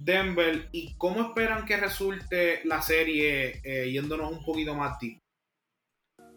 Denver 0.00 0.70
y 0.72 0.96
cómo 0.96 1.20
esperan 1.20 1.66
que 1.66 1.76
resulte 1.76 2.62
la 2.64 2.80
serie 2.80 3.60
eh, 3.62 3.90
yéndonos 3.92 4.32
un 4.32 4.42
poquito 4.42 4.74
más 4.74 4.98
deep? 4.98 5.20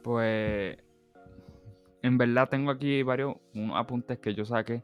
Pues 0.04 0.78
en 2.02 2.18
verdad 2.18 2.49
tengo 2.49 2.72
aquí 2.72 3.04
varios 3.04 3.36
apuntes 3.74 4.20
que 4.20 4.34
yo 4.34 4.45
saqué 4.45 4.84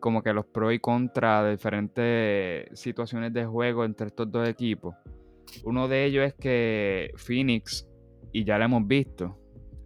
como 0.00 0.22
que 0.22 0.32
los 0.32 0.46
pros 0.46 0.72
y 0.72 0.78
contras 0.78 1.44
de 1.44 1.50
diferentes 1.52 2.80
situaciones 2.80 3.32
de 3.32 3.44
juego 3.44 3.84
entre 3.84 4.08
estos 4.08 4.30
dos 4.30 4.48
equipos. 4.48 4.94
Uno 5.64 5.88
de 5.88 6.04
ellos 6.04 6.26
es 6.26 6.34
que 6.34 7.10
Phoenix, 7.16 7.88
y 8.32 8.44
ya 8.44 8.58
lo 8.58 8.64
hemos 8.64 8.86
visto, 8.86 9.38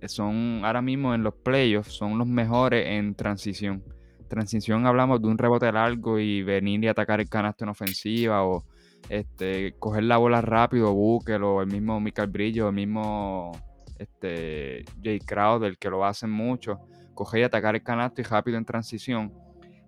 son 0.06 0.62
ahora 0.64 0.82
mismo 0.82 1.14
en 1.14 1.22
los 1.22 1.34
playoffs, 1.34 1.92
son 1.92 2.18
los 2.18 2.26
mejores 2.26 2.86
en 2.88 3.14
transición. 3.14 3.82
Transición 4.28 4.86
hablamos 4.86 5.20
de 5.20 5.28
un 5.28 5.38
rebote 5.38 5.70
largo 5.70 6.18
y 6.18 6.42
venir 6.42 6.82
y 6.84 6.88
atacar 6.88 7.20
el 7.20 7.28
canasto 7.28 7.64
en 7.64 7.70
ofensiva 7.70 8.44
o 8.44 8.64
este, 9.08 9.74
coger 9.78 10.04
la 10.04 10.16
bola 10.16 10.40
rápido, 10.40 10.92
Booker 10.92 11.42
o 11.42 11.62
el 11.62 11.68
mismo 11.68 12.00
Michael 12.00 12.30
Brillo, 12.30 12.68
el 12.68 12.74
mismo 12.74 13.52
este, 14.02 14.84
Jay 15.02 15.18
Crowder, 15.20 15.76
que 15.78 15.90
lo 15.90 16.04
hacen 16.04 16.30
mucho, 16.30 16.80
coger 17.14 17.40
y 17.40 17.44
atacar 17.44 17.74
el 17.74 17.82
canasto 17.82 18.20
y 18.20 18.24
rápido 18.24 18.58
en 18.58 18.64
transición 18.64 19.32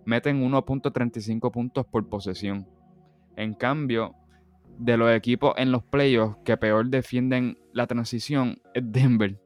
meten 0.05 0.43
1.35 0.43 1.51
puntos 1.51 1.87
por 1.87 2.09
posesión. 2.09 2.67
En 3.37 3.55
cambio, 3.55 4.15
de 4.79 4.97
los 4.97 5.11
equipos 5.13 5.55
en 5.57 5.73
los 5.73 5.83
playoffs 5.85 6.37
que 6.45 6.57
peor 6.57 6.89
defienden 6.89 7.59
la 7.73 7.87
transición 7.87 8.61
es 8.75 8.83
Denver, 8.87 9.41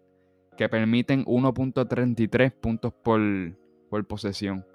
que 0.57 0.69
permiten 0.69 1.25
1.33 1.25 2.53
puntos 2.53 2.93
por, 2.93 3.21
por 3.91 4.07
posesión. 4.07 4.67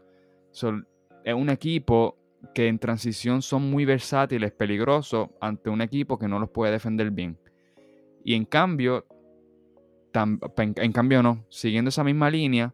es 1.24 1.34
un 1.34 1.50
equipo 1.50 2.18
que 2.54 2.68
en 2.68 2.78
transición 2.78 3.42
son 3.42 3.70
muy 3.70 3.86
versátiles, 3.86 4.52
peligrosos 4.52 5.30
ante 5.40 5.70
un 5.70 5.82
equipo 5.82 6.18
que 6.18 6.28
no 6.28 6.40
los 6.40 6.50
puede 6.50 6.74
defender 6.74 7.10
bien. 7.12 7.38
Y 8.26 8.36
en 8.36 8.46
cambio, 8.46 9.06
en 10.16 10.92
cambio 10.92 11.24
no, 11.24 11.46
siguiendo 11.50 11.90
esa 11.90 12.04
misma 12.04 12.30
línea, 12.30 12.74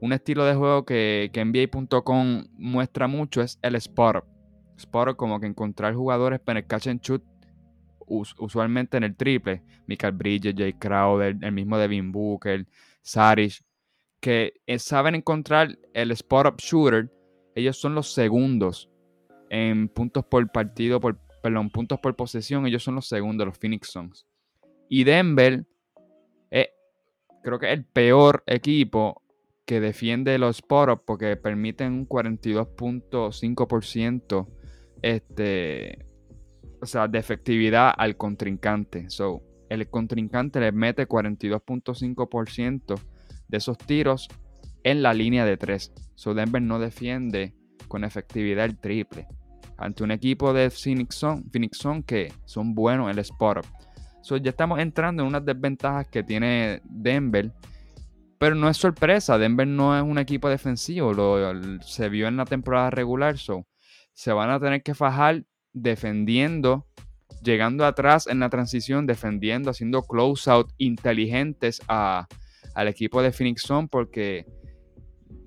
un 0.00 0.12
estilo 0.12 0.44
de 0.44 0.54
juego 0.54 0.84
que, 0.84 1.30
que 1.32 1.44
NBA.com 1.44 2.46
muestra 2.56 3.08
mucho 3.08 3.42
es 3.42 3.58
el 3.62 3.74
spot. 3.76 4.24
Spot 4.76 5.16
como 5.16 5.40
que 5.40 5.46
encontrar 5.46 5.94
jugadores 5.94 6.40
para 6.40 6.60
el 6.60 6.66
catch 6.66 6.86
and 6.86 7.00
shoot 7.00 7.22
usualmente 8.08 8.96
en 8.96 9.04
el 9.04 9.16
triple. 9.16 9.62
Michael 9.86 10.12
Bridges, 10.14 10.54
Jay 10.56 10.72
Crowder, 10.74 11.36
el 11.40 11.52
mismo 11.52 11.78
Devin 11.78 12.12
Booker, 12.12 12.66
Sarish, 13.02 13.62
que 14.20 14.54
eh, 14.66 14.78
saben 14.78 15.14
encontrar 15.14 15.78
el 15.94 16.10
spot 16.12 16.46
up 16.46 16.56
shooter. 16.58 17.10
Ellos 17.54 17.78
son 17.78 17.94
los 17.94 18.12
segundos 18.12 18.90
en 19.50 19.88
puntos 19.88 20.24
por 20.24 20.50
partido, 20.50 21.00
por, 21.00 21.18
perdón, 21.42 21.70
puntos 21.70 21.98
por 22.00 22.14
posesión. 22.16 22.66
Ellos 22.66 22.82
son 22.82 22.94
los 22.94 23.08
segundos, 23.08 23.46
los 23.46 23.58
Phoenix 23.58 23.88
Suns. 23.90 24.26
Y 24.88 25.04
Denver, 25.04 25.66
creo 27.48 27.58
que 27.58 27.72
es 27.72 27.78
el 27.78 27.84
peor 27.84 28.44
equipo 28.46 29.22
que 29.64 29.80
defiende 29.80 30.38
los 30.38 30.58
sporos 30.58 31.02
porque 31.02 31.34
permiten 31.36 31.94
un 31.94 32.06
42.5% 32.06 34.46
este, 35.00 36.04
o 36.80 36.86
sea, 36.86 37.08
de 37.08 37.18
efectividad 37.18 37.90
al 37.96 38.18
contrincante. 38.18 39.08
So, 39.08 39.42
el 39.70 39.88
contrincante 39.88 40.60
le 40.60 40.72
mete 40.72 41.08
42.5% 41.08 43.00
de 43.48 43.56
esos 43.56 43.78
tiros 43.78 44.28
en 44.82 45.02
la 45.02 45.14
línea 45.14 45.46
de 45.46 45.56
3. 45.56 45.92
So, 46.16 46.34
Denver 46.34 46.60
no 46.60 46.78
defiende 46.78 47.54
con 47.88 48.04
efectividad 48.04 48.66
el 48.66 48.78
triple. 48.78 49.26
Ante 49.78 50.04
un 50.04 50.10
equipo 50.10 50.52
de 50.52 50.68
Phoenix 50.70 51.14
Sun, 51.14 51.48
Phoenix 51.50 51.82
que 52.04 52.30
son 52.44 52.74
buenos 52.74 53.06
en 53.06 53.12
el 53.12 53.20
spot 53.20 53.64
So, 54.22 54.36
ya 54.36 54.50
estamos 54.50 54.78
entrando 54.80 55.22
en 55.22 55.28
unas 55.28 55.44
desventajas 55.44 56.08
que 56.08 56.22
tiene 56.22 56.80
Denver 56.84 57.52
pero 58.38 58.54
no 58.54 58.68
es 58.68 58.76
sorpresa, 58.76 59.36
Denver 59.36 59.66
no 59.66 59.96
es 59.96 60.02
un 60.02 60.18
equipo 60.18 60.48
defensivo, 60.48 61.12
lo, 61.12 61.82
se 61.82 62.08
vio 62.08 62.28
en 62.28 62.36
la 62.36 62.44
temporada 62.44 62.90
regular, 62.90 63.36
so, 63.36 63.66
se 64.12 64.32
van 64.32 64.50
a 64.50 64.60
tener 64.60 64.82
que 64.82 64.94
fajar 64.94 65.44
defendiendo, 65.72 66.86
llegando 67.42 67.84
atrás 67.84 68.28
en 68.28 68.38
la 68.38 68.48
transición, 68.48 69.06
defendiendo, 69.06 69.70
haciendo 69.70 70.02
close-out 70.02 70.70
inteligentes 70.78 71.80
a, 71.88 72.26
al 72.74 72.88
equipo 72.88 73.22
de 73.22 73.32
Phoenix 73.32 73.62
Sun 73.62 73.88
porque 73.88 74.46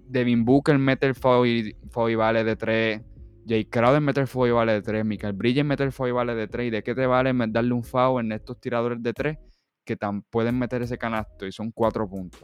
Devin 0.08 0.44
Booker 0.44 0.78
mete 0.78 1.08
el 1.08 1.16
foul 1.16 1.48
y, 1.48 2.16
vale 2.16 2.44
de 2.44 2.56
3, 2.58 3.02
Jay 3.48 3.66
Crowder 3.66 4.02
mete 4.02 4.22
el 4.22 4.28
foul 4.28 4.50
y 4.50 4.52
vale 4.52 4.74
de 4.74 4.82
3, 4.82 5.06
Michael 5.06 5.34
Bridges 5.34 5.66
mete 5.66 5.84
el 5.84 5.92
foul 5.92 6.10
y 6.10 6.12
vale 6.12 6.36
de 6.36 6.48
3, 6.48 6.68
¿y 6.68 6.70
de 6.70 6.84
qué 6.84 6.94
te 6.94 7.06
vale 7.06 7.34
darle 7.50 7.74
un 7.74 7.84
foul 7.84 8.24
en 8.24 8.32
estos 8.32 8.60
tiradores 8.60 9.02
de 9.02 9.14
3 9.14 9.38
que 9.84 9.96
tan, 9.96 10.22
pueden 10.22 10.60
meter 10.60 10.82
ese 10.82 10.98
canasto 10.98 11.46
y 11.46 11.52
son 11.52 11.72
4 11.72 12.08
puntos? 12.10 12.44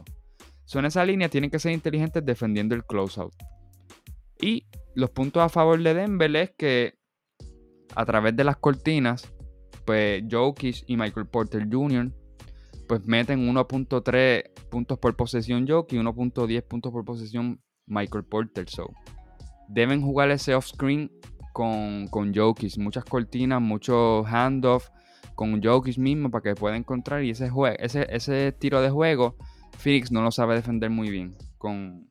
Son 0.64 0.84
esa 0.84 1.04
línea, 1.04 1.28
tienen 1.28 1.50
que 1.50 1.58
ser 1.58 1.72
inteligentes 1.72 2.24
defendiendo 2.24 2.74
el 2.74 2.84
closeout. 2.84 3.32
Y 4.40 4.66
los 4.94 5.10
puntos 5.10 5.42
a 5.42 5.48
favor 5.48 5.82
de 5.82 5.94
Denver 5.94 6.36
es 6.36 6.50
que 6.56 6.94
a 7.94 8.04
través 8.04 8.36
de 8.36 8.44
las 8.44 8.56
cortinas, 8.56 9.32
pues 9.84 10.22
Jokic 10.30 10.84
y 10.86 10.96
Michael 10.96 11.26
Porter 11.26 11.66
Jr. 11.70 12.12
pues 12.86 13.06
meten 13.06 13.48
1.3 13.48 14.68
puntos 14.68 14.98
por 14.98 15.16
posesión 15.16 15.66
Jokic 15.66 15.98
y 15.98 16.02
1.10 16.02 16.62
puntos 16.62 16.92
por 16.92 17.04
posesión 17.04 17.60
Michael 17.86 18.24
Porter. 18.24 18.68
So, 18.68 18.92
deben 19.68 20.02
jugar 20.02 20.30
ese 20.30 20.54
off-screen 20.54 21.10
con, 21.52 22.08
con. 22.08 22.32
Muchas 22.78 23.04
cortinas, 23.04 23.60
muchos 23.60 24.26
handoff 24.26 24.88
con 25.34 25.62
Jokic 25.62 25.98
mismo 25.98 26.30
para 26.30 26.42
que 26.42 26.54
pueda 26.54 26.76
encontrar. 26.76 27.22
Y 27.22 27.30
ese, 27.30 27.50
ese, 27.78 28.06
ese 28.10 28.52
tiro 28.52 28.82
de 28.82 28.90
juego, 28.90 29.36
Phoenix 29.78 30.10
no 30.10 30.22
lo 30.22 30.30
sabe 30.30 30.56
defender 30.56 30.90
muy 30.90 31.10
bien. 31.10 31.36
Con, 31.58 32.10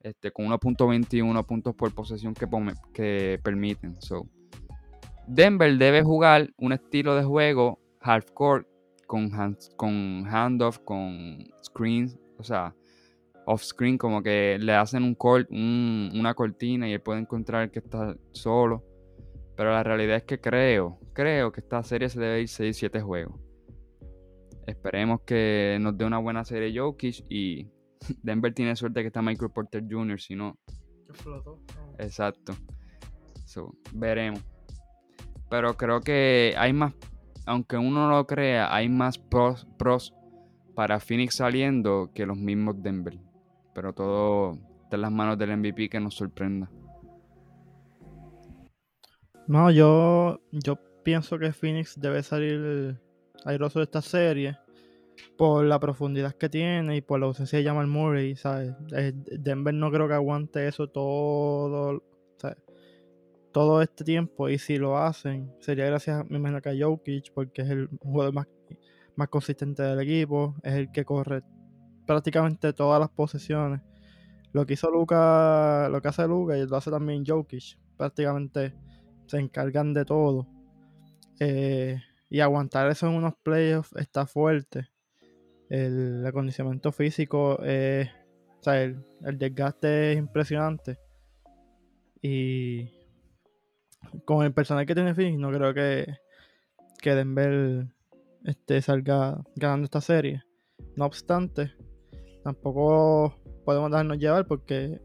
este, 0.00 0.30
con 0.30 0.46
1.21 0.46 1.46
puntos 1.46 1.74
por 1.74 1.94
posesión 1.94 2.34
que, 2.34 2.46
que 2.92 3.40
permiten. 3.42 4.00
So, 4.00 4.28
Denver 5.26 5.76
debe 5.78 6.02
jugar 6.02 6.50
un 6.56 6.72
estilo 6.72 7.16
de 7.16 7.24
juego 7.24 7.80
half 8.00 8.30
court 8.32 8.66
con, 9.06 9.30
con 9.76 10.24
handoff, 10.26 10.78
con 10.78 11.38
screens, 11.64 12.18
o 12.38 12.44
sea, 12.44 12.74
off 13.46 13.62
screen, 13.62 13.96
como 13.96 14.22
que 14.22 14.58
le 14.60 14.74
hacen 14.74 15.02
un, 15.04 15.14
court, 15.14 15.48
una 15.50 16.34
cortina 16.34 16.88
y 16.88 16.92
él 16.92 17.00
puede 17.00 17.20
encontrar 17.20 17.70
que 17.70 17.78
está 17.78 18.16
solo. 18.32 18.84
Pero 19.56 19.70
la 19.70 19.82
realidad 19.82 20.16
es 20.16 20.24
que 20.24 20.38
creo, 20.38 20.98
creo 21.14 21.50
que 21.50 21.60
esta 21.60 21.82
serie 21.82 22.10
se 22.10 22.20
debe 22.20 22.42
ir 22.42 22.48
6-7 22.48 23.02
juegos. 23.02 23.40
Esperemos 24.66 25.20
que 25.22 25.78
nos 25.80 25.96
dé 25.96 26.04
una 26.04 26.18
buena 26.18 26.44
serie 26.44 26.78
Jokic 26.78 27.24
y 27.30 27.68
Denver 28.22 28.52
tiene 28.52 28.76
suerte 28.76 29.00
que 29.00 29.06
está 29.06 29.22
Michael 29.22 29.52
Porter 29.52 29.82
Jr., 29.88 30.20
si 30.20 30.34
no. 30.34 30.58
Exacto. 31.98 32.52
veremos. 33.94 34.44
Pero 35.48 35.76
creo 35.76 36.00
que 36.00 36.54
hay 36.58 36.72
más, 36.72 36.94
aunque 37.46 37.76
uno 37.76 38.08
no 38.08 38.10
lo 38.10 38.26
crea, 38.26 38.74
hay 38.74 38.88
más 38.88 39.18
pros, 39.18 39.66
pros 39.78 40.12
para 40.74 40.98
Phoenix 40.98 41.36
saliendo 41.36 42.10
que 42.12 42.26
los 42.26 42.36
mismos 42.36 42.82
Denver. 42.82 43.16
Pero 43.76 43.92
todo 43.92 44.58
está 44.84 44.96
en 44.96 45.02
las 45.02 45.12
manos 45.12 45.36
del 45.36 45.54
MVP 45.54 45.90
que 45.90 46.00
nos 46.00 46.14
sorprenda. 46.14 46.70
No, 49.46 49.70
yo, 49.70 50.40
yo 50.50 50.78
pienso 51.04 51.38
que 51.38 51.52
Phoenix 51.52 52.00
debe 52.00 52.22
salir 52.22 52.98
airoso 53.44 53.80
de 53.80 53.84
esta 53.84 54.00
serie 54.00 54.56
por 55.36 55.66
la 55.66 55.78
profundidad 55.78 56.32
que 56.32 56.48
tiene 56.48 56.96
y 56.96 57.00
por 57.02 57.20
la 57.20 57.26
ausencia 57.26 57.58
de 57.58 57.66
Jamal 57.66 57.86
Murray, 57.86 58.34
¿sabes? 58.34 58.74
Eh, 58.96 59.12
Denver 59.14 59.74
no 59.74 59.90
creo 59.90 60.08
que 60.08 60.14
aguante 60.14 60.66
eso 60.66 60.88
todo, 60.88 62.02
todo 63.52 63.82
este 63.82 64.04
tiempo 64.04 64.48
y 64.48 64.58
si 64.58 64.78
lo 64.78 64.96
hacen 64.96 65.52
sería 65.60 65.84
gracias, 65.84 66.24
me 66.30 66.38
imagino 66.38 66.62
que 66.62 66.70
a 66.70 66.74
Jokic 66.78 67.30
porque 67.34 67.60
es 67.60 67.68
el 67.68 67.88
jugador 68.00 68.32
más, 68.32 68.48
más 69.16 69.28
consistente 69.28 69.82
del 69.82 70.00
equipo, 70.00 70.54
es 70.62 70.72
el 70.72 70.90
que 70.90 71.04
corre 71.04 71.42
prácticamente 72.06 72.72
todas 72.72 73.00
las 73.00 73.10
posesiones. 73.10 73.80
Lo 74.52 74.64
que 74.64 74.74
hizo 74.74 74.90
Luca, 74.90 75.88
lo 75.90 76.00
que 76.00 76.08
hace 76.08 76.26
Luca 76.26 76.56
y 76.56 76.66
lo 76.66 76.76
hace 76.76 76.90
también 76.90 77.24
Jokic, 77.26 77.78
prácticamente 77.96 78.74
se 79.26 79.38
encargan 79.38 79.92
de 79.92 80.04
todo. 80.04 80.46
Eh, 81.40 82.00
y 82.30 82.40
aguantar 82.40 82.90
eso 82.90 83.06
en 83.06 83.14
unos 83.14 83.34
playoffs 83.42 83.94
está 83.96 84.26
fuerte. 84.26 84.88
El 85.68 86.24
acondicionamiento 86.24 86.92
físico, 86.92 87.58
eh, 87.62 88.10
o 88.60 88.62
sea, 88.62 88.82
el, 88.82 89.04
desgaste 89.34 90.12
es 90.12 90.18
impresionante. 90.18 90.98
Y 92.22 92.90
con 94.24 94.44
el 94.44 94.52
personal 94.54 94.86
que 94.86 94.94
tiene 94.94 95.14
Phoenix, 95.14 95.38
no 95.38 95.50
creo 95.50 95.74
que, 95.74 96.16
que 97.00 97.14
Denver 97.14 97.86
este, 98.44 98.80
salga 98.80 99.42
ganando 99.54 99.84
esta 99.84 100.00
serie. 100.00 100.44
No 100.96 101.04
obstante, 101.04 101.72
tampoco 102.46 103.34
podemos 103.64 103.90
darnos 103.90 104.18
llevar 104.18 104.46
porque 104.46 105.00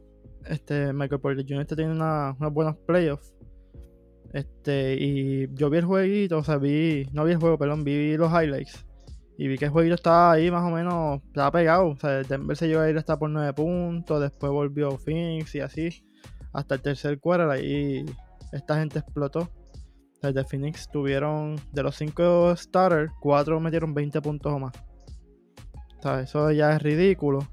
este 0.46 0.94
Michael 0.94 1.22
Porter 1.22 1.44
Jr. 1.44 1.62
Este 1.62 1.76
tiene 1.76 1.92
unos 1.92 2.54
buenos 2.54 2.78
playoffs 2.86 3.34
este, 4.34 4.96
y 5.00 5.54
yo 5.56 5.70
vi 5.70 5.80
el 5.80 5.86
jueguito, 5.86 6.38
o 6.38 6.44
sea, 6.44 6.58
vi, 6.58 7.08
no 7.14 7.26
vi 7.26 7.32
el 7.34 7.40
juego, 7.40 7.58
perdón, 7.58 7.84
vi 7.84 8.16
los 8.16 8.32
highlights. 8.32 8.86
Y 9.38 9.48
vi 9.48 9.58
que 9.58 9.66
el 9.66 9.72
jueguito 9.72 9.96
estaba 9.96 10.34
ahí 10.34 10.52
más 10.52 10.64
o 10.64 10.74
menos, 10.74 11.22
estaba 11.28 11.52
pegado. 11.52 11.90
O 11.90 11.96
sea, 11.96 12.22
Denver 12.22 12.56
se 12.56 12.68
llegó 12.68 12.82
a 12.82 12.90
ir 12.90 12.98
hasta 12.98 13.18
por 13.18 13.30
9 13.30 13.54
puntos, 13.54 14.22
después 14.22 14.52
volvió 14.52 14.98
Phoenix 15.00 15.56
y 15.56 15.62
así. 15.62 16.06
Hasta 16.54 16.76
el 16.76 16.82
tercer 16.82 17.20
quarter, 17.20 17.50
ahí 17.50 18.06
esta 18.54 18.78
gente 18.78 19.00
explotó. 19.00 19.50
Desde 20.22 20.44
Phoenix 20.46 20.88
tuvieron, 20.92 21.56
de 21.74 21.82
los 21.82 21.96
5 21.96 22.56
starters, 22.56 23.12
4 23.20 23.60
metieron 23.60 23.94
20 23.94 24.22
puntos 24.22 24.54
o 24.54 24.60
más. 24.60 24.74
Eso 26.04 26.52
ya 26.52 26.76
es 26.76 26.82
ridículo. 26.82 27.48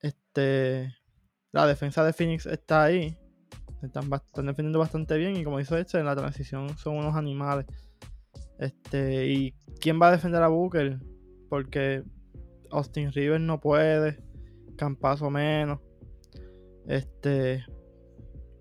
Este, 0.00 0.94
la 1.52 1.66
defensa 1.66 2.02
de 2.04 2.12
Phoenix 2.12 2.46
está 2.46 2.84
ahí. 2.84 3.18
Están, 3.82 4.10
defendiendo 4.10 4.78
bastante 4.78 5.16
bien 5.18 5.36
y 5.36 5.44
como 5.44 5.58
dice 5.58 5.78
este, 5.78 5.98
en 5.98 6.06
la 6.06 6.16
transición 6.16 6.76
son 6.78 6.96
unos 6.96 7.14
animales. 7.16 7.66
Este, 8.58 9.26
¿y 9.26 9.52
quién 9.80 10.00
va 10.00 10.08
a 10.08 10.12
defender 10.12 10.42
a 10.42 10.48
Booker? 10.48 10.98
Porque 11.48 12.02
Austin 12.70 13.12
Rivers 13.12 13.42
no 13.42 13.60
puede, 13.60 14.24
Campazo 14.76 15.30
menos. 15.30 15.80
Este, 16.86 17.64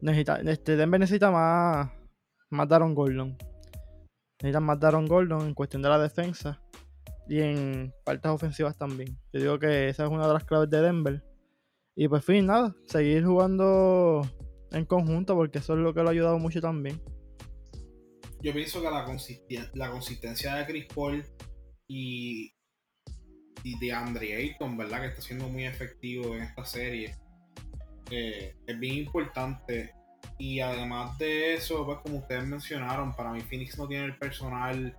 necesita, 0.02 0.42
este 0.42 0.76
Denver 0.76 1.00
necesita 1.00 1.32
más, 1.32 1.90
más 2.50 2.68
Daron 2.68 2.94
Gordon. 2.94 3.38
Necesitan 4.42 4.66
más 4.66 4.80
Daron 4.80 5.08
Gordon 5.08 5.48
en 5.48 5.54
cuestión 5.54 5.82
de 5.82 5.90
la 5.90 6.00
defensa 6.00 6.62
y 7.30 7.42
en 7.42 7.94
partes 8.06 8.32
ofensivas 8.32 8.78
también. 8.78 9.18
Yo 9.34 9.40
digo 9.40 9.60
que 9.60 9.90
esa 9.90 10.06
es 10.06 10.10
una 10.10 10.28
de 10.28 10.34
las 10.34 10.46
claves 10.46 10.70
de 10.70 10.82
Denver. 10.82 11.24
Y 11.96 12.08
pues 12.08 12.24
fin, 12.24 12.46
nada, 12.46 12.76
seguir 12.88 13.26
jugando 13.26 14.22
en 14.72 14.86
conjunto, 14.86 15.36
porque 15.36 15.60
eso 15.60 15.74
es 15.74 15.80
lo 15.80 15.94
que 15.94 16.02
lo 16.02 16.10
ha 16.10 16.12
ayudado 16.12 16.40
mucho 16.40 16.62
también. 16.62 17.02
Yo 18.42 18.54
pienso 18.54 18.82
que 18.82 18.90
la, 18.90 19.04
consistencia, 19.92 20.56
de 20.56 20.66
Chris 20.68 20.86
Paul 20.94 21.26
y, 21.88 22.54
y 23.64 23.80
de 23.80 23.92
Andre 23.92 24.36
Ayton, 24.36 24.78
¿verdad? 24.78 25.02
Que 25.02 25.08
está 25.08 25.22
siendo 25.22 25.50
muy 25.50 25.66
efectivo 25.66 26.36
en 26.36 26.44
esta 26.44 26.64
serie. 26.64 27.16
Eh, 28.12 28.56
es 28.66 28.80
bien 28.80 28.96
importante. 28.96 29.94
Y 30.38 30.60
además 30.60 31.18
de 31.18 31.56
eso, 31.56 31.84
pues 31.84 31.98
como 32.04 32.20
ustedes 32.20 32.46
mencionaron, 32.46 33.16
para 33.16 33.32
mí 33.32 33.42
Phoenix 33.42 33.78
no 33.78 33.88
tiene 33.88 34.06
el 34.06 34.18
personal 34.18 34.96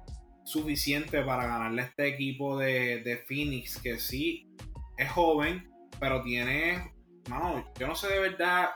suficiente 0.49 1.23
para 1.23 1.47
ganarle 1.47 1.83
a 1.83 1.85
este 1.87 2.09
equipo 2.09 2.59
de, 2.59 3.03
de 3.03 3.19
Phoenix, 3.19 3.81
que 3.81 3.99
sí 3.99 4.49
es 4.97 5.11
joven, 5.11 5.71
pero 6.01 6.23
tiene, 6.23 6.93
no, 7.29 7.73
yo 7.79 7.87
no 7.87 7.95
sé 7.95 8.09
de 8.09 8.21
verdad 8.21 8.71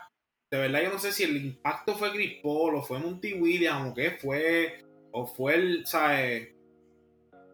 de 0.53 0.59
verdad 0.59 0.83
yo 0.83 0.91
no 0.91 0.99
sé 0.99 1.11
si 1.11 1.23
el 1.23 1.35
impacto 1.35 1.95
fue 1.95 2.11
Chris 2.11 2.33
Paul 2.43 2.75
o 2.75 2.83
fue 2.83 2.99
Monty 2.99 3.33
Williams 3.33 3.89
o 3.89 3.93
qué 3.95 4.11
fue, 4.11 4.83
o 5.11 5.25
fue 5.25 5.55
el, 5.55 5.83
¿sabes? 5.87 6.53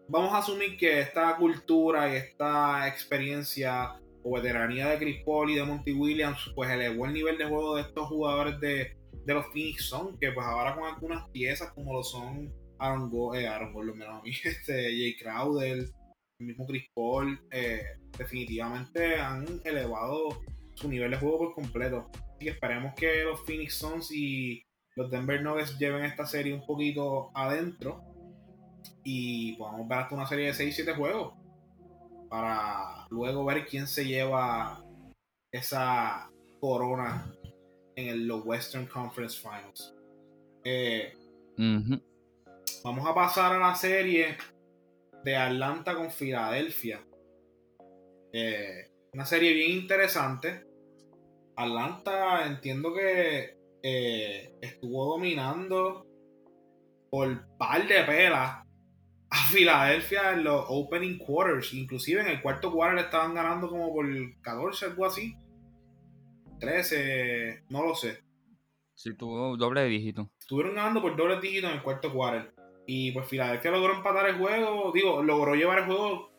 Vamos 0.06 0.34
a 0.34 0.38
asumir 0.38 0.76
que 0.76 1.00
esta 1.00 1.34
cultura 1.36 2.12
y 2.12 2.16
esta 2.16 2.86
experiencia 2.86 3.98
o 4.22 4.34
veteranía 4.34 4.90
de 4.90 4.98
Chris 4.98 5.24
Paul 5.24 5.50
y 5.50 5.54
de 5.54 5.64
Monty 5.64 5.92
Williams, 5.94 6.52
pues 6.54 6.68
elevó 6.68 7.06
el 7.06 7.14
nivel 7.14 7.38
de 7.38 7.46
juego 7.46 7.76
de 7.76 7.82
estos 7.82 8.06
jugadores 8.06 8.60
de, 8.60 8.94
los 9.24 9.46
Phoenix 9.46 9.84
Sun, 9.84 10.18
que 10.18 10.32
pues 10.32 10.46
ahora 10.46 10.74
con 10.74 10.84
algunas 10.84 11.26
piezas 11.30 11.72
como 11.72 11.94
lo 11.94 12.02
son 12.02 12.52
Aaron, 12.80 13.10
Go, 13.10 13.34
eh, 13.34 13.46
Aaron 13.46 13.72
Gordon, 13.72 14.02
a 14.02 14.20
mí, 14.22 14.30
este, 14.44 14.72
Jay 14.72 15.16
Crowder, 15.16 15.78
el 15.78 16.46
mismo 16.46 16.66
Chris 16.66 16.84
Paul, 16.94 17.40
eh, 17.50 17.84
definitivamente 18.16 19.16
han 19.16 19.46
elevado 19.64 20.40
su 20.74 20.88
nivel 20.88 21.10
de 21.10 21.18
juego 21.18 21.38
por 21.38 21.54
completo 21.54 22.10
y 22.40 22.48
esperemos 22.48 22.94
que 22.94 23.24
los 23.24 23.44
Phoenix 23.44 23.74
Suns 23.74 24.10
y 24.10 24.62
los 24.96 25.10
Denver 25.10 25.42
Nuggets 25.42 25.78
lleven 25.78 26.04
esta 26.04 26.26
serie 26.26 26.54
un 26.54 26.64
poquito 26.66 27.30
adentro 27.34 28.02
y 29.04 29.54
podamos 29.56 29.86
ver 29.86 29.98
hasta 29.98 30.14
una 30.14 30.26
serie 30.26 30.46
de 30.46 30.52
6-7 30.52 30.96
juegos 30.96 31.34
para 32.28 33.06
luego 33.10 33.44
ver 33.44 33.66
quién 33.66 33.86
se 33.86 34.06
lleva 34.06 34.84
esa 35.52 36.30
corona 36.60 37.34
en 37.96 38.26
los 38.26 38.44
Western 38.44 38.86
Conference 38.86 39.38
Finals. 39.38 39.94
Eh, 40.64 41.12
vamos 42.82 43.06
a 43.06 43.14
pasar 43.14 43.52
a 43.52 43.58
la 43.58 43.74
serie 43.74 44.36
de 45.24 45.36
Atlanta 45.36 45.94
con 45.94 46.10
Filadelfia. 46.10 47.04
Eh, 48.32 48.90
una 49.12 49.26
serie 49.26 49.52
bien 49.52 49.72
interesante. 49.72 50.64
Atlanta 51.56 52.46
entiendo 52.46 52.94
que 52.94 53.56
eh, 53.82 54.54
estuvo 54.60 55.12
dominando 55.12 56.06
por 57.10 57.56
par 57.58 57.86
de 57.86 58.04
pelas 58.04 58.64
a 59.30 59.36
Filadelfia 59.50 60.32
en 60.32 60.44
los 60.44 60.64
opening 60.68 61.18
quarters. 61.18 61.74
Inclusive 61.74 62.20
en 62.20 62.28
el 62.28 62.42
cuarto 62.42 62.72
quarter 62.72 63.04
estaban 63.04 63.34
ganando 63.34 63.68
como 63.68 63.92
por 63.92 64.06
14, 64.40 64.86
algo 64.86 65.06
así. 65.06 65.36
13, 66.60 67.64
no 67.68 67.84
lo 67.84 67.94
sé. 67.94 68.22
Sí, 68.94 69.14
tuvo 69.14 69.56
doble 69.56 69.84
dígito. 69.86 70.30
Estuvieron 70.38 70.74
ganando 70.74 71.00
por 71.00 71.16
doble 71.16 71.40
dígito 71.40 71.68
en 71.68 71.74
el 71.74 71.82
cuarto 71.82 72.12
quarter. 72.12 72.59
Y 72.86 73.12
pues 73.12 73.28
Filadelfia 73.28 73.70
logró 73.70 73.94
empatar 73.94 74.28
el 74.28 74.36
juego. 74.36 74.92
Digo, 74.92 75.22
logró 75.22 75.54
llevar 75.54 75.80
el 75.80 75.84
juego 75.86 76.30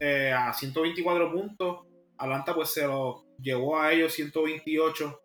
eh, 0.00 0.32
a 0.32 0.52
124 0.52 1.32
puntos. 1.32 1.80
Atlanta 2.18 2.54
pues 2.54 2.70
se 2.70 2.86
lo 2.86 3.24
llevó 3.40 3.78
a 3.78 3.92
ellos 3.92 4.12
128. 4.12 5.20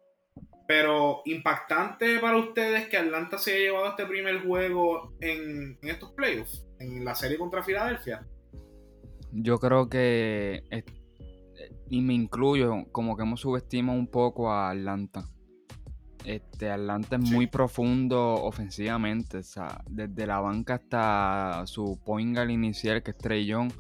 Pero 0.68 1.22
impactante 1.26 2.20
para 2.20 2.38
ustedes 2.38 2.88
que 2.89 2.97
Atlanta 2.97 3.38
se 3.38 3.53
haya 3.53 3.62
llevado 3.62 3.88
este 3.89 4.05
primer 4.05 4.43
juego 4.45 5.14
en, 5.20 5.80
en 5.82 5.89
estos 5.89 6.12
playoffs, 6.12 6.68
en 6.80 7.03
la 7.03 7.16
serie 7.16 7.38
contra 7.38 7.64
Filadelfia. 7.64 8.28
Yo 9.32 9.57
creo 9.57 9.89
que, 9.89 10.64
y 11.89 12.01
me 12.01 12.14
incluyo, 12.14 12.86
como 12.91 13.16
que 13.16 13.24
hemos 13.24 13.41
subestimado 13.41 13.97
un 13.97 14.07
poco 14.07 14.51
a 14.51 14.72
Atlanta. 14.72 15.26
Este, 16.26 16.70
Atlanta 16.70 17.16
es 17.16 17.32
muy 17.32 17.48
profundo 17.48 18.36
ofensivamente, 18.36 19.38
o 19.38 19.44
sea, 19.44 19.84
desde 19.90 20.28
la 20.28 20.40
banca 20.40 20.76
hasta 20.76 21.66
su 21.66 22.00
point 22.06 22.36
guard 22.36 22.50
inicial, 22.50 23.02
que 23.02 23.12
es 23.12 23.18
Trey 23.18 23.46
Young, 23.46 23.72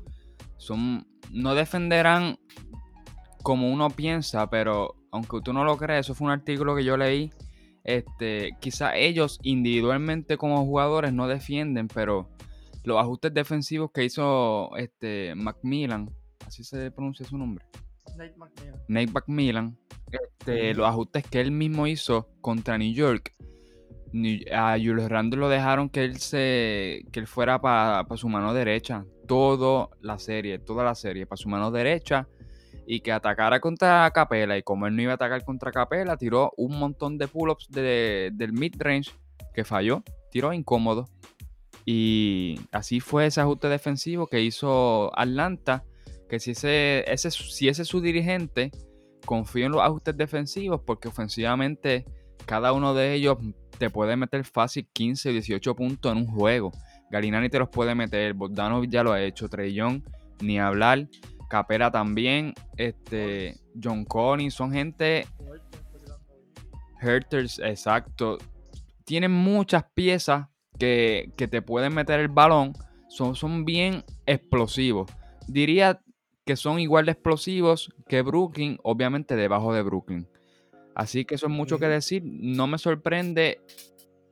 son, 0.57 1.05
no 1.31 1.53
defenderán 1.53 2.39
como 3.43 3.69
uno 3.71 3.89
piensa, 3.89 4.49
pero 4.49 4.95
aunque 5.11 5.41
tú 5.43 5.53
no 5.53 5.63
lo 5.63 5.77
creas, 5.77 6.05
eso 6.05 6.15
fue 6.15 6.25
un 6.25 6.31
artículo 6.31 6.75
que 6.75 6.83
yo 6.83 6.97
leí. 6.97 7.31
Este, 7.83 8.51
quizá 8.59 8.95
ellos 8.95 9.39
individualmente 9.41 10.37
como 10.37 10.63
jugadores 10.65 11.13
no 11.13 11.27
defienden, 11.27 11.87
pero 11.87 12.29
los 12.83 12.99
ajustes 12.99 13.33
defensivos 13.33 13.91
que 13.91 14.03
hizo 14.05 14.75
este 14.77 15.33
Macmillan, 15.35 16.09
así 16.45 16.63
se 16.63 16.91
pronuncia 16.91 17.25
su 17.25 17.37
nombre. 17.37 17.65
Nate 18.19 18.35
McMillan. 18.37 18.81
Nate 18.87 19.11
McMillan, 19.11 19.77
este, 20.11 20.73
los 20.73 20.85
ajustes 20.85 21.25
que 21.25 21.39
él 21.39 21.51
mismo 21.51 21.87
hizo 21.87 22.27
contra 22.41 22.77
New 22.77 22.93
York. 22.93 23.33
A 24.51 24.73
Julius 24.73 25.07
Randle 25.07 25.39
lo 25.39 25.49
dejaron 25.49 25.89
que 25.89 26.03
él 26.03 26.17
se 26.17 27.05
que 27.11 27.19
él 27.19 27.27
fuera 27.27 27.61
para 27.61 28.17
su 28.17 28.27
mano 28.27 28.55
derecha 28.55 29.05
toda 29.27 29.89
la 30.01 30.17
serie, 30.17 30.57
toda 30.57 30.83
la 30.83 30.95
serie 30.95 31.27
para 31.27 31.37
su 31.37 31.47
mano 31.47 31.69
derecha 31.69 32.27
y 32.87 33.01
que 33.01 33.11
atacara 33.11 33.59
contra 33.59 34.09
Capela 34.09 34.57
y 34.57 34.63
como 34.63 34.87
él 34.87 34.95
no 34.95 35.03
iba 35.03 35.11
a 35.11 35.15
atacar 35.15 35.45
contra 35.45 35.71
Capela, 35.71 36.17
tiró 36.17 36.51
un 36.57 36.79
montón 36.79 37.19
de 37.19 37.27
pull-ups 37.27 37.67
del 37.69 38.51
mid-range 38.51 39.11
que 39.53 39.63
falló, 39.63 40.03
tiró 40.31 40.51
incómodo. 40.51 41.07
Y 41.85 42.59
así 42.71 42.99
fue 42.99 43.27
ese 43.27 43.41
ajuste 43.41 43.67
defensivo 43.69 44.25
que 44.25 44.41
hizo 44.41 45.11
Atlanta, 45.17 45.83
que 46.29 46.39
si 46.39 46.51
ese, 46.51 47.03
si 47.17 47.67
ese 47.67 47.81
es 47.81 47.87
su 47.87 47.99
dirigente, 47.99 48.71
confío 49.25 49.65
en 49.65 49.73
los 49.73 49.81
ajustes 49.81 50.15
defensivos 50.15 50.81
porque 50.85 51.07
ofensivamente 51.07 52.05
cada 52.45 52.71
uno 52.71 52.93
de 52.93 53.13
ellos 53.13 53.37
te 53.77 53.89
puede 53.89 54.15
meter 54.15 54.45
fácil 54.45 54.87
15 54.93 55.29
o 55.29 55.31
18 55.33 55.75
puntos 55.75 56.11
en 56.11 56.19
un 56.19 56.27
juego. 56.27 56.71
Galinani 57.09 57.49
te 57.49 57.59
los 57.59 57.69
puede 57.69 57.95
meter, 57.95 58.33
Bogdanov 58.33 58.85
ya 58.87 59.03
lo 59.03 59.11
ha 59.11 59.21
hecho, 59.21 59.49
Trellón, 59.49 60.03
ni 60.41 60.59
hablar, 60.59 61.07
Capera 61.49 61.89
también, 61.89 62.53
este, 62.77 63.57
John 63.81 64.05
Collins, 64.05 64.53
son 64.53 64.71
gente... 64.71 65.25
Herters, 67.01 67.59
exacto. 67.59 68.37
Tienen 69.05 69.31
muchas 69.31 69.85
piezas 69.93 70.47
que, 70.77 71.31
te 71.37 71.61
pueden 71.61 71.95
meter 71.95 72.19
el 72.19 72.27
balón. 72.27 72.73
Son, 73.07 73.35
son 73.35 73.63
bien 73.63 74.03
explosivos. 74.25 75.09
Diría 75.47 76.01
que 76.49 76.55
son 76.55 76.79
igual 76.79 77.05
de 77.05 77.11
explosivos 77.11 77.93
que 78.07 78.23
Brooklyn, 78.23 78.79
obviamente 78.81 79.35
debajo 79.35 79.71
de 79.71 79.83
Brooklyn. 79.83 80.27
Así 80.95 81.23
que 81.23 81.35
eso 81.35 81.45
es 81.45 81.51
mucho 81.51 81.77
que 81.77 81.85
decir. 81.85 82.23
No 82.25 82.65
me 82.65 82.79
sorprende 82.79 83.61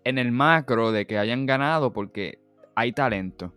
en 0.04 0.18
el 0.18 0.32
macro 0.32 0.92
de 0.92 1.06
que 1.06 1.20
hayan 1.20 1.46
ganado 1.46 1.94
porque 1.94 2.40
hay 2.74 2.92
talento. 2.92 3.54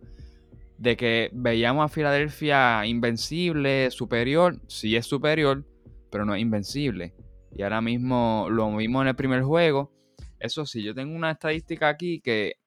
De 0.77 0.95
que 0.95 1.31
veíamos 1.33 1.83
a 1.83 1.87
Filadelfia 1.87 2.85
invencible, 2.85 3.89
superior, 3.89 4.61
sí 4.67 4.95
es 4.95 5.07
superior, 5.07 5.65
pero 6.11 6.23
no 6.23 6.35
es 6.35 6.41
invencible. 6.43 7.15
Y 7.51 7.63
ahora 7.63 7.81
mismo 7.81 8.45
lo 8.47 8.77
vimos 8.77 9.01
en 9.01 9.07
el 9.07 9.15
primer 9.15 9.41
juego. 9.41 9.91
Eso 10.37 10.67
sí, 10.67 10.83
yo 10.83 10.93
tengo 10.93 11.15
una 11.15 11.31
estadística 11.31 11.89
aquí 11.89 12.21
que 12.21 12.57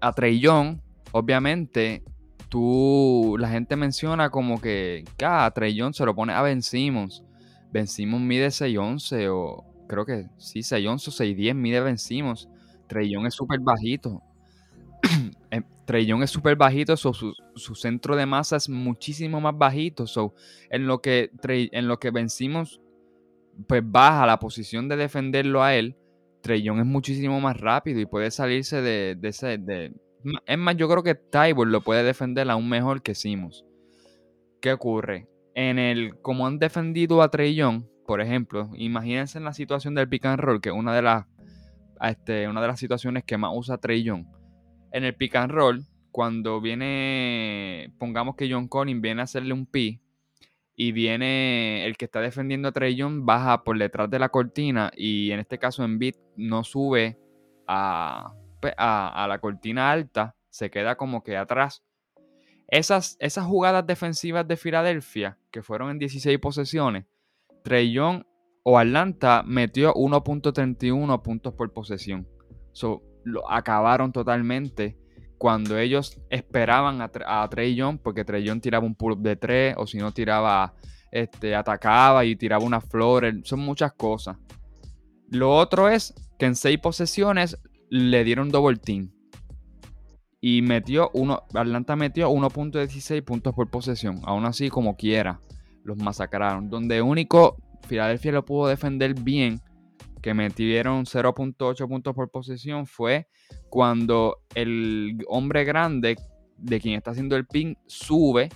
a 0.00 0.14
Treillón, 0.14 0.80
obviamente, 1.12 2.02
tú, 2.48 3.36
la 3.38 3.48
gente 3.48 3.76
menciona 3.76 4.30
como 4.30 4.60
que, 4.60 5.04
ah, 5.22 5.50
Treillón 5.54 5.94
se 5.94 6.04
lo 6.04 6.14
pone 6.14 6.32
a 6.32 6.42
Ben 6.42 6.62
Simmons. 6.62 7.24
Ben 7.70 7.86
Simmons 7.86 8.24
mide 8.24 8.48
6'11 8.48 9.28
o 9.30 9.64
creo 9.88 10.06
que 10.06 10.26
sí, 10.38 10.60
6'11 10.60 11.08
o 11.08 11.10
6'10 11.10 11.54
mide 11.54 11.80
Ben 11.80 11.98
Simmons. 11.98 12.48
Es 13.26 13.34
súper 13.34 13.60
bajito. 13.60 14.22
Eh, 15.50 15.62
Trellón 15.86 16.22
es 16.22 16.30
súper 16.30 16.56
bajito, 16.56 16.94
su, 16.94 17.14
centro 17.74 18.16
de 18.16 18.26
masa 18.26 18.56
es 18.56 18.68
muchísimo 18.68 19.40
más 19.40 19.56
bajito. 19.56 20.04
en 20.68 20.86
lo 20.86 21.00
que 21.00 21.30
en 21.42 21.88
lo 21.88 21.98
que 21.98 22.10
vencimos, 22.10 22.82
pues 23.66 23.82
baja 23.82 24.26
la 24.26 24.38
posición 24.38 24.88
de 24.88 24.96
defenderlo 24.96 25.62
a 25.62 25.74
él. 25.74 25.96
Trellón 26.42 26.80
es 26.80 26.84
muchísimo 26.84 27.40
más 27.40 27.58
rápido 27.58 28.00
y 28.00 28.06
puede 28.06 28.30
salirse 28.30 28.82
de, 28.82 29.18
ese. 29.22 29.58
Es 30.46 30.58
más, 30.58 30.76
yo 30.76 30.88
creo 30.88 31.02
que 31.02 31.14
Tybor 31.14 31.68
lo 31.68 31.80
puede 31.80 32.02
defender 32.02 32.48
aún 32.50 32.68
mejor 32.68 33.02
que 33.02 33.14
Simos. 33.14 33.64
¿Qué 34.60 34.72
ocurre? 34.72 35.28
En 35.54 35.78
el, 35.78 36.20
como 36.20 36.46
han 36.46 36.58
defendido 36.58 37.22
a 37.22 37.30
Trellón, 37.30 37.88
por 38.06 38.20
ejemplo, 38.20 38.70
imagínense 38.74 39.38
en 39.38 39.44
la 39.44 39.52
situación 39.52 39.94
del 39.94 40.08
pick 40.08 40.24
and 40.26 40.40
roll, 40.40 40.60
que 40.60 40.70
es 40.70 40.74
una 40.74 40.94
de 40.94 41.02
las, 41.02 41.26
este, 42.00 42.48
una 42.48 42.60
de 42.60 42.68
las 42.68 42.78
situaciones 42.78 43.24
que 43.24 43.36
más 43.36 43.52
usa 43.54 43.78
Trellón 43.78 44.28
en 44.92 45.04
el 45.04 45.14
pick 45.14 45.36
and 45.36 45.52
roll, 45.52 45.84
cuando 46.10 46.60
viene, 46.60 47.92
pongamos 47.98 48.34
que 48.36 48.50
John 48.50 48.68
Collins 48.68 49.00
viene 49.00 49.20
a 49.20 49.24
hacerle 49.24 49.52
un 49.52 49.66
pi 49.66 50.00
y 50.74 50.92
viene 50.92 51.84
el 51.86 51.96
que 51.96 52.06
está 52.06 52.20
defendiendo 52.20 52.68
a 52.68 52.72
Trey 52.72 52.98
baja 53.20 53.62
por 53.64 53.78
detrás 53.78 54.08
de 54.10 54.18
la 54.18 54.28
cortina 54.28 54.90
y 54.96 55.30
en 55.32 55.40
este 55.40 55.58
caso 55.58 55.84
en 55.84 55.98
beat 55.98 56.16
no 56.36 56.64
sube 56.64 57.18
pues, 57.66 58.32
a, 58.76 59.24
a, 59.24 59.28
la 59.28 59.38
cortina 59.40 59.90
alta, 59.90 60.36
se 60.50 60.70
queda 60.70 60.96
como 60.96 61.22
que 61.22 61.36
atrás. 61.36 61.84
Esas, 62.68 63.16
esas 63.20 63.46
jugadas 63.46 63.86
defensivas 63.86 64.46
de 64.46 64.56
Filadelfia, 64.56 65.38
que 65.50 65.62
fueron 65.62 65.90
en 65.90 65.98
16 65.98 66.38
posesiones, 66.38 67.06
Trey 67.64 67.92
Young 67.92 68.24
o 68.62 68.78
Atlanta 68.78 69.42
metió 69.46 69.94
1.31 69.94 71.22
puntos 71.22 71.54
por 71.54 71.72
posesión. 71.72 72.28
So, 72.72 73.02
lo 73.24 73.50
acabaron 73.50 74.12
totalmente 74.12 74.98
cuando 75.38 75.78
ellos 75.78 76.20
esperaban 76.30 77.00
a, 77.00 77.48
Trey 77.48 77.74
Young, 77.74 77.98
porque 78.02 78.24
Trey 78.24 78.44
tiraba 78.60 78.84
un 78.84 78.94
pull-up 78.94 79.20
de 79.20 79.36
tres, 79.36 79.74
o 79.78 79.86
si 79.86 79.98
no 79.98 80.12
tiraba, 80.12 80.74
este, 81.10 81.54
atacaba 81.54 82.24
y 82.24 82.36
tiraba 82.36 82.64
una 82.64 82.80
flor, 82.80 83.32
son 83.44 83.60
muchas 83.60 83.92
cosas. 83.92 84.36
Lo 85.30 85.54
otro 85.54 85.88
es 85.88 86.14
que 86.38 86.46
en 86.46 86.56
seis 86.56 86.78
posesiones 86.78 87.58
le 87.90 88.24
dieron 88.24 88.50
double 88.50 88.76
team. 88.76 89.10
Y 90.40 90.62
metió 90.62 91.10
uno, 91.14 91.42
Atlanta 91.52 91.96
metió 91.96 92.30
1.16 92.30 93.24
puntos 93.24 93.54
por 93.54 93.70
posesión. 93.70 94.20
Aún 94.24 94.44
así, 94.44 94.68
como 94.68 94.96
quiera, 94.96 95.40
los 95.82 95.96
masacraron. 95.96 96.70
Donde 96.70 97.02
único 97.02 97.56
Filadelfia 97.86 98.32
lo 98.32 98.44
pudo 98.44 98.68
defender 98.68 99.14
bien 99.14 99.60
que 100.22 100.34
metieron 100.34 101.04
0.8 101.04 101.88
puntos 101.88 102.14
por 102.14 102.30
posesión 102.30 102.86
fue 102.86 103.28
cuando 103.68 104.38
el 104.54 105.18
hombre 105.28 105.64
grande 105.64 106.16
de 106.56 106.80
quien 106.80 106.94
está 106.94 107.12
haciendo 107.12 107.36
el 107.36 107.46
ping 107.46 107.74
sube 107.86 108.48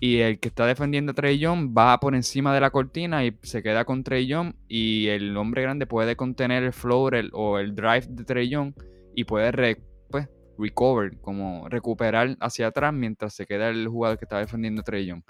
y 0.00 0.18
el 0.18 0.38
que 0.38 0.48
está 0.48 0.66
defendiendo 0.66 1.12
a 1.12 1.14
Trey 1.14 1.38
Young 1.38 1.76
va 1.76 1.98
por 1.98 2.14
encima 2.14 2.54
de 2.54 2.60
la 2.60 2.70
cortina 2.70 3.24
y 3.24 3.36
se 3.42 3.62
queda 3.62 3.84
con 3.84 4.04
Trey 4.04 4.26
Young 4.26 4.54
y 4.68 5.08
el 5.08 5.36
hombre 5.36 5.62
grande 5.62 5.86
puede 5.86 6.14
contener 6.14 6.62
el 6.62 6.72
floor 6.72 7.16
o 7.32 7.58
el 7.58 7.74
drive 7.74 8.06
de 8.08 8.24
Trey 8.24 8.48
Young 8.48 8.74
y 9.14 9.24
puede 9.24 9.76
pues, 10.08 10.28
recover, 10.56 11.18
como 11.20 11.68
recuperar 11.68 12.36
hacia 12.40 12.68
atrás 12.68 12.94
mientras 12.94 13.34
se 13.34 13.46
queda 13.46 13.70
el 13.70 13.88
jugador 13.88 14.18
que 14.18 14.24
está 14.24 14.38
defendiendo 14.38 14.82
a 14.82 14.84
Trey 14.84 15.06
Young. 15.06 15.22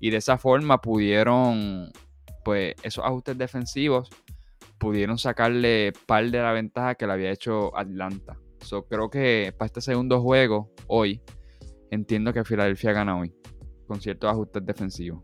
Y 0.00 0.10
de 0.10 0.18
esa 0.18 0.38
forma 0.38 0.80
pudieron, 0.80 1.90
pues, 2.44 2.74
esos 2.82 3.04
ajustes 3.04 3.36
defensivos 3.36 4.10
pudieron 4.78 5.18
sacarle 5.18 5.92
par 6.06 6.30
de 6.30 6.38
la 6.38 6.52
ventaja 6.52 6.94
que 6.94 7.06
le 7.06 7.12
había 7.12 7.30
hecho 7.30 7.76
Atlanta. 7.76 8.38
So, 8.60 8.86
creo 8.86 9.10
que 9.10 9.54
para 9.56 9.66
este 9.66 9.80
segundo 9.80 10.20
juego, 10.20 10.72
hoy, 10.86 11.20
entiendo 11.90 12.32
que 12.32 12.44
Filadelfia 12.44 12.92
gana 12.92 13.18
hoy, 13.18 13.34
con 13.86 14.00
ciertos 14.00 14.30
ajustes 14.30 14.64
defensivos. 14.64 15.22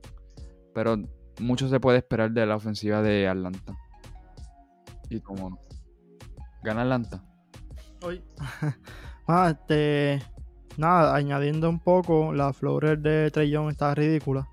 Pero 0.74 0.96
mucho 1.40 1.68
se 1.68 1.80
puede 1.80 1.98
esperar 1.98 2.30
de 2.30 2.46
la 2.46 2.56
ofensiva 2.56 3.02
de 3.02 3.28
Atlanta. 3.28 3.76
Y 5.10 5.20
como 5.20 5.50
no. 5.50 5.58
Gana 6.62 6.82
Atlanta. 6.82 7.22
Hoy. 8.02 8.22
ah, 9.26 9.50
este. 9.50 10.22
Nada, 10.76 11.14
añadiendo 11.14 11.68
un 11.68 11.80
poco, 11.80 12.32
la 12.32 12.52
Florer 12.52 12.98
de 12.98 13.30
Trellón 13.30 13.68
está 13.70 13.94
ridícula. 13.94 14.48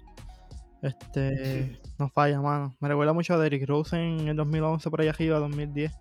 Este. 0.81 1.79
No 1.97 2.09
falla, 2.09 2.41
mano. 2.41 2.75
Me 2.79 2.87
recuerda 2.87 3.13
mucho 3.13 3.33
a 3.33 3.37
Derrick 3.37 3.67
Rose 3.67 3.95
en 3.95 4.27
el 4.27 4.35
2011 4.35 4.89
por 4.89 5.01
ahí 5.01 5.07
arriba, 5.07 5.39
2010. 5.39 5.93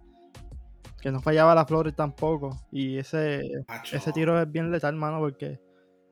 Que 1.01 1.13
no 1.13 1.21
fallaba 1.21 1.55
la 1.55 1.67
Flores 1.67 1.95
tampoco. 1.95 2.59
Y 2.73 2.99
ese, 2.99 3.43
ese 3.93 4.13
tiro 4.13 4.41
es 4.41 4.51
bien 4.51 4.71
letal, 4.71 4.95
mano, 4.97 5.19
porque 5.21 5.61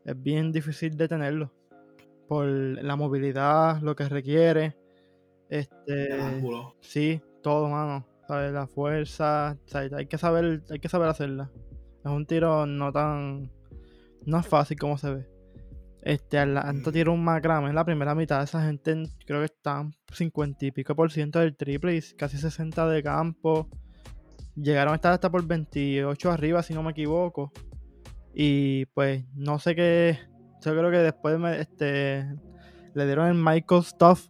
es 0.05 0.22
bien 0.22 0.53
difícil 0.53 0.97
detenerlo. 0.97 1.53
Por 2.29 2.47
la 2.47 2.97
movilidad, 2.97 3.81
lo 3.83 3.95
que 3.97 4.09
requiere. 4.09 4.77
Este, 5.49 6.09
sí, 6.81 7.20
todo, 7.43 7.68
mano. 7.68 8.07
¿Sabes? 8.27 8.53
La 8.53 8.66
fuerza, 8.66 9.57
¿sabes? 9.66 9.93
hay 9.93 10.07
que 10.07 10.18
saber, 10.18 10.62
hay 10.70 10.81
que 10.81 10.89
saber 10.89 11.09
hacerla. 11.09 11.51
Es 12.05 12.11
un 12.11 12.27
tiro 12.27 12.66
no 12.66 12.91
tan, 12.93 13.53
no 14.24 14.39
es 14.41 14.47
fácil 14.49 14.77
como 14.79 14.99
se 14.99 15.14
ve. 15.14 15.27
Este, 16.03 16.39
Atlanta 16.39 16.91
Mm. 16.91 16.93
tiró 16.93 17.12
un 17.12 17.22
macrame 17.24 17.68
en 17.68 17.74
la 17.77 17.85
primera 17.85 18.14
mitad. 18.16 18.43
Esa 18.43 18.64
gente 18.64 18.91
en- 18.93 19.07
creo 19.27 19.41
que 19.41 19.47
están 19.47 19.93
50 20.12 20.66
y 20.66 20.70
pico 20.72 20.95
por 20.97 21.11
ciento 21.12 21.39
del 21.41 21.57
triple 21.57 21.97
y 21.97 22.01
casi 22.16 22.37
60 22.39 22.89
de 22.89 23.03
campo. 23.03 23.68
Llegaron 24.57 24.93
a 24.93 24.97
estar 24.97 25.12
hasta 25.12 25.31
por 25.31 25.47
28 25.47 26.31
arriba, 26.33 26.62
si 26.62 26.74
no 26.74 26.83
me 26.83 26.93
equivoco. 26.93 27.53
Y 28.35 28.87
pues 28.87 29.24
no 29.35 29.59
sé 29.61 29.74
qué. 29.77 30.18
Yo 30.70 30.76
creo 30.76 30.90
que 30.90 30.98
después 30.98 31.38
me, 31.38 31.60
este, 31.60 32.26
le 32.94 33.06
dieron 33.06 33.28
el 33.28 33.34
Michael 33.34 33.84
Stuff 33.84 34.28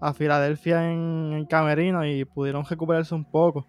a 0.00 0.12
Filadelfia 0.14 0.90
en, 0.90 1.46
Camerino 1.46 2.06
y 2.06 2.24
pudieron 2.24 2.64
recuperarse 2.64 3.14
un 3.14 3.24
poco. 3.24 3.68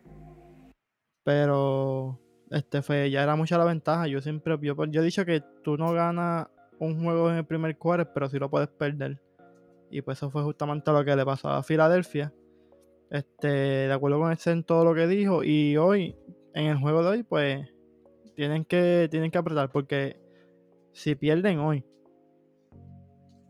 Pero 1.23 2.19
este 2.51 2.81
fue, 2.81 3.11
ya 3.11 3.23
era 3.23 3.35
mucha 3.35 3.57
la 3.57 3.65
ventaja. 3.65 4.07
Yo 4.07 4.21
siempre, 4.21 4.57
yo, 4.61 4.75
yo 4.85 5.01
he 5.01 5.05
dicho 5.05 5.25
que 5.25 5.43
tú 5.63 5.77
no 5.77 5.91
ganas 5.93 6.47
un 6.79 7.03
juego 7.03 7.29
en 7.29 7.37
el 7.37 7.45
primer 7.45 7.77
quarter, 7.77 8.09
pero 8.13 8.29
sí 8.29 8.39
lo 8.39 8.49
puedes 8.49 8.69
perder. 8.69 9.21
Y 9.89 10.01
pues 10.01 10.19
eso 10.19 10.29
fue 10.29 10.43
justamente 10.43 10.91
lo 10.91 11.03
que 11.03 11.15
le 11.15 11.25
pasó 11.25 11.49
a 11.49 11.63
Filadelfia. 11.63 12.33
Este, 13.09 13.47
de 13.47 13.93
acuerdo 13.93 14.19
con 14.19 14.31
ese 14.31 14.51
en 14.51 14.63
todo 14.63 14.85
lo 14.85 14.93
que 14.93 15.07
dijo. 15.07 15.43
Y 15.43 15.77
hoy, 15.77 16.15
en 16.53 16.67
el 16.67 16.77
juego 16.77 17.03
de 17.03 17.09
hoy, 17.09 17.23
pues 17.23 17.67
tienen 18.35 18.65
que, 18.65 19.07
tienen 19.09 19.31
que 19.31 19.37
apretar. 19.37 19.71
Porque 19.71 20.26
si 20.97 21.13
pierden 21.13 21.59
hoy, 21.59 21.85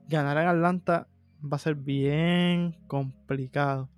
ganar 0.09 0.37
en 0.37 0.47
Atlanta 0.49 1.07
va 1.41 1.55
a 1.55 1.59
ser 1.59 1.75
bien 1.75 2.73
complicado. 2.87 3.89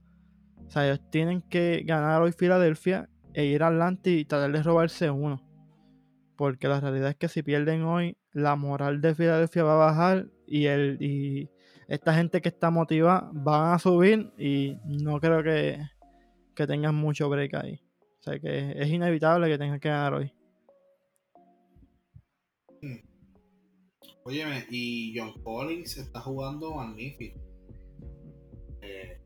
O 0.68 0.70
sea, 0.70 0.86
ellos 0.86 1.02
tienen 1.10 1.41
que 1.41 1.82
ganar 1.84 2.22
hoy 2.22 2.32
Filadelfia 2.32 3.10
e 3.34 3.45
ir 3.45 3.64
a 3.64 3.70
Atlanta 3.70 4.12
y 4.12 4.24
tratar 4.24 4.52
de 4.52 4.62
robarse 4.62 5.10
uno. 5.10 5.41
Porque 6.38 6.68
la 6.68 6.80
realidad 6.80 7.10
es 7.10 7.16
que 7.16 7.28
si 7.28 7.41
pierden 7.41 7.82
hoy, 7.86 8.18
la 8.34 8.56
moral 8.56 9.02
de 9.02 9.16
Filadelfia 9.16 9.64
va 9.64 9.74
a 9.74 9.88
bajar 9.88 10.28
y 10.45 10.68
el 10.68 11.02
y 11.02 11.50
esta 11.88 12.14
gente 12.14 12.41
que 12.41 12.50
está 12.50 12.70
motivada 12.70 13.32
van 13.34 13.74
a 13.74 13.80
subir 13.80 14.32
y 14.38 14.78
no 14.86 15.20
creo 15.20 15.41
que, 15.41 15.80
que 16.54 16.68
tengan 16.68 16.93
mucho 16.93 17.28
break 17.30 17.56
ahí. 17.56 17.82
O 18.20 18.22
sea 18.22 18.39
que 18.39 18.74
es 18.76 18.89
inevitable 18.89 19.47
que 19.47 19.58
tengan 19.58 19.80
que 19.80 19.89
ganar 19.89 20.14
hoy. 20.14 20.39
Óyeme, 24.30 24.68
y 24.70 25.18
John 25.18 25.34
Collins 25.42 25.98
está 25.98 26.20
jugando 26.20 26.76
magnífico. 26.76 27.40
Eh, 28.80 29.20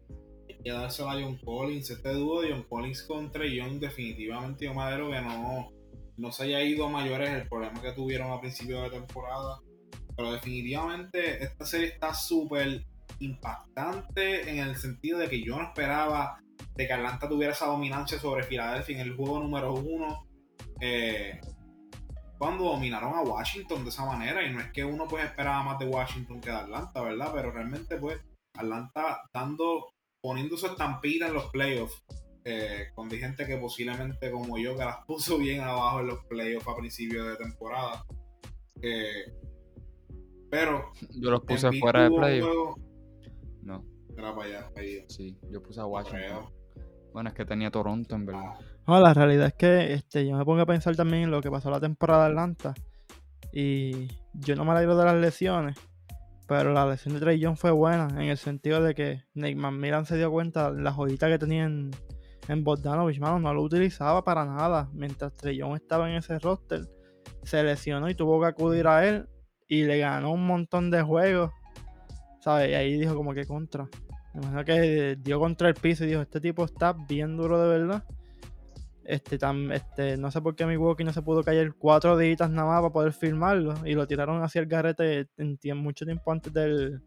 hay 0.47 0.55
que 0.63 0.71
dárselo 0.71 1.09
a 1.09 1.21
John 1.21 1.37
Collins. 1.43 1.89
Este 1.89 2.13
dúo 2.13 2.41
de 2.41 2.53
John 2.53 2.63
Collins 2.69 3.03
contra 3.03 3.45
Young, 3.45 3.81
definitivamente 3.81 4.63
yo 4.63 4.73
madero 4.73 5.11
que 5.11 5.19
no, 5.19 5.73
no 6.15 6.31
se 6.31 6.43
haya 6.43 6.63
ido 6.63 6.85
a 6.85 6.89
mayores 6.89 7.31
el 7.31 7.49
problema 7.49 7.81
que 7.81 7.91
tuvieron 7.91 8.31
a 8.31 8.39
principio 8.39 8.81
de 8.81 8.91
temporada. 8.91 9.59
Pero 10.15 10.31
definitivamente 10.31 11.43
esta 11.43 11.65
serie 11.65 11.87
está 11.87 12.13
súper 12.13 12.85
impactante 13.19 14.49
en 14.49 14.59
el 14.59 14.77
sentido 14.77 15.19
de 15.19 15.27
que 15.27 15.43
yo 15.43 15.57
no 15.57 15.63
esperaba 15.63 16.41
de 16.75 16.87
que 16.87 16.93
Atlanta 16.93 17.27
tuviera 17.27 17.51
esa 17.51 17.65
dominancia 17.65 18.17
sobre 18.19 18.43
Filadelfia 18.43 19.01
en 19.01 19.09
el 19.09 19.17
juego 19.17 19.41
número 19.41 19.73
uno. 19.73 20.25
Eh, 20.79 21.41
cuando 22.37 22.65
dominaron 22.65 23.13
a 23.13 23.21
Washington 23.21 23.83
de 23.83 23.89
esa 23.89 24.05
manera 24.05 24.45
y 24.45 24.53
no 24.53 24.59
es 24.59 24.71
que 24.71 24.83
uno 24.83 25.07
pues 25.07 25.23
esperaba 25.25 25.63
más 25.63 25.79
de 25.79 25.85
Washington 25.85 26.41
que 26.41 26.49
de 26.49 26.55
Atlanta, 26.57 27.01
¿verdad? 27.01 27.31
Pero 27.33 27.51
realmente 27.51 27.97
pues 27.97 28.19
Atlanta 28.55 29.21
dando, 29.33 29.89
poniendo 30.21 30.57
su 30.57 30.65
estampita 30.67 31.27
en 31.27 31.33
los 31.33 31.45
playoffs 31.51 32.03
eh, 32.45 32.87
con 32.95 33.09
gente 33.09 33.45
que 33.47 33.57
posiblemente 33.57 34.29
como 34.29 34.57
yo 34.57 34.75
que 34.75 34.83
las 34.83 34.97
puso 35.07 35.37
bien 35.37 35.61
abajo 35.61 36.01
en 36.01 36.07
los 36.07 36.25
playoffs 36.25 36.67
a 36.67 36.75
principio 36.75 37.23
de 37.25 37.37
temporada. 37.37 38.03
Eh, 38.81 39.31
pero 40.49 40.91
Yo 41.15 41.31
los 41.31 41.41
puse 41.41 41.71
fuera 41.79 42.03
de 42.03 42.11
playoff. 42.15 42.47
juego- 42.49 42.75
No, 43.61 43.83
Era 44.17 44.35
para 44.35 44.47
allá, 44.47 44.69
para 44.73 44.85
allá. 44.85 45.03
sí, 45.07 45.37
yo 45.51 45.63
puse 45.63 45.79
a 45.79 45.85
Washington. 45.85 46.49
Bueno, 47.13 47.29
es 47.29 47.35
que 47.35 47.45
tenía 47.45 47.71
Toronto 47.71 48.15
en 48.15 48.25
verdad. 48.25 48.43
Ah, 48.59 48.59
No, 48.85 48.99
la 48.99 49.13
realidad 49.13 49.47
es 49.47 49.53
que 49.53 49.93
este, 49.93 50.27
yo 50.27 50.35
me 50.37 50.43
pongo 50.43 50.61
a 50.61 50.65
pensar 50.65 50.95
también 50.95 51.23
en 51.23 51.31
lo 51.31 51.41
que 51.41 51.49
pasó 51.49 51.71
la 51.71 51.79
temporada 51.79 52.25
de 52.25 52.29
Atlanta. 52.31 52.73
Y 53.53 54.07
yo 54.33 54.55
no 54.55 54.65
me 54.65 54.71
alegro 54.71 54.97
de 54.97 55.05
las 55.05 55.15
lesiones. 55.15 55.77
Pero 56.47 56.73
la 56.73 56.85
lesión 56.85 57.13
de 57.13 57.21
Trey 57.21 57.39
Young 57.39 57.55
fue 57.55 57.71
buena. 57.71 58.09
En 58.11 58.29
el 58.29 58.37
sentido 58.37 58.81
de 58.81 58.93
que 58.93 59.23
Nick 59.35 59.55
McMillan 59.57 60.05
se 60.05 60.17
dio 60.17 60.31
cuenta 60.31 60.71
de 60.71 60.81
la 60.81 60.91
joyita 60.91 61.29
que 61.29 61.39
tenía 61.39 61.63
en, 61.63 61.91
en 62.49 62.63
no 62.63 63.53
lo 63.53 63.61
utilizaba 63.61 64.23
para 64.25 64.43
nada. 64.43 64.89
Mientras 64.93 65.33
Trey 65.35 65.57
Young 65.57 65.75
estaba 65.75 66.09
en 66.09 66.17
ese 66.17 66.37
roster. 66.39 66.81
Se 67.43 67.63
lesionó 67.63 68.09
y 68.09 68.15
tuvo 68.15 68.41
que 68.41 68.47
acudir 68.47 68.87
a 68.87 69.07
él. 69.07 69.29
Y 69.69 69.83
le 69.83 69.99
ganó 69.99 70.31
un 70.31 70.45
montón 70.45 70.91
de 70.91 71.01
juegos. 71.01 71.51
¿Sabes? 72.41 72.71
Y 72.71 72.73
ahí 72.73 72.97
dijo 72.97 73.15
como 73.15 73.33
que 73.33 73.45
contra. 73.45 73.87
Me 74.33 74.41
imagino 74.41 74.65
que 74.65 75.15
dio 75.21 75.39
contra 75.39 75.69
el 75.69 75.75
piso 75.75 76.03
y 76.03 76.07
dijo, 76.07 76.21
este 76.21 76.41
tipo 76.41 76.65
está 76.65 76.91
bien 76.91 77.37
duro 77.37 77.61
de 77.61 77.79
verdad. 77.79 78.03
Este, 79.05 79.37
tam- 79.37 79.73
este, 79.73 80.15
no 80.17 80.31
sé 80.31 80.41
por 80.41 80.55
qué 80.55 80.65
Milwaukee 80.65 81.03
no 81.03 81.11
se 81.11 81.21
pudo 81.21 81.43
caer 81.43 81.73
cuatro 81.77 82.17
días 82.17 82.49
nada 82.49 82.67
más 82.67 82.81
para 82.81 82.93
poder 82.93 83.11
firmarlo. 83.13 83.73
Y 83.85 83.93
lo 83.93 84.07
tiraron 84.07 84.41
hacia 84.43 84.61
el 84.61 84.67
garrete 84.67 85.27
en 85.37 85.57
mucho 85.77 86.05
tiempo 86.05 86.31
antes 86.31 86.53
del. 86.53 87.01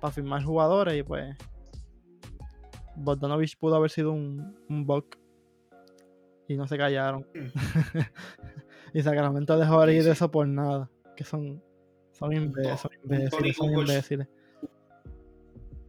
para 0.00 0.12
firmar 0.12 0.42
jugadores. 0.42 0.98
Y 0.98 1.02
pues. 1.02 1.36
Bogdanovich 2.96 3.56
pudo 3.58 3.76
haber 3.76 3.90
sido 3.90 4.12
un, 4.12 4.54
un 4.68 4.86
bug. 4.86 5.06
Y 6.48 6.56
no 6.56 6.66
se 6.66 6.76
callaron. 6.76 7.26
y 8.92 9.02
Sacramento 9.02 9.56
dejó 9.58 9.84
de 9.86 9.94
ir 9.96 10.06
eso 10.08 10.30
por 10.30 10.46
nada. 10.46 10.90
Que 11.16 11.24
son. 11.24 11.62
Son, 12.12 12.30
to- 12.52 12.76
son 12.76 12.90
imbéciles, 13.04 13.56
son 13.56 13.72
imbéciles. 13.72 14.28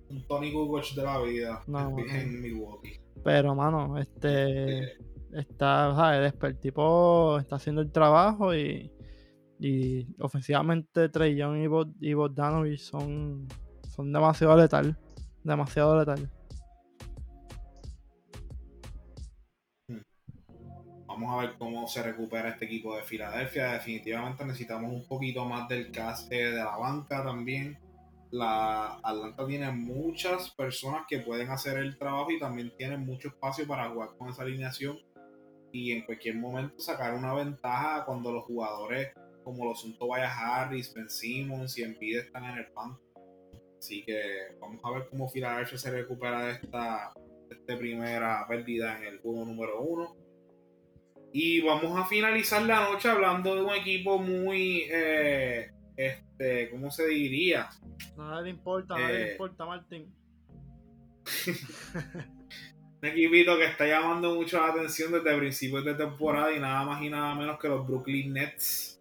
Un 0.09 0.25
Tony 0.27 0.53
Kukoc 0.53 0.93
de 0.95 1.03
la 1.03 1.21
vida 1.21 1.61
No, 1.67 1.97
en 1.99 2.41
Milwaukee. 2.41 2.99
Pero, 3.23 3.53
mano, 3.55 3.97
este. 3.99 4.97
Está, 5.35 5.95
¿sabes? 5.95 6.33
El 6.41 6.59
tipo 6.59 7.39
está 7.39 7.55
haciendo 7.55 7.81
el 7.81 7.91
trabajo 7.91 8.53
y, 8.53 8.91
y 9.59 10.07
ofensivamente 10.19 11.09
Trey 11.09 11.35
Young 11.35 11.57
y, 11.57 11.67
Bod- 11.67 12.67
y 12.67 12.77
son, 12.77 13.47
son 13.89 14.13
demasiado 14.13 14.55
letal. 14.57 14.97
Demasiado 15.43 15.97
letal. 15.99 16.29
Vamos 21.07 21.33
a 21.33 21.41
ver 21.41 21.55
cómo 21.57 21.87
se 21.87 22.01
recupera 22.03 22.49
este 22.49 22.65
equipo 22.65 22.95
de 22.95 23.03
Filadelfia. 23.03 23.73
Definitivamente 23.73 24.45
necesitamos 24.45 24.91
un 24.91 25.07
poquito 25.07 25.45
más 25.45 25.67
del 25.67 25.91
cast 25.91 26.29
de 26.29 26.51
la 26.51 26.77
banca 26.77 27.23
también. 27.23 27.79
La 28.31 28.95
Atlanta 29.03 29.45
tiene 29.45 29.71
muchas 29.71 30.49
personas 30.51 31.05
que 31.07 31.19
pueden 31.19 31.51
hacer 31.51 31.77
el 31.77 31.97
trabajo 31.99 32.31
y 32.31 32.39
también 32.39 32.73
tiene 32.77 32.97
mucho 32.97 33.27
espacio 33.27 33.67
para 33.67 33.89
jugar 33.89 34.09
con 34.17 34.29
esa 34.29 34.41
alineación 34.41 34.97
y 35.73 35.91
en 35.91 36.05
cualquier 36.05 36.35
momento 36.35 36.79
sacar 36.79 37.15
una 37.15 37.33
ventaja 37.33 38.05
cuando 38.05 38.31
los 38.31 38.45
jugadores 38.45 39.11
como 39.43 39.65
los 39.65 39.81
son 39.81 39.97
Tobias 39.97 40.31
Harris, 40.33 40.93
Ben 40.93 41.09
Simmons 41.09 41.77
y 41.77 41.83
Embiid 41.83 42.19
están 42.19 42.45
en 42.45 42.59
el 42.59 42.67
banco. 42.73 43.01
Así 43.77 44.05
que 44.05 44.55
vamos 44.61 44.79
a 44.85 44.91
ver 44.91 45.09
cómo 45.09 45.27
Filadelfia 45.27 45.77
se 45.77 45.91
recupera 45.91 46.45
de 46.45 46.53
esta, 46.53 47.11
de 47.49 47.55
esta 47.55 47.77
primera 47.77 48.45
pérdida 48.47 48.97
en 48.97 49.03
el 49.05 49.19
juego 49.19 49.43
número 49.45 49.81
uno. 49.81 50.15
Y 51.33 51.61
vamos 51.61 51.99
a 51.99 52.05
finalizar 52.05 52.61
la 52.61 52.89
noche 52.89 53.09
hablando 53.09 53.55
de 53.55 53.63
un 53.63 53.71
equipo 53.71 54.19
muy, 54.19 54.83
eh, 54.89 55.71
este, 55.97 56.69
¿cómo 56.69 56.91
se 56.91 57.07
diría? 57.07 57.69
No 58.15 58.41
le 58.41 58.51
importa, 58.51 58.97
no 58.97 59.07
le 59.07 59.29
Eh, 59.29 59.31
importa, 59.31 59.65
Martín. 59.65 60.13
Un 63.03 63.09
equipito 63.09 63.57
que 63.57 63.65
está 63.65 63.85
llamando 63.85 64.33
mucho 64.33 64.61
la 64.61 64.67
atención 64.67 65.11
desde 65.11 65.37
principios 65.37 65.83
de 65.83 65.93
temporada 65.93 66.53
y 66.53 66.59
nada 66.61 66.85
más 66.85 67.01
y 67.03 67.09
nada 67.09 67.35
menos 67.35 67.59
que 67.59 67.67
los 67.67 67.85
Brooklyn 67.85 68.31
Nets. 68.31 68.97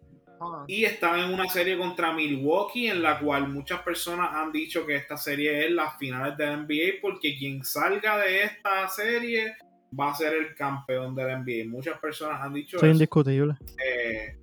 Y 0.67 0.83
están 0.83 1.21
en 1.21 1.33
una 1.33 1.47
serie 1.47 1.77
contra 1.77 2.11
Milwaukee 2.11 2.87
en 2.87 3.01
la 3.01 3.17
cual 3.17 3.47
muchas 3.47 3.79
personas 3.79 4.31
han 4.33 4.51
dicho 4.51 4.85
que 4.85 4.97
esta 4.97 5.15
serie 5.15 5.65
es 5.65 5.71
las 5.71 5.97
finales 5.97 6.35
de 6.35 6.45
la 6.45 6.57
NBA 6.57 6.99
porque 7.01 7.37
quien 7.37 7.63
salga 7.63 8.17
de 8.17 8.43
esta 8.43 8.89
serie 8.89 9.55
va 9.97 10.11
a 10.11 10.15
ser 10.15 10.33
el 10.33 10.53
campeón 10.53 11.15
de 11.15 11.23
la 11.23 11.39
NBA. 11.39 11.69
Muchas 11.69 11.97
personas 11.99 12.41
han 12.41 12.53
dicho 12.53 12.79
Soy 12.79 12.89
eso. 12.89 12.95
indiscutible. 12.95 13.53
eh, 13.81 14.35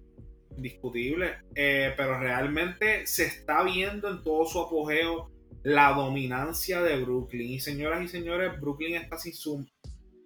indiscutible, 0.56 1.34
eh, 1.54 1.92
pero 1.98 2.18
realmente 2.18 3.06
se 3.06 3.26
está 3.26 3.62
viendo 3.62 4.08
en 4.08 4.22
todo 4.22 4.46
su 4.46 4.58
apogeo 4.58 5.30
la 5.62 5.92
dominancia 5.92 6.82
de 6.82 7.02
Brooklyn. 7.02 7.50
Y 7.50 7.60
señoras 7.60 8.02
y 8.02 8.08
señores, 8.08 8.60
Brooklyn 8.60 8.96
está 8.96 9.18
sin 9.18 9.34
su... 9.34 9.66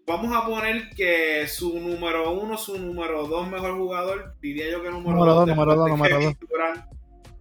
Vamos 0.06 0.36
a 0.36 0.46
poner 0.46 0.90
que 0.90 1.46
su 1.48 1.80
número 1.80 2.30
uno, 2.32 2.58
su 2.58 2.78
número 2.78 3.26
dos 3.26 3.48
mejor 3.48 3.78
jugador, 3.78 4.34
diría 4.40 4.70
yo 4.70 4.82
que 4.82 4.90
número, 4.90 5.16
Número 5.16 5.34
dos, 5.34 5.46
dos, 5.46 5.56
número 5.56 5.76
dos, 5.76 5.88
número 5.88 6.20
dos. 6.20 6.34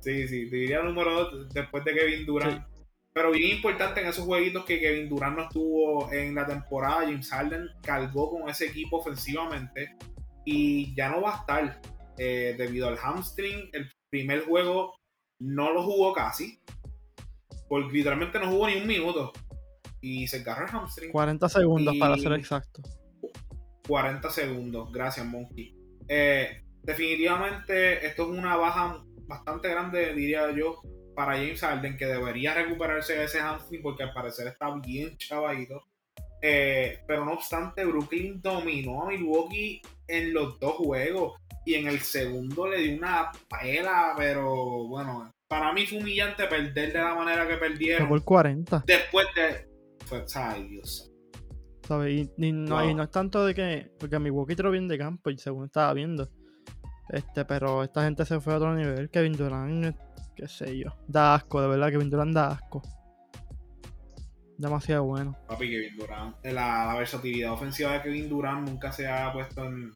Sí, 0.04 0.28
sí, 0.28 0.46
diría 0.46 0.82
número 0.82 1.30
2 1.30 1.54
después 1.54 1.86
de 1.86 1.94
Kevin 1.94 2.26
Durant. 2.26 2.68
Pero 3.14 3.32
bien 3.32 3.56
importante 3.56 4.02
en 4.02 4.08
esos 4.08 4.26
jueguitos 4.26 4.66
que 4.66 4.80
Kevin 4.80 5.08
Durant 5.08 5.38
no 5.38 5.44
estuvo 5.44 6.12
en 6.12 6.36
la 6.36 6.46
temporada, 6.46 7.04
James 7.04 7.30
Harden 7.30 7.70
cargó 7.82 8.30
con 8.30 8.50
ese 8.50 8.66
equipo 8.66 8.98
ofensivamente 8.98 9.96
y 10.44 10.94
ya 10.94 11.10
no 11.10 11.22
va 11.22 11.36
a 11.36 11.40
estar 11.40 11.82
eh, 12.18 12.54
debido 12.58 12.90
al 12.90 12.98
hamstring. 12.98 13.70
El 13.72 13.90
primer 14.10 14.44
juego 14.44 14.94
no 15.40 15.72
lo 15.72 15.84
jugó 15.84 16.12
casi, 16.12 16.60
porque 17.68 17.94
literalmente 17.94 18.40
no 18.40 18.50
jugó 18.50 18.68
ni 18.68 18.76
un 18.76 18.88
minuto 18.88 19.32
y 20.02 20.28
se 20.28 20.38
agarró 20.38 20.66
el 20.66 20.72
hamstring. 20.72 21.12
40 21.12 21.50
segundos 21.50 21.96
para 21.98 22.18
ser 22.18 22.34
exacto. 22.34 22.82
40 23.88 24.30
segundos, 24.30 24.92
gracias 24.92 25.26
Monkey. 25.26 25.76
Eh, 26.08 26.64
definitivamente 26.82 28.06
esto 28.06 28.24
es 28.24 28.38
una 28.38 28.56
baja 28.56 29.04
bastante 29.28 29.70
grande, 29.70 30.14
diría 30.14 30.52
yo, 30.52 30.82
para 31.16 31.34
James 31.34 31.62
Harden, 31.62 31.98
que 31.98 32.06
debería 32.06 32.54
recuperarse 32.54 33.14
de 33.14 33.26
ese 33.26 33.40
hamstring 33.40 33.82
porque 33.82 34.04
al 34.04 34.14
parecer 34.14 34.48
está 34.48 34.74
bien 34.80 35.18
chavadito. 35.18 35.86
Eh, 36.42 37.00
pero 37.08 37.24
no 37.24 37.34
obstante, 37.34 37.86
Brooklyn 37.86 38.42
dominó 38.42 39.04
a 39.04 39.08
Milwaukee 39.08 39.82
en 40.08 40.34
los 40.34 40.60
dos 40.60 40.74
juegos 40.74 41.40
y 41.66 41.76
en 41.76 41.88
el 41.88 42.02
segundo 42.02 42.68
le 42.68 42.80
dio 42.80 42.98
una 42.98 43.32
pela, 43.50 44.14
pero 44.18 44.86
bueno, 44.88 45.32
para 45.54 45.72
mí 45.72 45.86
fue 45.86 46.00
humillante 46.00 46.48
perder 46.48 46.94
de 46.94 47.00
la 47.00 47.14
manera 47.14 47.48
que 47.48 47.58
perdieron. 47.58 48.10
Por 48.10 48.24
40. 48.24 48.84
Después 48.88 49.28
de. 49.36 49.68
ay, 50.36 50.68
Dios. 50.68 51.12
¿Sabes? 51.88 52.28
Y, 52.38 52.52
no, 52.52 52.94
no 52.94 53.04
es 53.04 53.12
tanto 53.12 53.46
de 53.46 53.54
que. 53.54 53.92
Porque 54.00 54.18
Milwaukee 54.18 54.56
tiró 54.56 54.72
bien 54.72 54.88
de 54.88 54.98
campo 54.98 55.30
y 55.30 55.38
según 55.38 55.66
estaba 55.66 55.94
viendo. 55.94 56.28
Este, 57.10 57.46
pero 57.46 57.84
esta 57.84 58.04
gente 58.04 58.26
se 58.26 58.40
fue 58.40 58.54
a 58.54 58.58
otro 58.58 58.74
nivel. 58.74 59.12
Kevin 59.12 59.34
Durant, 59.34 59.96
qué 60.36 60.48
sé 60.48 60.76
yo. 60.76 60.96
Da 61.08 61.36
asco, 61.36 61.62
de 61.62 61.68
verdad, 61.68 61.92
Kevin 61.92 62.10
Durant 62.10 62.34
da 62.34 62.48
asco. 62.48 62.82
Demasiado 64.58 65.04
bueno. 65.04 65.38
Papi, 65.48 65.70
Kevin 65.70 65.98
Durant. 65.98 66.46
La, 66.46 66.96
versatilidad 66.98 67.54
ofensiva 67.54 67.94
de 67.94 68.02
Kevin 68.02 68.28
Durant 68.28 68.68
nunca 68.68 68.92
se 68.92 69.08
ha 69.08 69.32
puesto 69.32 69.66
en, 69.66 69.92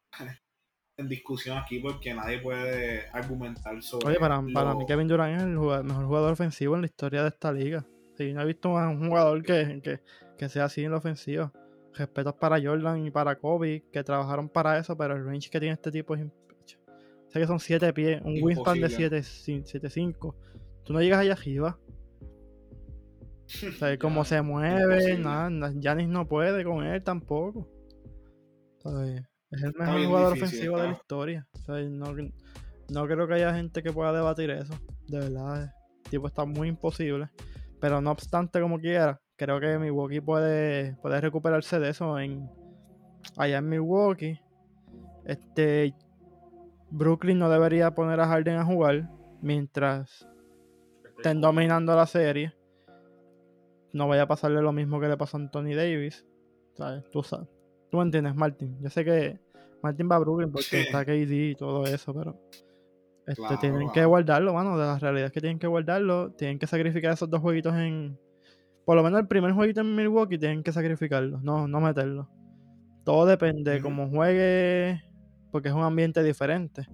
en 0.98 1.08
discusión 1.08 1.58
aquí 1.58 1.80
porque 1.80 2.14
nadie 2.14 2.40
puede 2.40 3.08
argumentar 3.14 3.82
sobre. 3.82 4.08
Oye, 4.08 4.20
para, 4.20 4.44
para 4.54 4.74
mí 4.74 4.86
Kevin 4.86 5.08
Durant 5.08 5.38
es 5.38 5.44
el 5.44 5.50
mejor 5.50 6.06
jugador 6.06 6.34
ofensivo 6.34 6.76
en 6.76 6.82
la 6.82 6.88
historia 6.88 7.22
de 7.22 7.30
esta 7.30 7.52
liga. 7.52 7.86
Sí, 8.18 8.34
no 8.34 8.42
he 8.42 8.46
visto 8.46 8.70
un 8.70 9.08
jugador 9.08 9.44
que, 9.44 9.80
que, 9.84 10.00
que 10.38 10.50
sea 10.50 10.66
así 10.66 10.84
en 10.84 10.92
la 10.92 10.98
ofensiva. 10.98 11.52
Respetos 11.94 12.34
para 12.36 12.62
Jordan 12.62 13.06
y 13.06 13.12
para 13.12 13.38
Kobe, 13.38 13.84
que 13.92 14.04
trabajaron 14.04 14.50
para 14.50 14.78
eso, 14.78 14.98
pero 14.98 15.16
el 15.16 15.26
range 15.26 15.50
que 15.50 15.60
tiene 15.60 15.74
este 15.74 15.92
tipo 15.92 16.16
es 16.16 16.26
Sé 17.30 17.42
que 17.42 17.48
son 17.48 17.60
7 17.60 17.94
pies, 17.94 18.22
un 18.24 18.42
wingspan 18.42 18.80
de 18.80 18.88
7-5. 18.88 20.36
Tú 20.84 20.94
no 20.94 21.02
llegas 21.02 21.20
allá 21.20 21.34
arriba. 21.34 21.78
O 23.46 23.48
cómo 24.00 24.26
se 24.26 24.42
mueve, 24.42 25.18
nada, 25.18 25.74
Janis 25.82 26.08
no 26.08 26.28
puede 26.28 26.64
con 26.64 26.86
él 26.86 27.04
tampoco. 27.04 27.68
Es 29.52 29.64
el 29.64 29.74
mejor 29.74 30.06
jugador 30.06 30.34
ofensivo 30.34 30.78
de 30.80 30.88
la 30.88 30.94
historia. 30.94 31.48
no, 31.68 32.16
no, 32.90 33.08
creo 33.08 33.28
que 33.28 33.34
haya 33.36 33.54
gente 33.54 33.82
que 33.82 33.94
pueda 33.94 34.12
debatir 34.12 34.50
eso. 34.50 34.74
De 35.08 35.20
verdad, 35.20 35.64
el 35.64 36.10
tipo 36.10 36.28
está 36.28 36.46
muy 36.46 36.68
imposible. 36.68 37.30
Pero 37.80 38.02
no 38.02 38.12
obstante, 38.12 38.60
como 38.60 38.80
quiera, 38.80 39.22
creo 39.36 39.60
que 39.60 39.78
Milwaukee 39.78 40.22
puede, 40.22 40.96
puede 40.98 41.22
recuperarse 41.22 41.80
de 41.80 41.90
eso 41.90 42.20
en 42.20 42.50
allá 43.38 43.60
en 43.60 43.70
Milwaukee. 43.70 44.40
Este 45.26 45.94
Brooklyn 46.90 47.38
no 47.38 47.50
debería 47.50 47.92
poner 47.92 48.20
a 48.20 48.28
Harden 48.28 48.58
a 48.58 48.66
jugar 48.66 49.10
mientras 49.42 50.28
estén 51.18 51.42
dominando 51.42 51.96
la 51.96 52.08
serie. 52.08 52.54
No 53.94 54.08
vaya 54.08 54.24
a 54.24 54.28
pasarle 54.28 54.62
lo 54.62 54.72
mismo 54.72 55.00
que 55.00 55.08
le 55.08 55.18
pasó 55.18 55.38
a 55.38 55.42
Anthony 55.42 55.76
Davis. 55.76 56.26
Tú 57.12 57.24
sabes. 57.24 57.57
Tú 57.90 58.02
entiendes, 58.02 58.36
Martin. 58.36 58.78
Yo 58.82 58.90
sé 58.90 59.06
que 59.06 59.40
Martin 59.82 60.10
va 60.12 60.18
a 60.18 60.20
Brooklyn 60.20 60.52
porque 60.52 60.82
está 60.82 61.06
KD 61.06 61.32
y 61.32 61.56
todo 61.56 61.86
eso, 61.86 62.14
pero 62.14 62.40
este, 63.28 63.58
tienen 63.58 63.90
que 63.92 64.06
guardarlo, 64.06 64.54
mano. 64.54 64.78
De 64.78 64.86
la 64.86 65.00
realidad 65.00 65.28
es 65.28 65.32
que 65.32 65.42
tienen 65.42 65.60
que 65.60 65.68
guardarlo. 65.68 66.32
Tienen 66.32 66.60
que 66.60 66.68
sacrificar 66.68 67.14
esos 67.14 67.30
dos 67.30 67.42
jueguitos 67.42 67.76
en. 67.76 68.18
Por 68.86 68.96
lo 68.96 69.04
menos 69.04 69.20
el 69.20 69.28
primer 69.28 69.52
jueguito 69.52 69.82
en 69.82 69.96
Milwaukee 69.96 70.38
tienen 70.38 70.64
que 70.64 70.72
sacrificarlo, 70.72 71.42
no, 71.42 71.68
no 71.68 71.82
meterlo. 71.82 72.30
Todo 73.04 73.26
depende 73.26 73.72
de 73.72 73.82
cómo 73.82 74.10
juegue 74.10 75.02
porque 75.52 75.68
es 75.70 75.76
un 75.76 75.84
ambiente 75.84 76.24
diferente. 76.24 76.88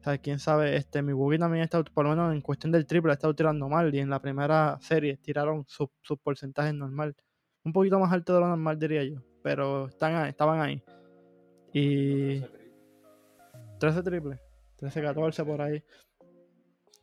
O 0.00 0.04
sea, 0.04 0.18
quién 0.18 0.38
sabe, 0.38 0.76
este 0.76 1.02
Milwaukee 1.02 1.38
también 1.38 1.64
está, 1.64 1.82
por 1.82 2.04
lo 2.04 2.10
menos 2.10 2.32
en 2.32 2.40
cuestión 2.40 2.72
del 2.72 2.86
triple, 2.86 3.10
ha 3.10 3.14
estado 3.14 3.34
tirando 3.34 3.68
mal 3.68 3.92
y 3.94 3.98
en 3.98 4.10
la 4.10 4.20
primera 4.20 4.78
serie 4.80 5.16
tiraron 5.16 5.64
sus 5.66 5.88
porcentajes 6.22 6.74
normal. 6.74 7.14
Un 7.64 7.72
poquito 7.72 7.98
más 7.98 8.12
alto 8.12 8.34
de 8.34 8.40
lo 8.40 8.48
normal, 8.48 8.78
diría 8.78 9.04
yo, 9.04 9.20
pero 9.42 9.88
están 9.88 10.26
estaban 10.26 10.60
ahí. 10.60 10.82
Y 11.72 12.40
13 13.78 14.02
triple, 14.02 14.38
13, 14.76 15.02
14 15.02 15.44
por 15.44 15.62
ahí. 15.62 15.82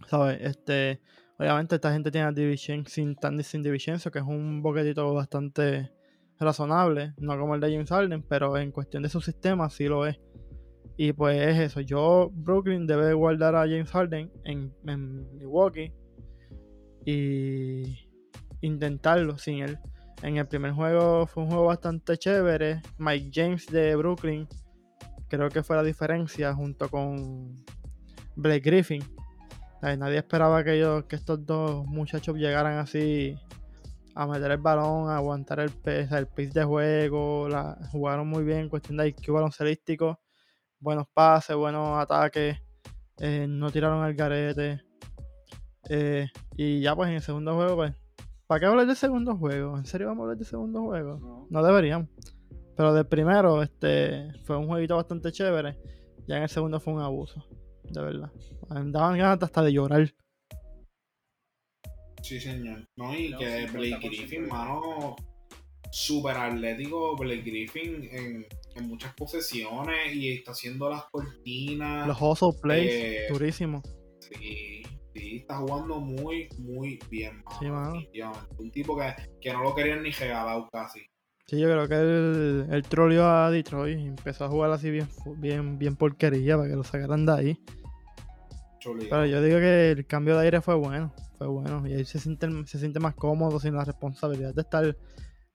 ¿Sabes? 0.07 0.39
Este, 0.41 1.01
obviamente 1.37 1.75
esta 1.75 1.91
gente 1.91 2.11
tiene 2.11 2.27
a 2.27 2.31
Division 2.31 2.85
sin 2.85 3.15
Tandy 3.15 3.43
sin 3.43 3.63
Division, 3.63 3.99
que 3.99 4.19
es 4.19 4.25
un 4.25 4.61
boquetito 4.61 5.13
bastante 5.13 5.91
razonable, 6.39 7.13
no 7.17 7.37
como 7.37 7.55
el 7.55 7.61
de 7.61 7.71
James 7.71 7.89
Harden, 7.89 8.23
pero 8.23 8.57
en 8.57 8.71
cuestión 8.71 9.03
de 9.03 9.09
su 9.09 9.19
sistema 9.21 9.69
sí 9.69 9.87
lo 9.87 10.05
es. 10.07 10.19
Y 11.01 11.13
pues 11.13 11.39
es 11.39 11.59
eso. 11.59 11.81
Yo, 11.81 12.29
Brooklyn 12.33 12.85
debe 12.85 13.13
guardar 13.13 13.55
a 13.55 13.61
James 13.61 13.89
Harden 13.89 14.31
en, 14.43 14.73
Milwaukee 15.37 15.93
y 17.05 18.09
intentarlo 18.61 19.37
sin 19.37 19.63
él. 19.63 19.79
En 20.21 20.37
el 20.37 20.47
primer 20.47 20.71
juego 20.73 21.25
fue 21.27 21.43
un 21.43 21.49
juego 21.49 21.65
bastante 21.65 22.17
chévere. 22.17 22.81
Mike 22.97 23.31
James 23.33 23.65
de 23.67 23.95
Brooklyn 23.95 24.47
creo 25.27 25.49
que 25.49 25.63
fue 25.63 25.75
la 25.75 25.83
diferencia 25.83 26.53
junto 26.53 26.89
con 26.89 27.63
Blake 28.35 28.61
Griffin. 28.61 29.03
nadie 29.81 30.17
esperaba 30.17 30.63
que, 30.63 30.75
ellos, 30.75 31.05
que 31.05 31.15
estos 31.15 31.45
dos 31.45 31.85
muchachos 31.85 32.35
llegaran 32.35 32.77
así 32.77 33.37
a 34.15 34.27
meter 34.27 34.51
el 34.51 34.57
balón, 34.57 35.09
a 35.09 35.17
aguantar 35.17 35.59
el, 35.61 35.71
el 35.85 36.27
pace 36.27 36.51
de 36.53 36.63
juego. 36.63 37.47
Jugaron 37.91 38.27
muy 38.27 38.43
bien 38.43 38.59
en 38.59 38.69
cuestión 38.69 38.97
de 38.97 39.07
IQ 39.07 39.33
baloncelístico 39.33 40.19
buenos 40.79 41.07
pases, 41.13 41.55
buenos 41.55 41.99
ataques, 41.99 42.57
eh, 43.17 43.45
no 43.47 43.69
tiraron 43.71 44.03
al 44.03 44.13
garete. 44.13 44.81
Eh, 45.89 46.27
y 46.55 46.81
ya 46.81 46.95
pues 46.95 47.09
en 47.09 47.15
el 47.15 47.21
segundo 47.21 47.55
juego, 47.55 47.75
pues, 47.75 47.93
¿para 48.49 48.61
qué 48.61 48.65
hablar 48.65 48.87
del 48.87 48.95
segundo 48.95 49.37
juego? 49.37 49.77
¿En 49.77 49.85
serio 49.85 50.07
vamos 50.07 50.21
a 50.21 50.23
hablar 50.23 50.37
del 50.37 50.47
segundo 50.47 50.81
juego? 50.81 51.47
No, 51.51 51.63
deberíamos. 51.63 52.09
Pero 52.75 52.95
del 52.95 53.05
primero, 53.05 53.61
este, 53.61 54.33
fue 54.43 54.57
un 54.57 54.65
jueguito 54.65 54.95
bastante 54.95 55.31
chévere. 55.31 55.77
Ya 56.27 56.37
en 56.37 56.43
el 56.43 56.49
segundo 56.49 56.79
fue 56.79 56.93
un 56.93 57.01
abuso, 57.01 57.45
de 57.83 58.01
verdad. 58.01 58.31
Daban 58.69 59.19
ganas 59.19 59.43
hasta 59.43 59.61
de 59.61 59.71
llorar. 59.71 60.11
Sí, 62.23 62.39
señor. 62.39 62.87
No, 62.95 63.13
y 63.13 63.35
que 63.37 63.67
Blake 63.71 64.07
Griffin, 64.07 64.47
mano, 64.47 65.15
súper 65.91 66.35
atlético. 66.35 67.15
Blake 67.17 67.43
Griffin 67.43 68.09
en 68.11 68.47
en 68.79 68.87
muchas 68.87 69.13
posesiones 69.13 70.15
y 70.15 70.31
está 70.31 70.51
haciendo 70.51 70.89
las 70.89 71.03
cortinas. 71.05 72.07
Los 72.07 72.17
hustle 72.19 72.59
plays, 72.61 72.91
eh, 72.91 73.27
durísimo. 73.29 73.83
Sí, 74.19 74.78
sí, 75.19 75.37
está 75.37 75.57
jugando 75.57 75.99
muy, 75.99 76.47
muy 76.57 76.99
bien. 77.09 77.43
sí, 77.59 77.65
mano. 77.65 77.93
Un 78.57 78.71
tipo 78.71 78.97
que, 78.97 79.13
que, 79.41 79.53
no 79.53 79.63
lo 79.63 79.75
querían 79.75 80.03
ni 80.03 80.11
regalado 80.11 80.67
casi. 80.71 81.01
Sí, 81.47 81.59
yo 81.59 81.67
creo 81.67 81.87
que 81.87 81.95
él, 81.95 82.67
él 82.71 82.83
troleó 82.83 83.25
a 83.27 83.49
Detroit 83.49 83.97
empezó 83.99 84.45
a 84.45 84.49
jugar 84.49 84.71
así 84.71 84.91
bien, 84.91 85.07
bien, 85.37 85.79
bien 85.79 85.95
porquería 85.95 86.57
para 86.57 86.69
que 86.69 86.75
lo 86.75 86.83
sacaran 86.83 87.25
de 87.25 87.31
ahí. 87.31 87.59
Pero 88.81 89.25
yo 89.25 89.41
digo 89.41 89.57
que 89.57 89.91
el 89.91 90.05
cambio 90.05 90.37
de 90.37 90.45
aire 90.45 90.61
fue 90.61 90.75
bueno, 90.75 91.13
fue 91.37 91.47
bueno. 91.47 91.85
Y 91.87 91.93
ahí 91.93 92.05
se 92.05 92.19
siente, 92.19 92.47
se 92.65 92.79
siente 92.79 92.99
más 92.99 93.15
cómodo 93.15 93.59
sin 93.59 93.73
la 93.73 93.83
responsabilidad 93.83 94.53
de 94.53 94.61
estar 94.61 94.95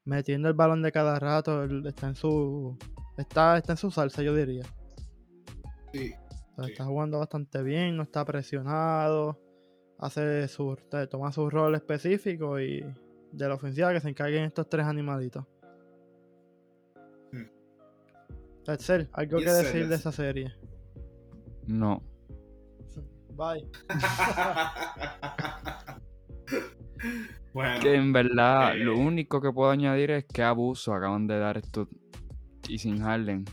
metiendo 0.05 0.49
el 0.49 0.55
balón 0.55 0.83
de 0.83 0.93
cada 0.93 1.19
rato. 1.19 1.65
está 1.65 2.09
en 2.09 2.17
su 2.17 2.77
Está, 3.17 3.57
está 3.57 3.73
en 3.73 3.77
su 3.79 3.91
salsa, 3.91 4.23
yo 4.23 4.35
diría. 4.35 4.65
Sí, 5.93 6.13
Está 6.59 6.85
jugando 6.85 7.19
bastante 7.19 7.63
bien, 7.63 7.97
no 7.97 8.05
está 8.05 8.25
presionado. 8.25 9.41
Hace 9.99 10.49
su, 10.49 10.77
toma 11.11 11.33
su 11.33 11.49
rol 11.49 11.75
específico 11.75 12.61
y 12.61 12.85
de 13.33 13.49
la 13.49 13.55
ofensiva 13.55 13.93
que 13.93 14.01
se 14.01 14.09
encarguen 14.09 14.45
estos 14.45 14.69
tres 14.69 14.87
animalitos. 14.87 15.45
Hmm. 17.33 17.47
¿algo 19.13 19.39
que 19.39 19.45
decir 19.45 19.89
de 19.89 19.95
esa 19.95 20.13
serie? 20.13 20.53
No. 21.67 22.03
Bye. 23.31 23.69
bueno, 27.53 27.81
que 27.81 27.95
en 27.95 28.13
verdad 28.13 28.77
lo 28.77 28.93
eh, 28.93 28.97
único 28.97 29.41
que 29.41 29.51
puedo 29.51 29.71
añadir 29.71 30.13
es 30.13 30.25
que 30.25 30.43
abuso 30.43 30.95
acaban 30.95 31.27
de 31.27 31.39
dar 31.39 31.57
estos 31.57 31.89
y 32.69 32.79
sin 32.79 33.01
Harden 33.01 33.45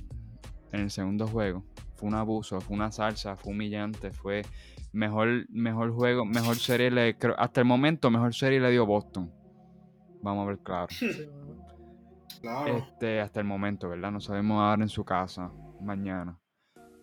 en 0.71 0.81
el 0.81 0.91
segundo 0.91 1.27
juego 1.27 1.65
fue 2.01 2.09
un 2.09 2.15
abuso, 2.15 2.59
fue 2.59 2.75
una 2.75 2.91
salsa, 2.91 3.37
fue 3.37 3.53
humillante, 3.53 4.11
fue 4.11 4.41
mejor, 4.91 5.45
mejor 5.49 5.91
juego, 5.91 6.25
mejor 6.25 6.55
serie, 6.55 6.91
le, 6.91 7.17
hasta 7.37 7.61
el 7.61 7.65
momento 7.65 8.09
mejor 8.09 8.33
serie 8.33 8.59
le 8.59 8.71
dio 8.71 8.85
Boston. 8.85 9.31
Vamos 10.21 10.43
a 10.43 10.49
ver 10.49 10.59
claro. 12.41 12.77
Este, 12.77 13.19
hasta 13.19 13.39
el 13.39 13.45
momento, 13.45 13.89
¿verdad? 13.89 14.11
No 14.11 14.19
sabemos 14.19 14.61
ahora 14.61 14.83
en 14.83 14.89
su 14.89 15.03
casa, 15.03 15.51
mañana. 15.81 16.37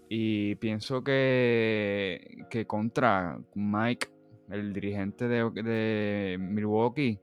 Y 0.09 0.55
pienso 0.57 1.03
que, 1.03 2.47
que 2.49 2.67
contra 2.67 3.39
Mike, 3.55 4.09
el 4.51 4.73
dirigente 4.73 5.29
de, 5.29 5.51
de 5.51 6.39
Milwaukee, 6.39 7.21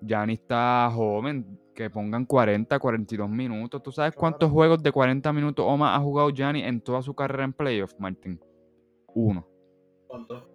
ni 0.00 0.32
está 0.32 0.90
joven, 0.92 1.58
que 1.74 1.90
pongan 1.90 2.24
40, 2.24 2.78
42 2.78 3.28
minutos. 3.30 3.82
¿Tú 3.82 3.92
sabes 3.92 4.14
cuántos 4.14 4.50
juegos 4.50 4.82
de 4.82 4.90
40 4.90 5.32
minutos 5.32 5.64
o 5.68 5.76
más 5.76 5.98
ha 5.98 6.02
jugado 6.02 6.30
Gianni 6.30 6.62
en 6.62 6.80
toda 6.80 7.02
su 7.02 7.14
carrera 7.14 7.44
en 7.44 7.52
playoffs, 7.52 7.98
Martín? 7.98 8.40
Uno. 9.14 9.49
¿Cuánto? 10.10 10.50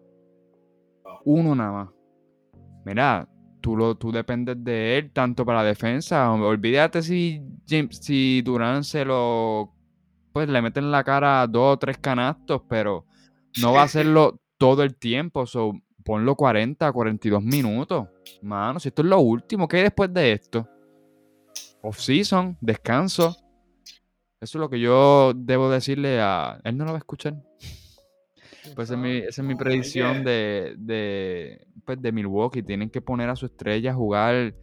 Uno 1.24 1.56
nada 1.56 1.72
más. 1.72 1.90
Mira, 2.84 3.28
tú, 3.62 3.78
lo, 3.78 3.96
tú 3.96 4.12
dependes 4.12 4.62
de 4.62 4.98
él 4.98 5.12
tanto 5.12 5.46
para 5.46 5.64
la 5.64 5.70
defensa. 5.70 6.32
Olvídate 6.32 7.02
si, 7.02 7.42
si 7.66 8.42
Durán 8.42 8.84
se 8.84 9.06
lo. 9.06 9.72
Pues 10.34 10.50
le 10.50 10.62
meten 10.62 10.84
en 10.84 10.92
la 10.92 11.06
cara 11.06 11.48
dos 11.48 11.76
o 11.76 11.80
tres 11.80 11.98
canastos, 11.98 12.62
pero 12.68 13.06
no 13.62 13.72
va 13.72 13.82
a 13.82 13.84
hacerlo 13.86 14.42
todo 14.58 14.84
el 14.84 14.96
tiempo. 14.96 15.46
So, 15.46 15.72
ponlo 16.04 16.36
40, 16.36 16.92
42 16.92 17.42
minutos. 17.42 18.08
Mano, 18.42 18.80
si 18.80 18.90
esto 18.90 19.02
es 19.02 19.08
lo 19.08 19.20
último, 19.20 19.68
¿qué 19.70 19.78
hay 19.78 19.84
después 19.84 20.14
de 20.14 20.34
esto? 20.34 20.68
Off-season, 21.82 22.58
descanso. 22.60 23.36
Eso 24.42 24.58
es 24.58 24.60
lo 24.60 24.70
que 24.70 24.80
yo 24.80 25.34
debo 25.34 25.70
decirle 25.70 26.20
a. 26.22 26.60
Él 26.66 26.78
no 26.78 26.84
lo 26.84 26.92
va 26.92 26.98
a 26.98 27.00
escuchar. 27.00 27.42
Pues 28.74 28.90
esa 28.90 28.98
es 28.98 29.44
mi, 29.44 29.56
predicción 29.56 30.24
de, 30.24 30.76
de, 30.78 31.68
pues 31.86 32.02
de 32.02 32.12
Milwaukee. 32.12 32.64
Tienen 32.64 32.90
que 32.90 33.02
poner 33.02 33.30
a 33.30 33.36
su 33.36 33.46
estrella 33.46 33.92
a 33.92 33.96
jugar 33.96 34.56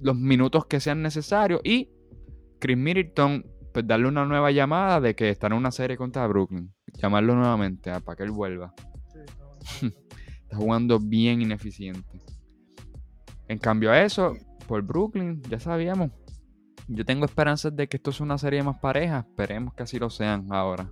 los 0.00 0.16
minutos 0.16 0.66
que 0.66 0.80
sean 0.80 1.02
necesarios. 1.02 1.60
Y 1.64 1.90
Chris 2.58 2.76
Middleton, 2.76 3.46
pues 3.72 3.86
darle 3.86 4.08
una 4.08 4.24
nueva 4.24 4.50
llamada 4.50 5.00
de 5.00 5.14
que 5.14 5.30
está 5.30 5.46
en 5.46 5.54
una 5.54 5.70
serie 5.70 5.96
contra 5.96 6.26
Brooklyn. 6.26 6.72
Llamarlo 6.94 7.34
nuevamente 7.34 7.90
ah, 7.90 8.00
para 8.00 8.16
que 8.16 8.24
él 8.24 8.30
vuelva. 8.30 8.74
está 9.82 10.56
jugando 10.56 10.98
bien 10.98 11.42
ineficiente. 11.42 12.20
En 13.48 13.58
cambio 13.58 13.90
a 13.90 14.02
eso, 14.02 14.36
por 14.66 14.82
Brooklyn, 14.82 15.42
ya 15.48 15.58
sabíamos. 15.58 16.10
Yo 16.86 17.04
tengo 17.04 17.24
esperanzas 17.24 17.74
de 17.76 17.88
que 17.88 17.98
esto 17.98 18.10
es 18.10 18.20
una 18.20 18.38
serie 18.38 18.62
más 18.62 18.78
pareja. 18.78 19.26
Esperemos 19.28 19.74
que 19.74 19.82
así 19.82 19.98
lo 19.98 20.10
sean 20.10 20.46
ahora. 20.50 20.90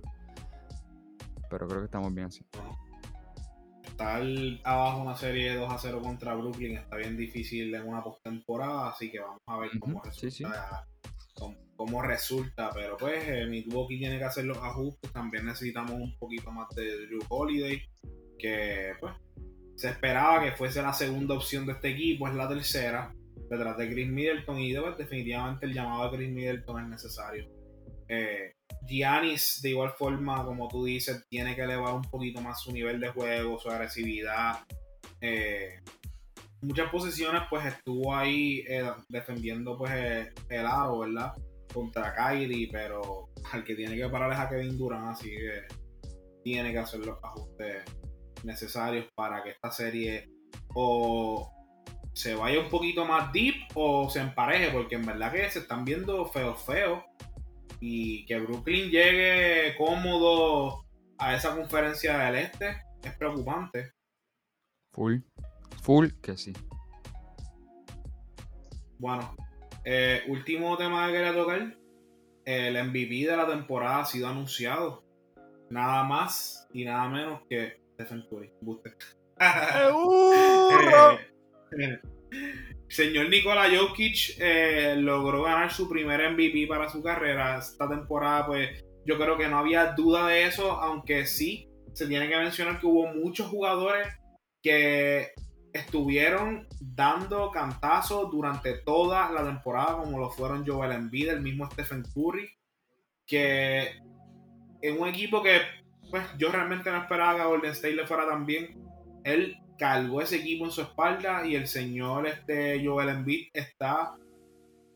Pero 1.49 1.67
creo 1.67 1.81
que 1.81 1.85
estamos 1.85 2.13
bien 2.13 2.27
así. 2.27 2.45
Estar 3.83 4.21
abajo 4.63 5.01
una 5.01 5.15
serie 5.15 5.51
de 5.51 5.57
2 5.57 5.73
a 5.73 5.77
0 5.77 6.01
contra 6.01 6.35
Brooklyn 6.35 6.77
está 6.77 6.97
bien 6.97 7.17
difícil 7.17 7.73
en 7.73 7.87
una 7.87 8.03
postemporada, 8.03 8.89
así 8.89 9.11
que 9.11 9.19
vamos 9.19 9.41
a 9.47 9.57
ver 9.57 9.71
cómo 9.79 10.01
resulta. 10.03 10.87
Cómo, 11.75 12.01
resulta, 12.01 12.71
pero 12.73 12.97
pues 12.97 13.23
eh, 13.27 13.45
Milwaukee 13.45 13.99
tiene 13.99 14.17
que 14.17 14.23
hacer 14.23 14.45
los 14.45 14.57
ajustes. 14.57 15.11
También 15.13 15.45
necesitamos 15.45 15.91
un 15.91 16.17
poquito 16.17 16.51
más 16.51 16.67
de 16.75 17.05
Drew 17.05 17.21
Holiday, 17.29 17.83
que 18.39 18.93
pues 18.99 19.13
se 19.77 19.89
esperaba 19.89 20.43
que 20.43 20.53
fuese 20.53 20.81
la 20.81 20.91
segunda 20.91 21.35
opción 21.35 21.67
de 21.67 21.73
este 21.73 21.89
equipo, 21.89 22.27
es 22.27 22.33
la 22.33 22.49
tercera, 22.49 23.13
detrás 23.47 23.77
de 23.77 23.89
Chris 23.89 24.09
Middleton, 24.09 24.59
y 24.59 24.75
pues, 24.75 24.97
definitivamente 24.97 25.67
el 25.67 25.73
llamado 25.73 26.09
de 26.09 26.17
Chris 26.17 26.31
Middleton 26.31 26.81
es 26.81 26.89
necesario. 26.89 27.47
Eh, 28.09 28.55
Giannis, 28.87 29.61
de 29.61 29.69
igual 29.69 29.91
forma, 29.91 30.43
como 30.45 30.67
tú 30.67 30.85
dices, 30.85 31.25
tiene 31.29 31.55
que 31.55 31.63
elevar 31.63 31.93
un 31.93 32.03
poquito 32.03 32.41
más 32.41 32.61
su 32.61 32.71
nivel 32.71 32.99
de 32.99 33.09
juego, 33.09 33.59
su 33.59 33.69
agresividad. 33.69 34.59
Eh, 35.21 35.79
muchas 36.61 36.89
posiciones, 36.89 37.43
pues 37.49 37.65
estuvo 37.65 38.15
ahí 38.15 38.63
eh, 38.67 38.89
defendiendo 39.09 39.77
pues 39.77 39.91
el, 40.49 40.65
aro, 40.65 40.99
¿verdad? 40.99 41.33
Contra 41.73 42.15
Kyrie, 42.15 42.69
pero 42.71 43.29
al 43.51 43.63
que 43.63 43.75
tiene 43.75 43.95
que 43.95 44.09
parar 44.09 44.31
es 44.31 44.39
a 44.39 44.49
Kevin 44.49 44.77
Durant, 44.77 45.09
así 45.09 45.29
que 45.29 45.67
tiene 46.43 46.71
que 46.71 46.79
hacer 46.79 47.01
los 47.01 47.17
ajustes 47.21 47.83
necesarios 48.43 49.05
para 49.15 49.43
que 49.43 49.51
esta 49.51 49.71
serie 49.71 50.29
o 50.73 51.51
se 52.13 52.35
vaya 52.35 52.59
un 52.59 52.69
poquito 52.69 53.05
más 53.05 53.31
deep 53.31 53.55
o 53.75 54.09
se 54.09 54.19
empareje, 54.19 54.71
porque 54.71 54.95
en 54.95 55.05
verdad 55.05 55.31
que 55.31 55.49
se 55.49 55.59
están 55.59 55.85
viendo 55.85 56.25
feos 56.25 56.61
feos 56.63 57.03
y 57.79 58.25
que 58.25 58.39
Brooklyn 58.39 58.89
llegue 58.89 59.75
cómodo 59.77 60.85
a 61.17 61.35
esa 61.35 61.55
conferencia 61.55 62.17
del 62.17 62.35
este 62.35 62.83
es 63.03 63.15
preocupante. 63.17 63.93
Full, 64.93 65.17
full 65.81 66.07
que 66.21 66.37
sí. 66.37 66.53
Bueno, 68.99 69.35
eh, 69.85 70.23
último 70.27 70.75
tema 70.77 71.07
que 71.07 71.13
quería 71.13 71.33
tocar. 71.33 71.77
El 72.45 72.83
MVP 72.89 73.29
de 73.29 73.37
la 73.37 73.47
temporada 73.47 73.99
ha 73.99 74.05
sido 74.05 74.27
anunciado. 74.27 75.03
Nada 75.69 76.03
más 76.03 76.67
y 76.73 76.85
nada 76.85 77.09
menos 77.09 77.41
que 77.49 77.81
Stephen 77.93 78.25
Curry. 78.29 78.51
Eh, 81.79 81.99
señor 82.89 83.29
Nikola 83.29 83.69
Jokic 83.69 84.37
eh, 84.39 84.95
logró 84.97 85.43
ganar 85.43 85.71
su 85.71 85.89
primer 85.89 86.31
MVP 86.31 86.67
para 86.67 86.89
su 86.89 87.03
carrera. 87.03 87.57
Esta 87.57 87.87
temporada, 87.87 88.45
pues 88.47 88.83
yo 89.05 89.17
creo 89.17 89.37
que 89.37 89.47
no 89.47 89.59
había 89.59 89.93
duda 89.93 90.27
de 90.27 90.45
eso, 90.45 90.71
aunque 90.71 91.25
sí 91.25 91.69
se 91.93 92.07
tiene 92.07 92.29
que 92.29 92.37
mencionar 92.37 92.79
que 92.79 92.87
hubo 92.87 93.07
muchos 93.13 93.47
jugadores 93.47 94.07
que 94.61 95.31
estuvieron 95.73 96.67
dando 96.79 97.51
cantazos 97.51 98.31
durante 98.31 98.79
toda 98.79 99.31
la 99.31 99.43
temporada, 99.43 99.97
como 99.97 100.19
lo 100.19 100.29
fueron 100.29 100.65
Joel 100.65 100.91
Embiid, 100.91 101.29
el 101.29 101.41
mismo 101.41 101.69
Stephen 101.71 102.03
Curry, 102.03 102.49
que 103.25 103.99
en 104.81 104.99
un 104.99 105.07
equipo 105.07 105.41
que 105.41 105.61
pues 106.09 106.23
yo 106.37 106.51
realmente 106.51 106.89
no 106.89 106.97
esperaba 106.97 107.37
que 107.37 107.45
Golden 107.45 107.71
State 107.71 107.95
le 107.95 108.07
fuera 108.07 108.27
tan 108.27 108.45
bien. 108.45 108.81
Él 109.23 109.57
cargó 109.77 110.21
ese 110.21 110.37
equipo 110.37 110.65
en 110.65 110.71
su 110.71 110.81
espalda 110.81 111.45
y 111.45 111.55
el 111.55 111.67
señor 111.67 112.27
este, 112.27 112.83
Joel 112.85 113.09
Embiid 113.09 113.49
está 113.53 114.15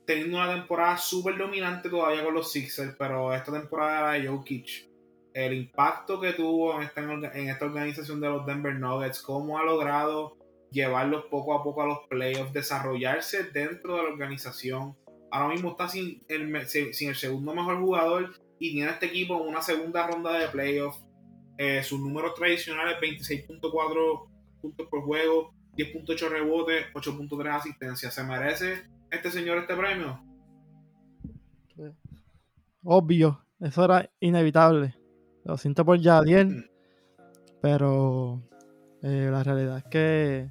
teniendo 0.05 0.38
una 0.38 0.53
temporada 0.53 0.97
súper 0.97 1.38
dominante 1.38 1.89
todavía 1.89 2.23
con 2.23 2.34
los 2.34 2.51
Sixers, 2.51 2.95
pero 2.97 3.34
esta 3.34 3.51
temporada 3.51 4.13
de 4.13 4.27
Jokic, 4.27 4.89
el 5.34 5.53
impacto 5.53 6.19
que 6.19 6.34
tuvo 6.34 6.75
en 6.75 6.84
esta, 6.84 7.01
en 7.01 7.49
esta 7.49 7.65
organización 7.65 8.19
de 8.19 8.29
los 8.29 8.45
Denver 8.45 8.75
Nuggets, 8.75 9.21
cómo 9.21 9.57
ha 9.57 9.63
logrado 9.63 10.38
llevarlos 10.71 11.25
poco 11.25 11.53
a 11.53 11.63
poco 11.63 11.84
a 11.84 11.88
los 11.88 11.99
playoffs, 12.09 12.53
desarrollarse 12.53 13.43
dentro 13.43 13.95
de 13.95 14.03
la 14.03 14.09
organización. 14.09 14.97
Ahora 15.32 15.53
mismo 15.53 15.71
está 15.71 15.88
sin 15.88 16.23
el, 16.27 16.67
sin 16.67 17.09
el 17.09 17.15
segundo 17.15 17.53
mejor 17.53 17.79
jugador 17.79 18.34
y 18.59 18.73
tiene 18.73 18.91
este 18.91 19.07
equipo 19.07 19.41
en 19.41 19.49
una 19.49 19.61
segunda 19.61 20.07
ronda 20.07 20.38
de 20.38 20.47
playoffs. 20.47 21.01
Eh, 21.57 21.84
sus 21.84 21.99
números 21.99 22.34
tradicionales 22.36 22.97
26.4 22.99 24.30
puntos 24.62 24.88
por 24.88 25.03
juego, 25.03 25.53
10.8 25.76 26.30
rebotes, 26.30 26.86
8.3 26.93 27.55
asistencias. 27.55 28.14
¿Se 28.14 28.24
merece 28.24 28.84
este 29.09 29.32
señor 29.32 29.57
este 29.57 29.76
premio? 29.76 30.24
Obvio, 32.84 33.45
eso 33.59 33.86
era 33.86 34.09
inevitable. 34.20 34.95
Lo 35.43 35.57
siento 35.57 35.84
por 35.86 36.01
Jadiel, 36.01 36.47
mm. 36.47 36.64
pero 37.62 38.41
eh, 39.01 39.30
la 39.32 39.43
realidad 39.43 39.78
es 39.80 39.86
que 39.86 40.49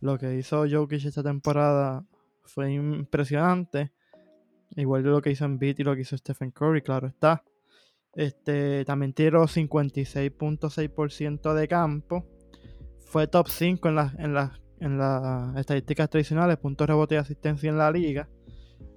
lo 0.00 0.18
que 0.18 0.36
hizo 0.36 0.66
Jokic 0.68 1.04
esta 1.04 1.22
temporada 1.22 2.04
fue 2.44 2.72
impresionante. 2.72 3.92
Igual 4.74 5.04
de 5.04 5.10
lo 5.10 5.22
que 5.22 5.30
hizo 5.30 5.44
en 5.44 5.58
Beat 5.58 5.78
y 5.80 5.84
lo 5.84 5.94
que 5.94 6.00
hizo 6.02 6.16
Stephen 6.16 6.50
Curry, 6.50 6.82
claro 6.82 7.06
está. 7.06 7.44
Este, 8.14 8.84
también 8.84 9.12
tiró 9.12 9.44
56.6% 9.44 11.54
de 11.54 11.68
campo 11.68 12.26
fue 13.06 13.26
top 13.28 13.48
5 13.48 13.88
en, 13.88 13.98
en, 14.18 14.36
en 14.80 14.98
las 14.98 15.56
estadísticas 15.56 16.10
tradicionales, 16.10 16.58
puntos, 16.58 16.86
rebote 16.86 17.14
y 17.14 17.18
asistencia 17.18 17.70
en 17.70 17.78
la 17.78 17.90
liga. 17.90 18.28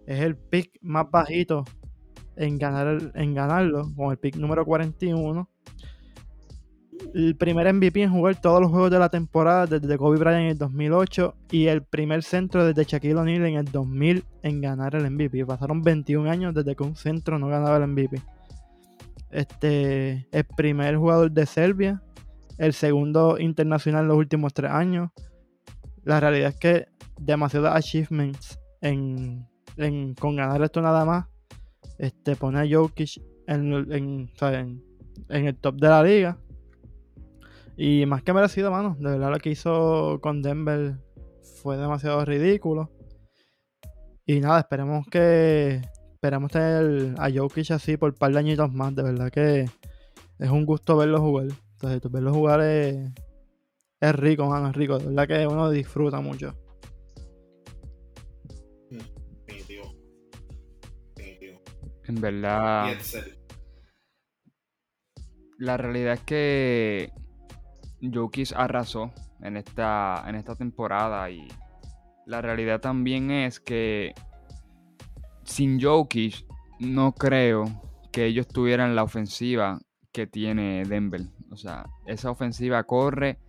Es 0.05 0.19
el 0.21 0.35
pick 0.35 0.71
más 0.81 1.09
bajito 1.09 1.63
en, 2.35 2.57
ganar 2.57 3.11
en 3.15 3.33
ganarlo, 3.33 3.87
con 3.95 4.11
el 4.11 4.17
pick 4.17 4.35
número 4.35 4.65
41. 4.65 5.47
El 7.13 7.37
primer 7.37 7.71
MVP 7.73 8.01
en 8.01 8.11
jugar 8.11 8.41
todos 8.41 8.59
los 8.59 8.71
juegos 8.71 8.91
de 8.91 8.99
la 8.99 9.09
temporada 9.09 9.65
desde 9.67 9.97
Kobe 9.97 10.17
Bryant 10.17 10.41
en 10.41 10.47
el 10.47 10.57
2008 10.57 11.35
y 11.51 11.67
el 11.67 11.83
primer 11.83 12.23
centro 12.23 12.65
desde 12.65 12.83
Shaquille 12.83 13.15
O'Neal 13.15 13.45
en 13.45 13.55
el 13.55 13.65
2000 13.65 14.25
en 14.43 14.61
ganar 14.61 14.95
el 14.95 15.09
MVP. 15.09 15.45
Pasaron 15.45 15.81
21 15.81 16.29
años 16.29 16.53
desde 16.53 16.75
que 16.75 16.83
un 16.83 16.95
centro 16.95 17.39
no 17.39 17.47
ganaba 17.47 17.77
el 17.77 17.87
MVP. 17.87 18.21
Este, 19.31 20.27
el 20.31 20.43
primer 20.57 20.97
jugador 20.97 21.31
de 21.31 21.45
Serbia 21.45 22.01
el 22.59 22.73
segundo 22.73 23.39
internacional 23.39 24.03
en 24.03 24.07
los 24.09 24.17
últimos 24.17 24.53
tres 24.53 24.69
años. 24.71 25.09
La 26.03 26.19
realidad 26.19 26.49
es 26.49 26.55
que 26.59 26.87
demasiados 27.19 27.69
achievements 27.73 28.59
en, 28.81 29.47
con 30.19 30.35
ganar 30.35 30.61
esto 30.61 30.81
nada 30.81 31.05
más. 31.05 31.25
Este, 31.97 32.35
pone 32.35 32.59
a 32.59 32.67
Jokic 32.69 33.21
en, 33.47 33.73
en, 33.91 34.29
en- 34.39 34.83
el 35.29 35.55
top 35.57 35.75
de 35.75 35.87
la 35.87 36.03
liga. 36.03 36.37
Y 37.75 38.05
más 38.05 38.23
que 38.23 38.33
merecido, 38.33 38.71
mano. 38.71 38.95
De 38.99 39.09
verdad 39.11 39.31
lo 39.31 39.37
que 39.39 39.51
hizo 39.51 40.19
con 40.21 40.41
Denver 40.41 40.97
fue 41.61 41.77
demasiado 41.77 42.23
ridículo. 42.25 42.91
Y 44.25 44.39
nada, 44.41 44.59
esperemos 44.59 45.07
que. 45.07 45.81
Esperemos 46.13 46.51
tener 46.51 47.15
a 47.17 47.29
Jokic 47.33 47.71
así 47.71 47.95
por 47.95 48.11
un 48.11 48.17
par 48.17 48.33
de 48.33 48.39
añitos 48.39 48.73
más. 48.73 48.93
De 48.93 49.03
verdad 49.03 49.29
que 49.31 49.61
es 50.39 50.49
un 50.49 50.65
gusto 50.65 50.97
verlo 50.97 51.21
jugar. 51.21 51.47
Entonces, 51.81 52.11
verlo 52.11 52.33
jugar 52.33 52.59
es, 52.59 53.09
es 54.01 54.15
rico, 54.15 54.45
mano, 54.47 54.69
es 54.69 54.75
rico. 54.75 54.99
De 54.99 55.05
verdad 55.05 55.27
que 55.27 55.47
uno 55.47 55.69
disfruta 55.69 56.19
mucho. 56.19 56.53
Definitivo. 59.47 59.95
Definitivo. 61.15 61.61
En 62.03 62.15
verdad, 62.19 62.97
la 65.57 65.77
realidad 65.77 66.15
es 66.15 66.21
que 66.21 67.13
Jokic 68.01 68.51
arrasó 68.57 69.13
en 69.41 69.55
esta, 69.55 70.25
en 70.27 70.35
esta 70.35 70.55
temporada 70.55 71.31
y 71.31 71.47
la 72.25 72.41
realidad 72.41 72.81
también 72.81 73.31
es 73.31 73.61
que 73.61 74.13
sin 75.45 75.81
Jokic 75.81 76.45
no 76.79 77.13
creo 77.13 77.63
que 78.11 78.25
ellos 78.25 78.49
tuvieran 78.49 78.97
la 78.97 79.03
ofensiva 79.03 79.79
que 80.11 80.27
tiene 80.27 80.83
Denver. 80.83 81.21
O 81.51 81.57
sea, 81.57 81.85
esa 82.05 82.31
ofensiva 82.31 82.83
corre 82.83 83.39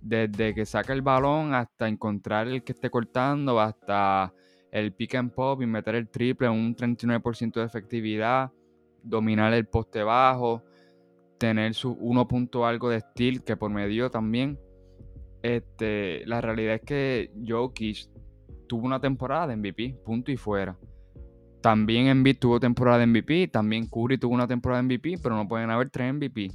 desde 0.00 0.54
que 0.54 0.64
saca 0.64 0.92
el 0.92 1.02
balón 1.02 1.54
hasta 1.54 1.88
encontrar 1.88 2.46
el 2.48 2.62
que 2.62 2.72
esté 2.72 2.90
cortando, 2.90 3.60
hasta 3.60 4.32
el 4.70 4.92
pick 4.92 5.14
and 5.14 5.32
pop 5.32 5.60
y 5.62 5.66
meter 5.66 5.94
el 5.94 6.08
triple 6.08 6.48
un 6.48 6.76
39% 6.76 7.54
de 7.54 7.64
efectividad, 7.64 8.52
dominar 9.02 9.52
el 9.54 9.66
poste 9.66 10.02
bajo, 10.02 10.62
tener 11.38 11.74
su 11.74 11.92
1 11.92 12.28
punto 12.28 12.66
algo 12.66 12.90
de 12.90 13.00
steal 13.00 13.42
que 13.42 13.56
por 13.56 13.70
medio 13.70 14.10
también. 14.10 14.58
Este, 15.42 16.26
la 16.26 16.40
realidad 16.40 16.74
es 16.74 16.82
que 16.82 17.32
Jokic 17.46 18.08
tuvo 18.66 18.86
una 18.86 19.00
temporada 19.00 19.48
de 19.48 19.56
MVP, 19.56 19.96
punto 20.04 20.30
y 20.30 20.36
fuera. 20.36 20.76
También 21.62 22.06
Embiid 22.06 22.38
tuvo 22.38 22.60
temporada 22.60 22.98
de 22.98 23.06
MVP, 23.06 23.48
también 23.48 23.88
Curry 23.88 24.18
tuvo 24.18 24.34
una 24.34 24.46
temporada 24.46 24.82
de 24.82 24.86
MVP, 24.86 25.18
pero 25.22 25.34
no 25.34 25.48
pueden 25.48 25.70
haber 25.70 25.90
tres 25.90 26.12
MVP. 26.12 26.50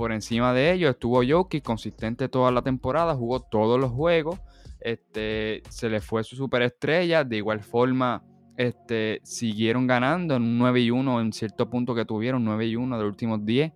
Por 0.00 0.12
encima 0.12 0.54
de 0.54 0.72
ello 0.72 0.88
estuvo 0.88 1.20
Jokic 1.22 1.62
consistente 1.62 2.30
toda 2.30 2.50
la 2.50 2.62
temporada, 2.62 3.14
jugó 3.14 3.40
todos 3.40 3.78
los 3.78 3.90
juegos, 3.90 4.40
este, 4.80 5.62
se 5.68 5.90
le 5.90 6.00
fue 6.00 6.24
su 6.24 6.36
superestrella, 6.36 7.22
de 7.22 7.36
igual 7.36 7.60
forma 7.60 8.24
este, 8.56 9.20
siguieron 9.24 9.86
ganando 9.86 10.36
en 10.36 10.42
un 10.42 10.56
9 10.56 10.80
y 10.80 10.90
1 10.90 11.20
en 11.20 11.34
cierto 11.34 11.68
punto 11.68 11.94
que 11.94 12.06
tuvieron, 12.06 12.42
9 12.42 12.66
y 12.68 12.76
1 12.76 12.96
de 12.96 13.02
los 13.02 13.10
últimos 13.10 13.44
10. 13.44 13.72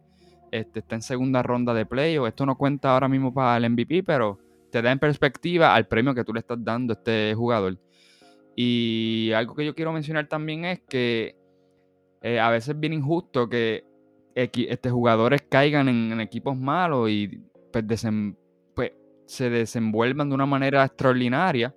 Este, 0.51 0.79
está 0.79 0.95
en 0.95 1.03
segunda 1.03 1.43
ronda 1.43 1.75
de 1.75 1.85
playoff. 1.85 2.27
Esto 2.27 2.47
no 2.47 2.57
cuenta 2.57 2.95
ahora 2.95 3.07
mismo 3.07 3.35
para 3.35 3.59
el 3.59 3.71
MVP, 3.71 4.03
pero 4.03 4.39
te 4.71 4.81
da 4.81 4.93
en 4.93 4.99
perspectiva 4.99 5.75
al 5.75 5.87
premio 5.89 6.15
que 6.15 6.25
tú 6.25 6.33
le 6.33 6.41
estás 6.41 6.57
dando 6.59 6.95
a 6.95 6.97
este 6.97 7.35
jugador. 7.37 7.79
Y 8.57 9.31
algo 9.37 9.55
que 9.55 9.67
yo 9.67 9.75
quiero 9.75 9.93
mencionar 9.93 10.27
también 10.27 10.65
es 10.65 10.81
que 10.89 11.37
eh, 12.23 12.41
a 12.41 12.49
veces 12.49 12.71
es 12.71 12.81
bien 12.81 12.95
injusto 12.95 13.47
que 13.47 13.93
este, 14.35 14.91
jugadores 14.91 15.43
caigan 15.49 15.89
en, 15.89 16.13
en 16.13 16.21
equipos 16.21 16.57
malos 16.57 17.09
y 17.11 17.43
pues, 17.73 17.85
desem- 17.87 18.37
pues, 18.75 18.93
se 19.27 19.51
desenvuelvan 19.51 20.29
de 20.29 20.35
una 20.35 20.47
manera 20.47 20.85
extraordinaria, 20.85 21.75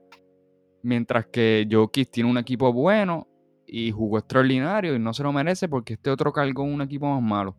mientras 0.84 1.26
que 1.28 1.68
Jokic 1.70 2.10
tiene 2.12 2.30
un 2.30 2.38
equipo 2.38 2.72
bueno 2.74 3.28
y 3.66 3.92
jugó 3.92 4.18
extraordinario 4.20 4.96
y 4.96 5.00
no 5.00 5.14
se 5.14 5.24
lo 5.24 5.34
merece 5.34 5.68
porque 5.68 5.94
este 5.94 6.10
otro 6.10 6.32
cargó 6.32 6.64
un 6.64 6.82
equipo 6.82 7.08
más 7.08 7.22
malo. 7.22 7.56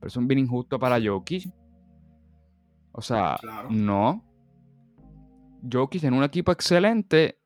Pero 0.00 0.08
es 0.08 0.26
bien 0.26 0.40
injusto 0.40 0.78
para 0.78 0.98
Jokic. 1.02 1.50
O 2.92 3.00
sea, 3.00 3.36
Claro. 3.40 3.68
no. 3.70 4.24
Jokic 5.70 6.04
en 6.04 6.14
un 6.14 6.24
equipo 6.24 6.52
excelente 6.52 7.38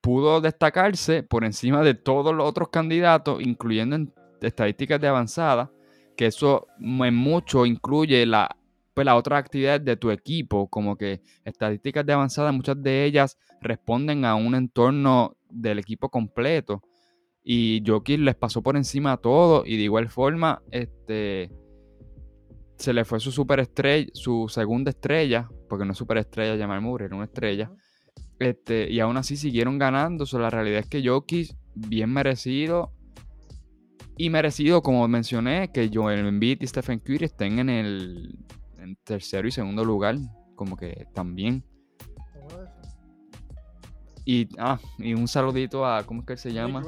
pudo 0.00 0.40
destacarse 0.40 1.22
por 1.22 1.44
encima 1.44 1.82
de 1.82 1.94
todos 1.94 2.34
los 2.34 2.48
otros 2.48 2.68
candidatos, 2.70 3.40
incluyendo 3.42 3.96
en 3.96 4.12
estadísticas 4.40 5.00
de 5.00 5.08
avanzada, 5.08 5.70
que 6.18 6.26
eso 6.26 6.66
en 6.80 7.14
mucho 7.14 7.64
incluye 7.64 8.26
la, 8.26 8.56
pues, 8.92 9.04
las 9.04 9.14
otras 9.14 9.38
actividades 9.38 9.84
de 9.84 9.96
tu 9.96 10.10
equipo, 10.10 10.68
como 10.68 10.96
que 10.96 11.22
estadísticas 11.44 12.04
de 12.04 12.12
avanzada, 12.12 12.50
muchas 12.50 12.82
de 12.82 13.04
ellas 13.04 13.38
responden 13.60 14.24
a 14.24 14.34
un 14.34 14.56
entorno 14.56 15.36
del 15.48 15.78
equipo 15.78 16.08
completo. 16.10 16.82
Y 17.44 17.84
Jokic 17.86 18.18
les 18.18 18.34
pasó 18.34 18.62
por 18.62 18.76
encima 18.76 19.12
a 19.12 19.16
todos 19.18 19.64
y 19.64 19.76
de 19.76 19.84
igual 19.84 20.08
forma, 20.08 20.60
este 20.72 21.52
se 22.74 22.92
le 22.92 23.04
fue 23.04 23.20
su 23.20 23.30
superestrella, 23.30 24.08
su 24.12 24.48
segunda 24.48 24.90
estrella, 24.90 25.48
porque 25.68 25.84
no 25.84 25.92
es 25.92 25.98
superestrella 25.98 26.56
llamar 26.56 26.80
Murray, 26.80 27.06
era 27.06 27.14
una 27.14 27.26
estrella. 27.26 27.70
Este, 28.40 28.90
y 28.90 28.98
aún 28.98 29.16
así 29.16 29.36
siguieron 29.36 29.78
ganando. 29.78 30.26
So, 30.26 30.40
la 30.40 30.50
realidad 30.50 30.80
es 30.80 30.86
que 30.86 31.08
Jokic, 31.08 31.54
bien 31.74 32.12
merecido. 32.12 32.92
Y 34.18 34.30
merecido, 34.30 34.82
como 34.82 35.06
mencioné, 35.06 35.70
que 35.72 35.88
Joel 35.92 36.26
Embiid 36.26 36.60
y 36.60 36.66
Stephen 36.66 36.98
Curry 36.98 37.26
estén 37.26 37.58
en 37.60 37.70
el 37.70 38.36
en 38.78 38.96
tercero 39.04 39.46
y 39.46 39.52
segundo 39.52 39.84
lugar. 39.84 40.16
Como 40.56 40.76
que 40.76 41.06
también. 41.14 41.64
Y, 44.24 44.48
ah, 44.58 44.78
y 44.98 45.14
un 45.14 45.26
saludito 45.28 45.86
a, 45.86 46.02
¿cómo 46.04 46.20
es 46.20 46.26
que 46.26 46.32
él 46.34 46.38
se 46.38 46.52
llama? 46.52 46.82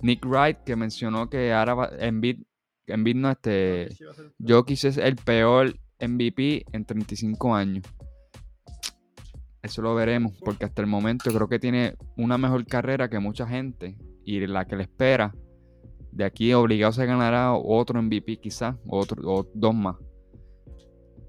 Nick 0.00 0.24
Wright, 0.24 0.58
que 0.58 0.76
mencionó 0.76 1.28
que 1.28 1.52
ahora 1.52 1.74
va- 1.74 1.90
Embiid, 1.98 2.42
Embiid 2.86 3.16
no, 3.16 3.30
este, 3.30 3.88
Jokic 4.46 4.84
es 4.84 4.96
el 4.96 5.16
peor 5.16 5.74
MVP 6.00 6.64
en 6.72 6.84
35 6.84 7.54
años. 7.54 7.84
Eso 9.60 9.82
lo 9.82 9.94
veremos, 9.96 10.34
porque 10.44 10.66
hasta 10.66 10.82
el 10.82 10.86
momento 10.86 11.32
creo 11.32 11.48
que 11.48 11.58
tiene 11.58 11.96
una 12.16 12.38
mejor 12.38 12.64
carrera 12.64 13.08
que 13.08 13.18
mucha 13.18 13.46
gente 13.46 13.98
y 14.24 14.46
la 14.46 14.64
que 14.66 14.76
le 14.76 14.84
espera. 14.84 15.34
De 16.12 16.24
aquí 16.24 16.52
obligado 16.52 16.92
se 16.92 17.06
ganará 17.06 17.54
otro 17.54 18.02
MVP 18.02 18.38
quizás, 18.38 18.76
otro, 18.88 19.22
o 19.24 19.50
dos 19.54 19.74
más. 19.74 19.96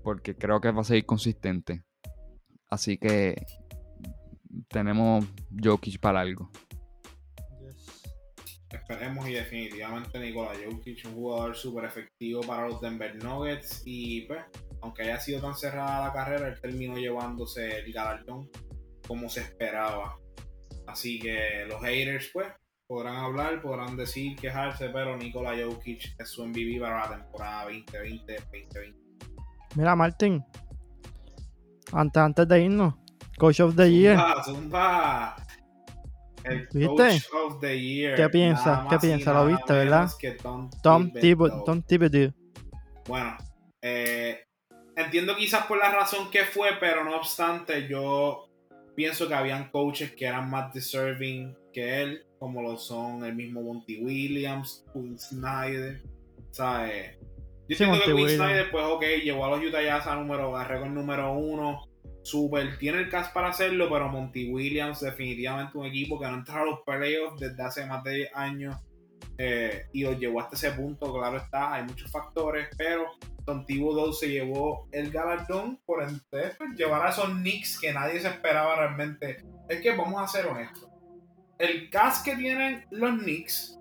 Porque 0.04 0.36
creo 0.36 0.62
que 0.62 0.72
va 0.72 0.82
a 0.82 0.86
seguir 0.86 1.06
consistente. 1.06 1.84
Así 2.70 2.98
que 2.98 3.36
tenemos 4.70 5.26
Jokic 5.62 6.00
para 6.00 6.22
algo. 6.22 6.50
Esperemos 8.70 9.28
y 9.28 9.34
definitivamente 9.34 10.20
Nikola 10.20 10.52
Jokic, 10.54 11.06
un 11.06 11.14
jugador 11.14 11.56
súper 11.56 11.86
efectivo 11.86 12.42
para 12.42 12.68
los 12.68 12.80
Denver 12.80 13.16
Nuggets 13.24 13.82
y 13.86 14.22
pues, 14.22 14.44
aunque 14.82 15.04
haya 15.04 15.20
sido 15.20 15.42
tan 15.42 15.56
cerrada 15.56 16.08
la 16.08 16.14
carrera, 16.14 16.48
él 16.48 16.62
terminó 16.62 16.98
llevándose 16.98 17.80
el 17.80 17.92
galardón 17.92 18.50
como 19.08 19.28
se 19.28 19.42
esperaba. 19.42 20.20
Así 20.86 21.20
que 21.20 21.66
los 21.68 21.82
haters 21.82 22.30
pues 22.32 22.48
podrán 22.90 23.18
hablar, 23.18 23.62
podrán 23.62 23.96
decir, 23.96 24.36
quejarse, 24.36 24.90
pero 24.90 25.16
Nikola 25.16 25.52
Jokic 25.56 26.16
es 26.20 26.28
su 26.28 26.44
MVP 26.44 26.80
para 26.80 27.02
la 27.02 27.18
temporada 27.18 27.70
2020-2021. 27.70 28.96
Mira, 29.76 29.96
Martín. 29.96 30.44
Antes, 31.92 32.20
antes 32.20 32.48
de 32.48 32.64
irnos, 32.64 32.96
Coach 33.38 33.60
of 33.60 33.76
the 33.76 33.92
Year. 33.92 34.18
Zumba. 34.44 35.36
El 36.44 36.68
¿Viste? 36.74 36.88
Coach 36.88 37.28
of 37.36 37.60
the 37.60 37.80
Year. 37.80 38.16
¿Qué 38.16 38.28
piensas? 38.30 38.88
¿Qué 38.90 38.98
piensas? 38.98 39.36
¿Lo 39.36 39.46
viste, 39.46 39.72
verdad? 39.72 40.10
Tom, 40.42 40.72
Tom. 40.82 41.12
Thibodeau. 41.12 41.64
Tom 41.64 41.84
Thibodeau. 41.84 42.34
Bueno, 43.06 43.38
eh, 43.84 44.48
entiendo 44.96 45.36
quizás 45.36 45.68
por 45.68 45.78
la 45.78 45.92
razón 45.92 46.32
que 46.32 46.44
fue, 46.44 46.70
pero 46.80 47.04
no 47.04 47.18
obstante, 47.18 47.88
yo 47.88 48.50
pienso 48.96 49.28
que 49.28 49.36
habían 49.36 49.70
coaches 49.70 50.12
que 50.16 50.26
eran 50.26 50.50
más 50.50 50.74
deserving 50.74 51.56
que 51.72 52.02
él, 52.02 52.26
como 52.40 52.62
lo 52.62 52.78
son 52.78 53.24
el 53.26 53.36
mismo 53.36 53.62
Monty 53.62 54.04
Williams, 54.04 54.86
Quinn 54.94 55.20
Snyder, 55.20 56.02
¿sabes? 56.52 57.18
Yo 57.68 57.78
Sí, 57.78 57.86
Monty 57.86 58.06
que 58.06 58.16
Quinn. 58.16 58.30
Snyder, 58.30 58.72
pues 58.72 58.86
ok, 58.86 59.04
llevó 59.24 59.46
a 59.46 59.50
los 59.52 59.64
Utah 59.64 59.82
Jazz 59.82 60.08
a 60.08 60.16
número, 60.16 60.56
a 60.56 60.64
récord 60.64 60.90
número 60.90 61.34
uno, 61.34 61.88
super, 62.24 62.78
tiene 62.78 63.00
el 63.00 63.10
cast 63.10 63.34
para 63.34 63.50
hacerlo, 63.50 63.90
pero 63.90 64.10
Monty 64.10 64.52
Williams 64.52 65.02
definitivamente 65.02 65.78
un 65.78 65.86
equipo 65.86 66.20
que 66.20 66.28
no 66.28 66.36
entra 66.36 66.62
a 66.62 66.66
los 66.66 66.80
playoffs 66.86 67.40
desde 67.40 67.62
hace 67.62 67.86
más 67.86 68.04
de 68.04 68.16
10 68.16 68.36
años 68.36 68.76
eh, 69.38 69.86
y 69.94 70.04
los 70.04 70.20
llevó 70.20 70.42
hasta 70.42 70.56
ese 70.56 70.72
punto, 70.72 71.14
claro 71.14 71.38
está, 71.38 71.74
hay 71.74 71.84
muchos 71.84 72.12
factores, 72.12 72.68
pero 72.78 73.06
Tom 73.46 73.66
Thibodeau 73.66 74.12
se 74.14 74.30
llevó 74.30 74.88
el 74.92 75.12
galardón 75.12 75.80
por 75.86 76.04
entonces, 76.04 76.56
pues, 76.58 76.72
llevar 76.76 77.08
a 77.08 77.10
esos 77.10 77.30
Knicks 77.30 77.80
que 77.80 77.94
nadie 77.94 78.20
se 78.20 78.28
esperaba 78.28 78.76
realmente. 78.76 79.38
Es 79.70 79.82
que 79.82 79.96
vamos 79.96 80.22
a 80.22 80.28
ser 80.28 80.46
honestos. 80.46 80.89
El 81.60 81.90
cast 81.90 82.26
que 82.26 82.38
tienen 82.38 82.86
los 82.90 83.20
Knicks 83.20 83.78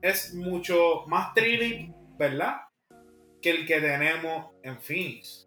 es 0.00 0.34
mucho 0.34 1.04
más 1.06 1.34
thrilling, 1.34 1.94
¿verdad? 2.18 2.62
Que 3.42 3.50
el 3.50 3.66
que 3.66 3.80
tenemos 3.80 4.46
en 4.62 4.80
Phoenix. 4.80 5.46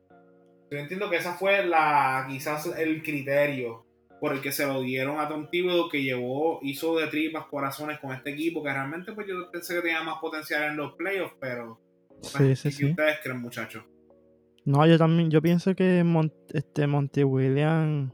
Yo 0.70 0.78
entiendo 0.78 1.10
que 1.10 1.18
esa 1.18 1.34
fue 1.34 1.66
la 1.66 2.28
quizás 2.30 2.68
el 2.78 3.02
criterio 3.02 3.86
por 4.22 4.34
el 4.34 4.42
que 4.42 4.52
se 4.52 4.66
lo 4.66 4.82
dieron 4.82 5.20
a 5.20 5.28
Tom 5.28 5.50
Thibodeau, 5.50 5.90
que 5.90 6.04
llevó, 6.04 6.60
hizo 6.62 6.98
de 6.98 7.08
tripas 7.08 7.46
corazones 7.48 8.00
con 8.00 8.14
este 8.14 8.32
equipo, 8.32 8.64
que 8.64 8.72
realmente 8.72 9.14
pues 9.14 9.28
yo 9.28 9.52
pensé 9.52 9.74
que 9.76 9.82
tenía 9.82 10.04
más 10.04 10.20
potencial 10.20 10.70
en 10.70 10.78
los 10.78 10.94
playoffs, 10.94 11.36
pero 11.40 11.82
sí, 12.22 12.56
sí, 12.56 12.72
sí. 12.72 12.86
ustedes 12.92 13.20
creen, 13.24 13.42
muchachos? 13.42 13.84
No, 14.66 14.86
yo 14.86 14.98
también, 14.98 15.30
yo 15.30 15.42
pienso 15.42 15.76
que 15.76 16.04
este 16.54 16.88
Monty 16.88 17.24
Williams 17.24 18.12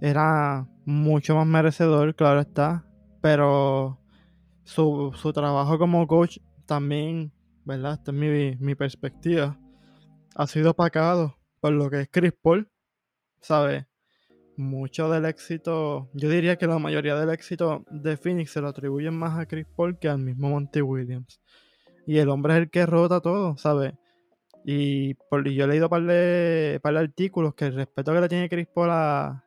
era 0.00 0.66
mucho 0.84 1.34
más 1.34 1.46
merecedor, 1.46 2.14
claro 2.14 2.40
está, 2.40 2.86
pero 3.20 4.00
su, 4.64 5.12
su 5.14 5.32
trabajo 5.32 5.78
como 5.78 6.06
coach 6.06 6.38
también, 6.66 7.32
¿verdad? 7.64 7.94
Esta 7.94 8.10
es 8.10 8.16
mi, 8.16 8.56
mi 8.56 8.74
perspectiva, 8.74 9.58
ha 10.34 10.46
sido 10.46 10.72
opacado 10.72 11.36
por 11.60 11.72
lo 11.72 11.90
que 11.90 12.02
es 12.02 12.08
Chris 12.10 12.32
Paul, 12.40 12.70
¿sabes? 13.40 13.86
mucho 14.56 15.10
del 15.10 15.24
éxito, 15.24 16.10
yo 16.14 16.28
diría 16.28 16.56
que 16.56 16.66
la 16.66 16.78
mayoría 16.78 17.16
del 17.16 17.30
éxito 17.30 17.84
de 17.90 18.16
Phoenix 18.16 18.52
se 18.52 18.60
lo 18.60 18.68
atribuyen 18.68 19.14
más 19.14 19.38
a 19.38 19.46
Chris 19.46 19.66
Paul 19.76 19.98
que 19.98 20.08
al 20.08 20.18
mismo 20.18 20.50
Monty 20.50 20.80
Williams. 20.82 21.40
Y 22.06 22.18
el 22.18 22.28
hombre 22.28 22.54
es 22.54 22.58
el 22.60 22.70
que 22.70 22.86
rota 22.86 23.20
todo, 23.20 23.56
¿sabes? 23.56 23.94
Y 24.64 25.14
yo 25.14 25.64
he 25.64 25.66
leído 25.66 25.86
un 25.86 25.90
par 25.90 26.02
de, 26.02 26.80
par 26.82 26.94
de 26.94 27.00
artículos 27.00 27.54
que 27.54 27.66
el 27.66 27.74
respeto 27.74 28.12
que 28.12 28.20
le 28.20 28.28
tiene 28.28 28.48
Chris 28.48 28.66
Paul 28.72 28.90
a, 28.90 29.44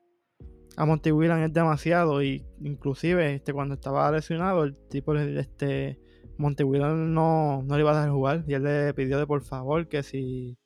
a 0.78 0.86
Monty 0.86 1.12
Williams 1.12 1.48
es 1.48 1.54
demasiado. 1.54 2.24
Y 2.24 2.46
inclusive 2.62 3.36
este, 3.36 3.52
cuando 3.52 3.76
estaba 3.76 4.10
lesionado, 4.12 4.64
el 4.64 4.76
tipo, 4.90 5.14
este, 5.16 6.00
Monty 6.38 6.64
Williams 6.64 6.96
no, 6.96 7.64
no 7.64 7.76
le 7.76 7.82
iba 7.82 7.92
a 7.92 7.96
dejar 7.96 8.12
jugar. 8.12 8.46
Y 8.48 8.54
él 8.54 8.64
le 8.64 8.94
pidió 8.94 9.18
de 9.18 9.28
por 9.28 9.44
favor 9.44 9.88
que 9.90 10.04
si 10.04 10.58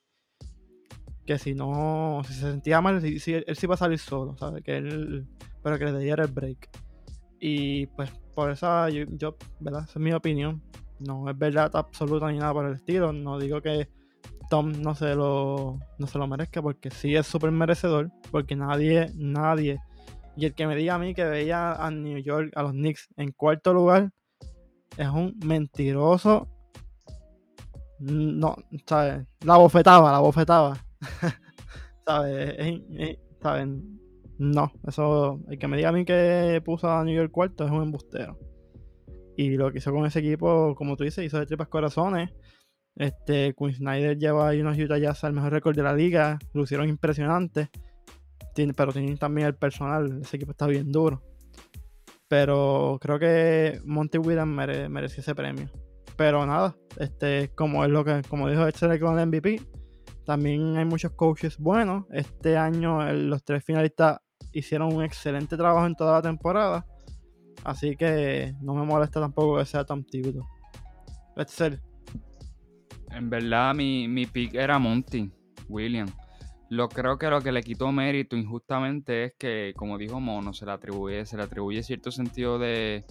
que 1.25 1.37
si 1.37 1.53
no, 1.53 2.21
si 2.25 2.33
se 2.33 2.41
sentía 2.41 2.81
mal, 2.81 3.03
él, 3.03 3.19
sí 3.19 3.43
iba 3.61 3.75
a 3.75 3.77
salir 3.77 3.99
solo, 3.99 4.35
¿sabes? 4.37 4.63
Que 4.63 4.77
él, 4.77 5.27
pero 5.63 5.77
que 5.79 5.85
le 5.85 5.99
diera 5.99 6.25
el 6.25 6.31
break. 6.31 6.69
Y 7.39 7.87
pues 7.87 8.11
por 8.35 8.51
eso 8.51 8.89
yo, 8.89 9.35
¿verdad? 9.59 9.83
Esa 9.83 9.99
es 9.99 10.03
mi 10.03 10.13
opinión. 10.13 10.61
No 10.99 11.29
es 11.29 11.37
verdad 11.37 11.71
absoluta 11.73 12.31
ni 12.31 12.37
nada 12.37 12.53
por 12.53 12.65
el 12.65 12.73
estilo. 12.73 13.13
No 13.13 13.39
digo 13.39 13.61
que 13.61 13.89
Tom 14.49 14.73
no 14.81 14.93
se 14.93 15.15
lo, 15.15 15.79
no 15.97 16.07
se 16.07 16.19
lo 16.19 16.27
merezca 16.27 16.61
porque 16.61 16.91
sí 16.91 17.15
es 17.15 17.25
súper 17.25 17.51
merecedor. 17.51 18.11
Porque 18.29 18.55
nadie, 18.55 19.11
nadie. 19.15 19.79
Y 20.35 20.45
el 20.45 20.55
que 20.55 20.67
me 20.67 20.75
diga 20.75 20.95
a 20.95 20.99
mí 20.99 21.13
que 21.13 21.25
veía 21.25 21.73
a 21.73 21.91
New 21.91 22.17
York, 22.19 22.51
a 22.55 22.63
los 22.63 22.71
Knicks 22.71 23.09
en 23.17 23.31
cuarto 23.31 23.73
lugar, 23.73 24.11
es 24.97 25.07
un 25.07 25.37
mentiroso. 25.45 26.47
No, 27.99 28.55
¿sabes? 28.85 29.27
La 29.45 29.57
bofetaba, 29.57 30.11
la 30.11 30.19
bofetaba. 30.19 30.77
¿Sabes? 32.05 32.81
¿Saben? 33.41 33.99
No, 34.37 34.71
eso, 34.87 35.39
el 35.49 35.59
que 35.59 35.67
me 35.67 35.77
diga 35.77 35.89
a 35.89 35.91
mí 35.91 36.03
que 36.03 36.61
puso 36.65 36.89
a 36.89 37.03
New 37.03 37.15
York 37.15 37.31
cuarto 37.31 37.65
es 37.65 37.71
un 37.71 37.83
embustero. 37.83 38.39
Y 39.37 39.51
lo 39.51 39.71
que 39.71 39.77
hizo 39.77 39.91
con 39.91 40.05
ese 40.05 40.19
equipo, 40.19 40.73
como 40.75 40.97
tú 40.97 41.03
dices, 41.03 41.25
hizo 41.25 41.39
de 41.39 41.45
tripas 41.45 41.67
corazones. 41.67 42.31
Este, 42.95 43.53
Quinn 43.55 43.73
Snyder 43.73 44.17
lleva 44.17 44.49
ahí 44.49 44.61
unos 44.61 44.77
Utah 44.77 44.97
Jazz 44.97 45.23
al 45.23 45.33
mejor 45.33 45.51
récord 45.51 45.75
de 45.75 45.83
la 45.83 45.93
liga. 45.93 46.39
Lucieron 46.53 46.89
impresionantes. 46.89 47.69
Pero 48.75 48.93
tienen 48.93 49.17
también 49.17 49.47
el 49.47 49.55
personal. 49.55 50.21
Ese 50.21 50.37
equipo 50.37 50.51
está 50.51 50.67
bien 50.67 50.91
duro. 50.91 51.21
Pero 52.27 52.97
creo 53.01 53.19
que 53.19 53.81
Monty 53.85 54.17
Williams 54.17 54.89
mereció 54.89 55.21
ese 55.21 55.35
premio. 55.35 55.69
Pero 56.15 56.45
nada, 56.45 56.75
este, 56.97 57.49
como 57.55 57.83
es 57.83 57.89
lo 57.89 58.05
que, 58.05 58.21
como 58.27 58.49
dijo 58.49 58.67
este 58.67 58.99
con 58.99 59.19
el 59.19 59.27
MVP, 59.27 59.61
también 60.25 60.77
hay 60.77 60.85
muchos 60.85 61.11
coaches 61.11 61.57
buenos. 61.57 62.05
Este 62.11 62.57
año 62.57 63.11
los 63.11 63.43
tres 63.43 63.63
finalistas 63.63 64.19
hicieron 64.51 64.93
un 64.93 65.03
excelente 65.03 65.57
trabajo 65.57 65.85
en 65.85 65.95
toda 65.95 66.13
la 66.13 66.21
temporada. 66.21 66.85
Así 67.63 67.95
que 67.95 68.53
no 68.61 68.73
me 68.73 68.85
molesta 68.85 69.19
tampoco 69.19 69.57
que 69.57 69.65
sea 69.65 69.83
tan 69.83 70.03
típico. 70.03 70.47
ser. 71.47 71.81
En 73.09 73.29
verdad, 73.29 73.75
mi, 73.75 74.07
mi 74.07 74.25
pick 74.25 74.55
era 74.55 74.79
Monty 74.79 75.31
Williams. 75.67 76.13
Lo 76.71 76.87
creo 76.87 77.17
que 77.17 77.29
lo 77.29 77.41
que 77.41 77.51
le 77.51 77.63
quitó 77.63 77.91
mérito 77.91 78.37
injustamente 78.37 79.25
es 79.25 79.33
que, 79.37 79.73
como 79.75 79.97
dijo 79.97 80.21
Mono, 80.21 80.53
se 80.53 80.65
le 80.65 80.71
atribuye, 80.71 81.25
se 81.25 81.35
le 81.35 81.43
atribuye 81.43 81.83
cierto 81.83 82.11
sentido 82.11 82.59
de, 82.59 83.03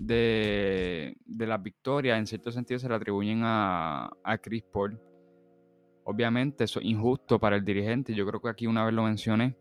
de, 0.00 1.16
de 1.24 1.46
las 1.46 1.62
victorias, 1.62 2.18
en 2.18 2.26
cierto 2.26 2.50
sentido 2.50 2.80
se 2.80 2.88
le 2.88 2.96
atribuyen 2.96 3.42
a, 3.44 4.10
a 4.24 4.38
Chris 4.38 4.64
Paul. 4.72 5.00
Obviamente 6.02 6.64
eso 6.64 6.80
es 6.80 6.86
injusto 6.86 7.38
para 7.38 7.54
el 7.54 7.64
dirigente. 7.64 8.12
Yo 8.12 8.26
creo 8.26 8.40
que 8.40 8.48
aquí 8.48 8.66
una 8.66 8.84
vez 8.84 8.92
lo 8.92 9.04
mencioné, 9.04 9.56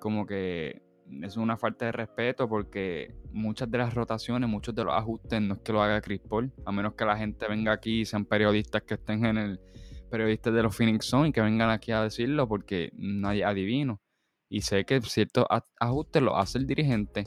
como 0.00 0.24
que 0.24 0.80
es 1.20 1.36
una 1.36 1.58
falta 1.58 1.84
de 1.84 1.92
respeto 1.92 2.48
porque 2.48 3.14
muchas 3.32 3.70
de 3.70 3.76
las 3.76 3.92
rotaciones, 3.92 4.48
muchos 4.48 4.74
de 4.74 4.84
los 4.84 4.94
ajustes 4.94 5.42
no 5.42 5.56
es 5.56 5.60
que 5.60 5.74
lo 5.74 5.82
haga 5.82 6.00
Chris 6.00 6.22
Paul, 6.26 6.54
a 6.64 6.72
menos 6.72 6.94
que 6.94 7.04
la 7.04 7.18
gente 7.18 7.46
venga 7.48 7.70
aquí 7.70 8.00
y 8.00 8.04
sean 8.06 8.24
periodistas 8.24 8.80
que 8.84 8.94
estén 8.94 9.26
en 9.26 9.36
el 9.36 9.60
periodistas 10.08 10.52
de 10.54 10.62
los 10.62 10.76
Phoenix 10.76 11.06
Sun 11.06 11.26
y 11.26 11.32
que 11.32 11.40
vengan 11.40 11.70
aquí 11.70 11.92
a 11.92 12.02
decirlo 12.02 12.48
porque 12.48 12.90
nadie 12.94 13.44
adivino. 13.44 14.00
Y 14.48 14.62
sé 14.62 14.84
que 14.84 15.00
ciertos 15.02 15.46
ajustes 15.78 16.22
los 16.22 16.34
hace 16.36 16.58
el 16.58 16.66
dirigente. 16.66 17.26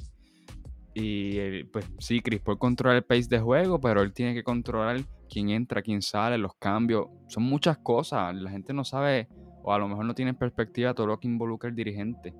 Y 0.93 1.63
pues 1.65 1.85
sí, 1.99 2.19
Chris 2.21 2.41
Paul 2.41 2.57
controla 2.57 2.97
el 2.97 3.03
pace 3.03 3.27
de 3.29 3.39
juego, 3.39 3.79
pero 3.79 4.01
él 4.01 4.11
tiene 4.11 4.33
que 4.33 4.43
controlar 4.43 5.01
quién 5.29 5.49
entra, 5.49 5.81
quién 5.81 6.01
sale, 6.01 6.37
los 6.37 6.55
cambios. 6.55 7.07
Son 7.27 7.43
muchas 7.43 7.77
cosas. 7.77 8.35
La 8.35 8.49
gente 8.49 8.73
no 8.73 8.83
sabe, 8.83 9.29
o 9.63 9.71
a 9.73 9.79
lo 9.79 9.87
mejor 9.87 10.05
no 10.05 10.15
tiene 10.15 10.31
en 10.31 10.37
perspectiva 10.37 10.93
todo 10.93 11.07
lo 11.07 11.19
que 11.19 11.27
involucra 11.27 11.69
el 11.69 11.75
dirigente. 11.75 12.33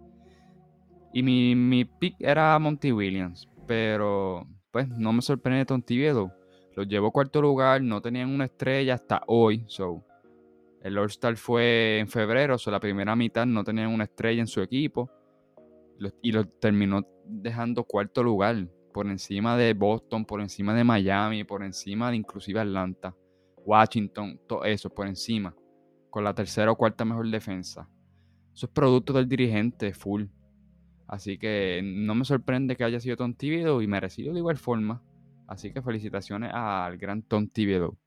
Y 1.13 1.23
mi, 1.23 1.55
mi 1.55 1.85
pick 1.85 2.15
era 2.19 2.57
Monty 2.57 2.91
Williams, 2.91 3.47
pero 3.67 4.47
pues 4.71 4.87
no 4.89 5.13
me 5.13 5.21
sorprende 5.21 5.65
Tom 5.65 5.81
Tibiedo. 5.81 6.31
Los 6.75 6.87
llevó 6.87 7.11
cuarto 7.11 7.41
lugar, 7.41 7.81
no 7.81 8.01
tenían 8.01 8.29
una 8.29 8.45
estrella 8.45 8.95
hasta 8.95 9.21
hoy. 9.27 9.65
So, 9.67 10.03
el 10.83 10.97
All-Star 10.97 11.37
fue 11.37 11.99
en 11.99 12.07
febrero, 12.07 12.57
so 12.57 12.71
la 12.71 12.79
primera 12.79 13.15
mitad 13.15 13.45
no 13.45 13.63
tenían 13.63 13.89
una 13.89 14.05
estrella 14.05 14.41
en 14.41 14.47
su 14.47 14.61
equipo. 14.61 15.09
Y 16.23 16.31
lo 16.31 16.47
terminó 16.47 17.05
dejando 17.25 17.83
cuarto 17.83 18.23
lugar 18.23 18.67
por 18.91 19.05
encima 19.07 19.55
de 19.55 19.73
Boston, 19.73 20.25
por 20.25 20.41
encima 20.41 20.73
de 20.73 20.83
Miami, 20.83 21.43
por 21.43 21.63
encima 21.63 22.09
de 22.09 22.17
inclusive 22.17 22.59
Atlanta, 22.59 23.15
Washington, 23.63 24.39
todo 24.47 24.63
eso 24.65 24.89
por 24.89 25.05
encima, 25.07 25.55
con 26.09 26.23
la 26.23 26.33
tercera 26.33 26.71
o 26.71 26.75
cuarta 26.75 27.05
mejor 27.05 27.29
defensa. 27.29 27.87
Eso 28.53 28.65
es 28.65 28.71
producto 28.71 29.13
del 29.13 29.29
dirigente 29.29 29.93
full. 29.93 30.25
Así 31.07 31.37
que 31.37 31.81
no 31.83 32.15
me 32.15 32.25
sorprende 32.25 32.75
que 32.75 32.83
haya 32.83 32.99
sido 32.99 33.17
Tom 33.17 33.33
Thibodeau 33.35 33.81
y 33.81 33.87
merecido 33.87 34.33
de 34.33 34.39
igual 34.39 34.57
forma. 34.57 35.03
Así 35.47 35.71
que 35.71 35.81
felicitaciones 35.81 36.51
al 36.53 36.97
gran 36.97 37.21
Tom 37.21 37.47
Thibodeau. 37.47 37.97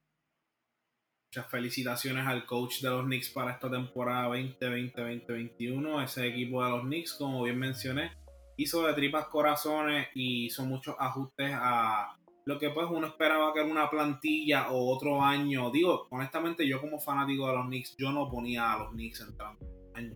Muchas 1.35 1.51
felicitaciones 1.51 2.25
al 2.29 2.47
coach 2.47 2.81
de 2.81 2.91
los 2.91 3.07
Knicks 3.07 3.31
para 3.31 3.51
esta 3.51 3.69
temporada 3.69 4.29
2020-2021. 4.29 6.05
Ese 6.05 6.29
equipo 6.29 6.63
de 6.63 6.71
los 6.71 6.83
Knicks, 6.83 7.15
como 7.15 7.43
bien 7.43 7.59
mencioné, 7.59 8.13
hizo 8.57 8.87
de 8.87 8.95
tripas 8.95 9.27
corazones 9.27 10.07
y 10.15 10.47
hizo 10.47 10.65
muchos 10.65 10.95
ajustes 10.97 11.51
a 11.53 12.17
lo 12.45 12.57
que 12.57 12.71
pues 12.71 12.87
uno 12.89 13.09
esperaba 13.09 13.53
que 13.53 13.63
era 13.63 13.69
una 13.69 13.91
plantilla 13.91 14.71
o 14.71 14.95
otro 14.95 15.21
año. 15.21 15.73
Digo, 15.73 16.07
honestamente, 16.11 16.69
yo 16.69 16.81
como 16.81 17.01
fanático 17.01 17.49
de 17.49 17.57
los 17.57 17.67
Knicks, 17.67 17.97
yo 17.99 18.13
no 18.13 18.31
ponía 18.31 18.73
a 18.73 18.79
los 18.79 18.93
Knicks 18.93 19.23
entrando 19.23 19.67
año. 19.95 20.15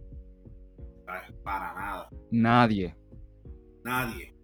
Para 1.42 1.74
nada. 1.74 2.08
Nadie. 2.30 2.94
Nadie. 3.82 4.36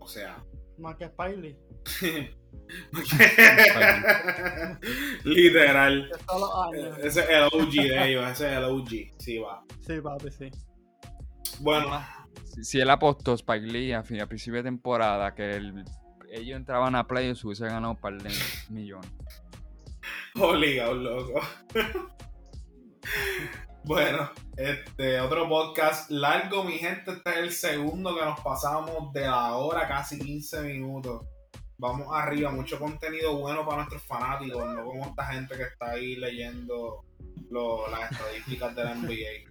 O 0.00 0.08
sea. 0.08 0.44
Más 0.76 0.96
que 0.96 1.06
Spiley. 1.06 1.56
Literal. 5.24 6.10
Ese 7.02 7.20
es 7.20 7.28
el 7.28 7.42
OG 7.42 7.72
de 7.72 8.08
ellos, 8.08 8.30
ese 8.30 8.46
es 8.46 8.56
el 8.56 8.64
OG. 8.64 8.88
Sí, 9.18 9.38
va. 9.38 9.64
Sí, 9.80 10.00
papi, 10.00 10.30
sí. 10.30 10.50
Bueno, 11.60 12.04
si, 12.62 12.80
él 12.80 12.90
apostó 12.90 13.34
Spike 13.34 13.66
Lee 13.66 13.92
a, 13.92 14.02
fin, 14.02 14.20
a 14.20 14.26
principio 14.26 14.58
de 14.58 14.64
temporada 14.64 15.34
que 15.34 15.72
ellos 16.30 16.56
entraban 16.56 16.94
a 16.94 17.06
playoffs 17.06 17.44
hubiese 17.44 17.66
ganado 17.66 17.92
un 17.92 18.00
par 18.00 18.20
de 18.20 18.30
millones. 18.68 19.10
Obligado, 20.38 20.94
loco. 20.94 21.40
bueno, 23.84 24.30
este 24.56 25.20
otro 25.20 25.48
podcast 25.48 26.10
largo, 26.10 26.64
mi 26.64 26.78
gente. 26.78 27.12
Este 27.12 27.30
es 27.30 27.36
el 27.36 27.52
segundo 27.52 28.14
que 28.14 28.24
nos 28.24 28.40
pasamos 28.40 29.12
de 29.12 29.22
la 29.22 29.54
hora, 29.54 29.88
casi 29.88 30.18
15 30.18 30.62
minutos. 30.62 31.26
Vamos 31.78 32.08
arriba, 32.10 32.50
mucho 32.50 32.78
contenido 32.78 33.36
bueno 33.36 33.64
para 33.64 33.78
nuestros 33.78 34.02
fanáticos, 34.04 34.64
no 34.74 34.84
como 34.84 35.06
esta 35.06 35.26
gente 35.26 35.56
que 35.56 35.64
está 35.64 35.90
ahí 35.90 36.16
leyendo 36.16 37.04
las 37.90 38.12
estadísticas 38.12 38.74
de 38.74 38.84
la 38.84 38.94
NBA. 38.94 39.50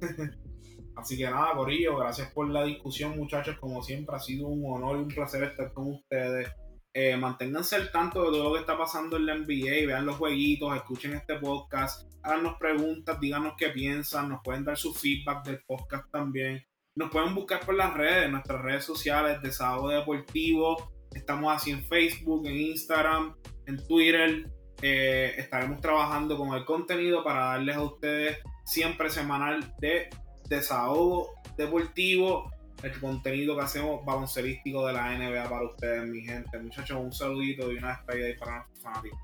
Así 0.96 1.16
que 1.16 1.24
nada, 1.24 1.54
Corillo, 1.54 1.96
gracias 1.96 2.32
por 2.32 2.48
la 2.48 2.64
discusión, 2.64 3.16
muchachos. 3.16 3.56
Como 3.60 3.82
siempre, 3.82 4.16
ha 4.16 4.18
sido 4.18 4.48
un 4.48 4.64
honor 4.66 4.96
y 4.96 5.02
un 5.02 5.08
placer 5.08 5.44
estar 5.44 5.72
con 5.72 5.92
ustedes. 5.92 6.48
Eh, 6.92 7.16
manténganse 7.16 7.76
al 7.76 7.92
tanto 7.92 8.24
de 8.24 8.30
todo 8.30 8.44
lo 8.48 8.54
que 8.54 8.60
está 8.60 8.76
pasando 8.76 9.16
en 9.16 9.26
la 9.26 9.36
NBA, 9.36 9.86
vean 9.86 10.06
los 10.06 10.16
jueguitos, 10.16 10.74
escuchen 10.74 11.14
este 11.14 11.36
podcast, 11.36 12.10
háganos 12.22 12.56
preguntas, 12.58 13.20
díganos 13.20 13.54
qué 13.56 13.68
piensan, 13.68 14.30
nos 14.30 14.40
pueden 14.42 14.64
dar 14.64 14.76
su 14.76 14.92
feedback 14.92 15.44
del 15.44 15.62
podcast 15.64 16.10
también. 16.10 16.64
nos 16.96 17.10
pueden 17.10 17.32
buscar 17.36 17.60
por 17.60 17.76
las 17.76 17.94
redes, 17.94 18.28
nuestras 18.28 18.60
redes 18.60 18.84
sociales, 18.84 19.40
Desahogo 19.40 19.90
Deportivo. 19.90 20.97
Estamos 21.14 21.54
así 21.54 21.70
en 21.70 21.84
Facebook, 21.84 22.46
en 22.46 22.56
Instagram, 22.56 23.34
en 23.66 23.86
Twitter. 23.86 24.50
Eh, 24.82 25.34
estaremos 25.36 25.80
trabajando 25.80 26.36
con 26.36 26.54
el 26.54 26.64
contenido 26.64 27.24
para 27.24 27.46
darles 27.46 27.76
a 27.76 27.82
ustedes 27.82 28.38
siempre 28.64 29.10
semanal 29.10 29.74
de 29.80 30.08
desahogo 30.48 31.30
deportivo, 31.56 32.50
el 32.82 32.98
contenido 33.00 33.56
que 33.56 33.62
hacemos 33.62 34.04
baloncelístico 34.04 34.86
de 34.86 34.92
la 34.92 35.18
NBA 35.18 35.48
para 35.48 35.66
ustedes, 35.66 36.08
mi 36.08 36.20
gente. 36.20 36.58
Muchachos, 36.58 36.98
un 37.00 37.12
saludito 37.12 37.72
y 37.72 37.76
una 37.76 37.96
despedida 37.96 38.38
para 38.38 38.56
nuestros 38.58 38.82
fanáticos. 38.82 39.18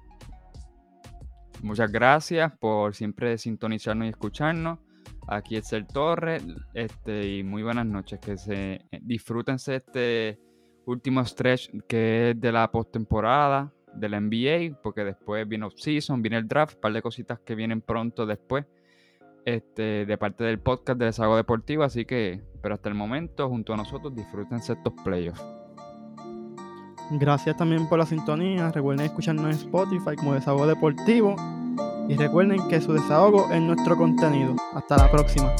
Muchas 1.63 1.91
gracias 1.91 2.53
por 2.59 2.95
siempre 2.95 3.39
sintonizarnos 3.39 4.07
y 4.07 4.11
escucharnos. 4.11 4.81
Aquí 5.29 5.57
es 5.57 5.73
el 5.73 5.87
Torre, 5.87 6.41
este, 6.75 7.37
y 7.37 7.43
muy 7.43 7.63
buenas 7.63 7.87
noches. 7.87 8.19
Que 8.21 8.37
se 8.37 8.85
disfrútense 9.01 9.77
este 9.77 10.39
último 10.87 11.25
stretch 11.25 11.71
que 11.87 12.31
es 12.31 12.41
de 12.41 12.53
la 12.53 12.71
postemporada 12.71 13.73
de 13.95 14.09
la 14.09 14.21
NBA, 14.21 14.81
porque 14.83 15.05
después 15.05 15.47
viene 15.49 15.67
off-season, 15.67 16.21
viene 16.23 16.39
el 16.39 16.49
draft, 16.49 16.75
un 16.75 16.81
par 16.81 16.93
de 16.93 17.03
cositas 17.03 17.39
que 17.41 17.55
vienen 17.55 17.81
pronto 17.81 18.27
después, 18.27 18.67
este, 19.45 20.07
de 20.07 20.19
parte 20.19 20.45
del 20.45 20.59
podcast 20.59 20.99
de 20.99 21.07
Desago 21.07 21.37
Deportivo, 21.37 21.85
así 21.85 22.05
que, 22.05 22.43
pero 22.61 22.75
hasta 22.75 22.89
el 22.89 22.95
momento, 22.95 23.49
junto 23.49 23.75
a 23.75 23.77
nosotros, 23.77 24.15
disfrútense 24.15 24.73
estos 24.73 24.93
playoffs. 25.05 25.43
Gracias 27.11 27.57
también 27.57 27.87
por 27.89 27.99
la 27.99 28.07
sintonía. 28.07 28.71
Recuerden 28.73 29.07
escucharnos 29.07 29.45
en 29.45 29.51
Spotify 29.53 30.17
como 30.17 30.35
Desahogo 30.35 30.67
Deportivo. 30.67 31.37
Y 32.09 32.17
recuerden 32.17 32.67
que 32.69 32.81
su 32.81 32.93
desahogo 32.93 33.51
es 33.53 33.61
nuestro 33.61 33.97
contenido. 33.97 34.57
Hasta 34.75 34.97
la 34.97 35.11
próxima. 35.11 35.55